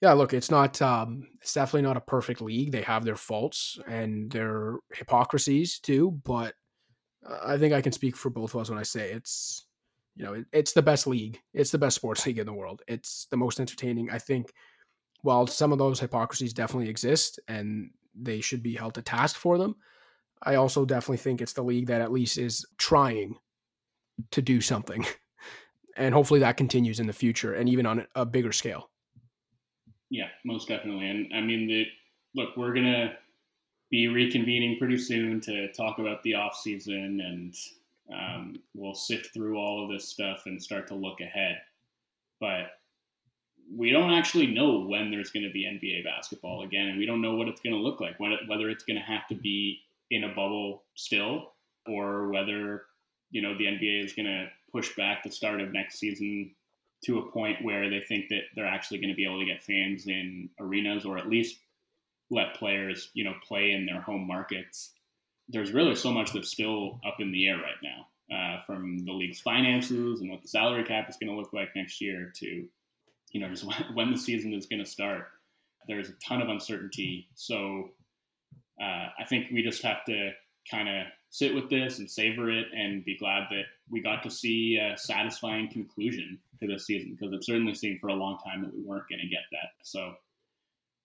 yeah, 0.00 0.12
look, 0.12 0.32
it's 0.32 0.50
not 0.50 0.80
um, 0.80 1.28
it's 1.40 1.54
definitely 1.54 1.82
not 1.82 1.96
a 1.96 2.00
perfect 2.00 2.40
league. 2.40 2.72
They 2.72 2.82
have 2.82 3.04
their 3.04 3.16
faults 3.16 3.78
and 3.86 4.30
their 4.30 4.76
hypocrisies 4.94 5.78
too, 5.78 6.20
but 6.24 6.54
I 7.42 7.58
think 7.58 7.74
I 7.74 7.82
can 7.82 7.92
speak 7.92 8.16
for 8.16 8.30
both 8.30 8.54
of 8.54 8.60
us 8.60 8.70
when 8.70 8.78
I 8.78 8.82
say 8.82 9.12
it's 9.12 9.66
you 10.16 10.24
know, 10.24 10.34
it, 10.34 10.46
it's 10.52 10.72
the 10.72 10.82
best 10.82 11.06
league. 11.06 11.40
It's 11.54 11.70
the 11.70 11.78
best 11.78 11.96
sports 11.96 12.26
league 12.26 12.38
in 12.38 12.46
the 12.46 12.52
world. 12.52 12.82
It's 12.88 13.26
the 13.30 13.36
most 13.36 13.60
entertaining. 13.60 14.10
I 14.10 14.18
think 14.18 14.52
while 15.22 15.46
some 15.46 15.72
of 15.72 15.78
those 15.78 16.00
hypocrisies 16.00 16.52
definitely 16.52 16.88
exist 16.88 17.38
and 17.48 17.90
they 18.14 18.40
should 18.40 18.62
be 18.62 18.74
held 18.74 18.94
to 18.94 19.02
task 19.02 19.36
for 19.36 19.56
them, 19.56 19.76
I 20.42 20.56
also 20.56 20.84
definitely 20.84 21.18
think 21.18 21.40
it's 21.40 21.52
the 21.52 21.62
league 21.62 21.86
that 21.86 22.00
at 22.00 22.12
least 22.12 22.38
is 22.38 22.66
trying 22.78 23.36
to 24.30 24.42
do 24.42 24.60
something. 24.60 25.06
And 25.96 26.14
hopefully 26.14 26.40
that 26.40 26.56
continues 26.56 27.00
in 27.00 27.08
the 27.08 27.12
future 27.12 27.52
and 27.52 27.68
even 27.68 27.84
on 27.84 28.06
a 28.14 28.24
bigger 28.24 28.52
scale. 28.52 28.89
Yeah, 30.10 30.28
most 30.44 30.68
definitely. 30.68 31.08
And 31.08 31.32
I 31.32 31.40
mean, 31.40 31.66
the, 31.68 31.86
look, 32.34 32.56
we're 32.56 32.74
gonna 32.74 33.14
be 33.90 34.06
reconvening 34.06 34.78
pretty 34.78 34.98
soon 34.98 35.40
to 35.42 35.72
talk 35.72 35.98
about 35.98 36.22
the 36.22 36.34
off 36.34 36.56
season, 36.56 37.20
and 37.20 37.54
um, 38.12 38.56
we'll 38.74 38.94
sift 38.94 39.32
through 39.32 39.56
all 39.56 39.84
of 39.84 39.90
this 39.90 40.08
stuff 40.08 40.42
and 40.46 40.62
start 40.62 40.88
to 40.88 40.94
look 40.94 41.20
ahead. 41.20 41.58
But 42.40 42.72
we 43.74 43.90
don't 43.90 44.12
actually 44.12 44.46
know 44.46 44.80
when 44.80 45.10
there's 45.10 45.30
going 45.30 45.46
to 45.46 45.52
be 45.52 45.64
NBA 45.64 46.04
basketball 46.04 46.62
again, 46.62 46.88
and 46.88 46.98
we 46.98 47.06
don't 47.06 47.22
know 47.22 47.36
what 47.36 47.48
it's 47.48 47.60
going 47.60 47.74
to 47.74 47.80
look 47.80 48.00
like. 48.00 48.18
Whether 48.18 48.70
it's 48.70 48.84
going 48.84 48.98
to 48.98 49.04
have 49.04 49.26
to 49.28 49.34
be 49.34 49.80
in 50.10 50.24
a 50.24 50.34
bubble 50.34 50.82
still, 50.94 51.52
or 51.86 52.28
whether 52.30 52.82
you 53.30 53.42
know 53.42 53.56
the 53.56 53.64
NBA 53.64 54.04
is 54.04 54.12
going 54.12 54.26
to 54.26 54.48
push 54.72 54.94
back 54.96 55.22
the 55.22 55.30
start 55.30 55.60
of 55.60 55.72
next 55.72 55.98
season 55.98 56.52
to 57.04 57.18
a 57.18 57.30
point 57.30 57.64
where 57.64 57.88
they 57.88 58.00
think 58.00 58.28
that 58.28 58.42
they're 58.54 58.66
actually 58.66 58.98
going 58.98 59.10
to 59.10 59.16
be 59.16 59.24
able 59.24 59.40
to 59.40 59.46
get 59.46 59.62
fans 59.62 60.06
in 60.06 60.50
arenas 60.60 61.04
or 61.04 61.18
at 61.18 61.28
least 61.28 61.58
let 62.30 62.54
players, 62.54 63.10
you 63.14 63.24
know, 63.24 63.34
play 63.46 63.72
in 63.72 63.86
their 63.86 64.00
home 64.00 64.26
markets. 64.26 64.92
There's 65.48 65.72
really 65.72 65.96
so 65.96 66.12
much 66.12 66.32
that's 66.32 66.50
still 66.50 67.00
up 67.06 67.16
in 67.18 67.32
the 67.32 67.48
air 67.48 67.56
right 67.56 67.80
now, 67.82 68.36
uh, 68.36 68.62
from 68.66 69.04
the 69.04 69.12
league's 69.12 69.40
finances 69.40 70.20
and 70.20 70.30
what 70.30 70.42
the 70.42 70.48
salary 70.48 70.84
cap 70.84 71.08
is 71.08 71.16
going 71.16 71.30
to 71.30 71.36
look 71.36 71.52
like 71.52 71.70
next 71.74 72.00
year 72.00 72.32
to, 72.36 72.66
you 73.32 73.40
know, 73.40 73.48
just 73.48 73.64
when 73.94 74.10
the 74.10 74.18
season 74.18 74.52
is 74.54 74.66
going 74.66 74.82
to 74.82 74.90
start. 74.90 75.28
There's 75.88 76.10
a 76.10 76.14
ton 76.24 76.42
of 76.42 76.48
uncertainty. 76.48 77.28
So 77.34 77.90
uh, 78.80 79.08
I 79.18 79.24
think 79.28 79.46
we 79.50 79.62
just 79.62 79.82
have 79.82 80.04
to 80.04 80.32
kind 80.70 80.88
of 80.88 81.06
sit 81.30 81.54
with 81.54 81.70
this 81.70 81.98
and 81.98 82.10
savor 82.10 82.50
it 82.50 82.66
and 82.76 83.04
be 83.04 83.16
glad 83.16 83.44
that 83.50 83.64
we 83.88 84.02
got 84.02 84.22
to 84.22 84.30
see 84.30 84.78
a 84.78 84.96
satisfying 84.98 85.70
conclusion 85.70 86.38
to 86.60 86.66
this 86.66 86.86
season 86.86 87.16
because 87.18 87.32
it 87.32 87.44
certainly 87.44 87.74
seemed 87.74 88.00
for 88.00 88.08
a 88.08 88.14
long 88.14 88.38
time 88.44 88.62
that 88.62 88.74
we 88.74 88.82
weren't 88.82 89.08
going 89.08 89.20
to 89.20 89.28
get 89.28 89.44
that. 89.52 89.70
So, 89.82 90.14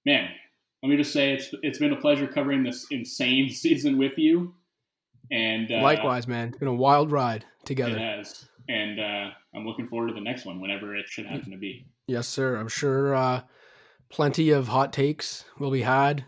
man, 0.06 0.30
let 0.82 0.90
me 0.90 0.98
just 0.98 1.14
say 1.14 1.34
it's 1.34 1.50
it's 1.62 1.80
been 1.80 1.94
a 1.94 2.00
pleasure 2.00 2.28
covering 2.28 2.64
this 2.64 2.88
insane 2.92 3.50
season 3.52 3.98
with 3.98 4.18
you. 4.18 4.54
And 5.32 5.72
uh, 5.72 5.82
likewise, 5.82 6.28
man, 6.28 6.50
it's 6.50 6.58
been 6.58 6.68
a 6.68 6.74
wild 6.74 7.12
ride 7.12 7.46
together. 7.64 7.96
It 7.96 8.00
has, 8.00 8.48
and 8.70 9.00
uh, 9.00 9.30
I'm 9.56 9.66
looking 9.66 9.88
forward 9.88 10.10
to 10.10 10.14
the 10.14 10.22
next 10.22 10.46
one, 10.46 10.62
whenever 10.62 10.96
it 10.96 11.08
should 11.08 11.26
happen 11.26 11.50
to 11.52 11.58
be. 11.58 11.88
Yes, 12.08 12.28
sir. 12.28 12.58
I'm 12.58 12.68
sure 12.68 13.16
uh, 13.16 13.42
plenty 14.10 14.52
of 14.52 14.68
hot 14.68 14.94
takes 14.94 15.46
will 15.58 15.72
be 15.72 15.82
had 15.82 16.26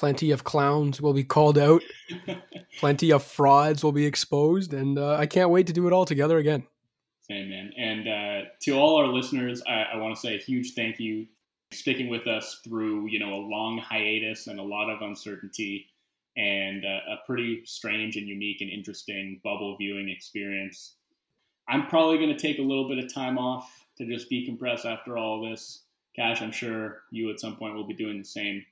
Plenty 0.00 0.30
of 0.30 0.44
clowns 0.44 0.98
will 1.02 1.12
be 1.12 1.24
called 1.24 1.58
out. 1.58 1.82
Plenty 2.78 3.12
of 3.12 3.22
frauds 3.22 3.84
will 3.84 3.92
be 3.92 4.06
exposed, 4.06 4.72
and 4.72 4.98
uh, 4.98 5.16
I 5.16 5.26
can't 5.26 5.50
wait 5.50 5.66
to 5.66 5.74
do 5.74 5.86
it 5.88 5.92
all 5.92 6.06
together 6.06 6.38
again. 6.38 6.66
Same 7.20 7.50
man. 7.50 7.70
And 7.76 8.08
uh, 8.08 8.48
to 8.62 8.78
all 8.78 8.96
our 8.96 9.08
listeners, 9.08 9.62
I, 9.68 9.88
I 9.92 9.96
want 9.98 10.14
to 10.14 10.20
say 10.22 10.36
a 10.36 10.38
huge 10.38 10.72
thank 10.72 11.00
you 11.00 11.26
sticking 11.70 12.08
with 12.08 12.26
us 12.26 12.62
through 12.64 13.08
you 13.10 13.18
know 13.18 13.34
a 13.34 13.44
long 13.44 13.76
hiatus 13.76 14.46
and 14.46 14.58
a 14.58 14.62
lot 14.62 14.88
of 14.88 15.02
uncertainty 15.02 15.88
and 16.34 16.82
uh, 16.86 17.12
a 17.12 17.26
pretty 17.26 17.60
strange 17.66 18.16
and 18.16 18.26
unique 18.26 18.62
and 18.62 18.70
interesting 18.70 19.38
bubble 19.44 19.76
viewing 19.76 20.08
experience. 20.08 20.94
I'm 21.68 21.88
probably 21.88 22.16
going 22.16 22.34
to 22.34 22.40
take 22.40 22.58
a 22.58 22.62
little 22.62 22.88
bit 22.88 23.04
of 23.04 23.12
time 23.12 23.36
off 23.36 23.70
to 23.98 24.06
just 24.06 24.30
decompress 24.30 24.86
after 24.86 25.18
all 25.18 25.42
this. 25.42 25.82
Cash, 26.16 26.40
I'm 26.40 26.52
sure 26.52 27.02
you 27.10 27.30
at 27.30 27.38
some 27.38 27.56
point 27.56 27.74
will 27.74 27.86
be 27.86 27.92
doing 27.92 28.16
the 28.16 28.24
same. 28.24 28.64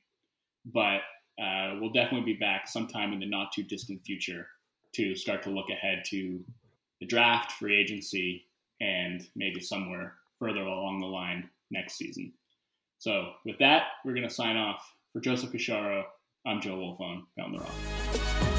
But 0.65 1.01
uh, 1.41 1.77
we'll 1.81 1.93
definitely 1.93 2.33
be 2.33 2.39
back 2.39 2.69
sometime 2.69 3.13
in 3.13 3.21
the 3.21 3.27
not 3.27 3.53
too 3.53 3.63
distant 3.63 4.03
future 4.05 4.47
to 4.95 5.15
start 5.15 5.43
to 5.43 5.51
look 5.51 5.71
ahead 5.71 6.03
to 6.07 6.41
the 7.01 7.07
draft, 7.07 7.53
free 7.53 7.79
agency, 7.79 8.47
and 8.81 9.29
maybe 9.37 9.61
somewhere 9.61 10.15
further 10.39 10.61
along 10.61 11.01
the 11.01 11.07
line 11.07 11.49
next 11.71 11.97
season. 11.97 12.33
So, 12.99 13.33
with 13.45 13.59
that, 13.59 13.83
we're 14.05 14.15
going 14.15 14.29
to 14.29 14.35
sign 14.35 14.57
off. 14.57 14.83
For 15.13 15.21
Joseph 15.21 15.53
Casciaro, 15.53 16.05
I'm 16.47 16.61
Joe 16.61 16.77
Wolfond, 16.77 17.23
Pound 17.37 17.55
the 17.55 17.61
Rock. 17.61 18.58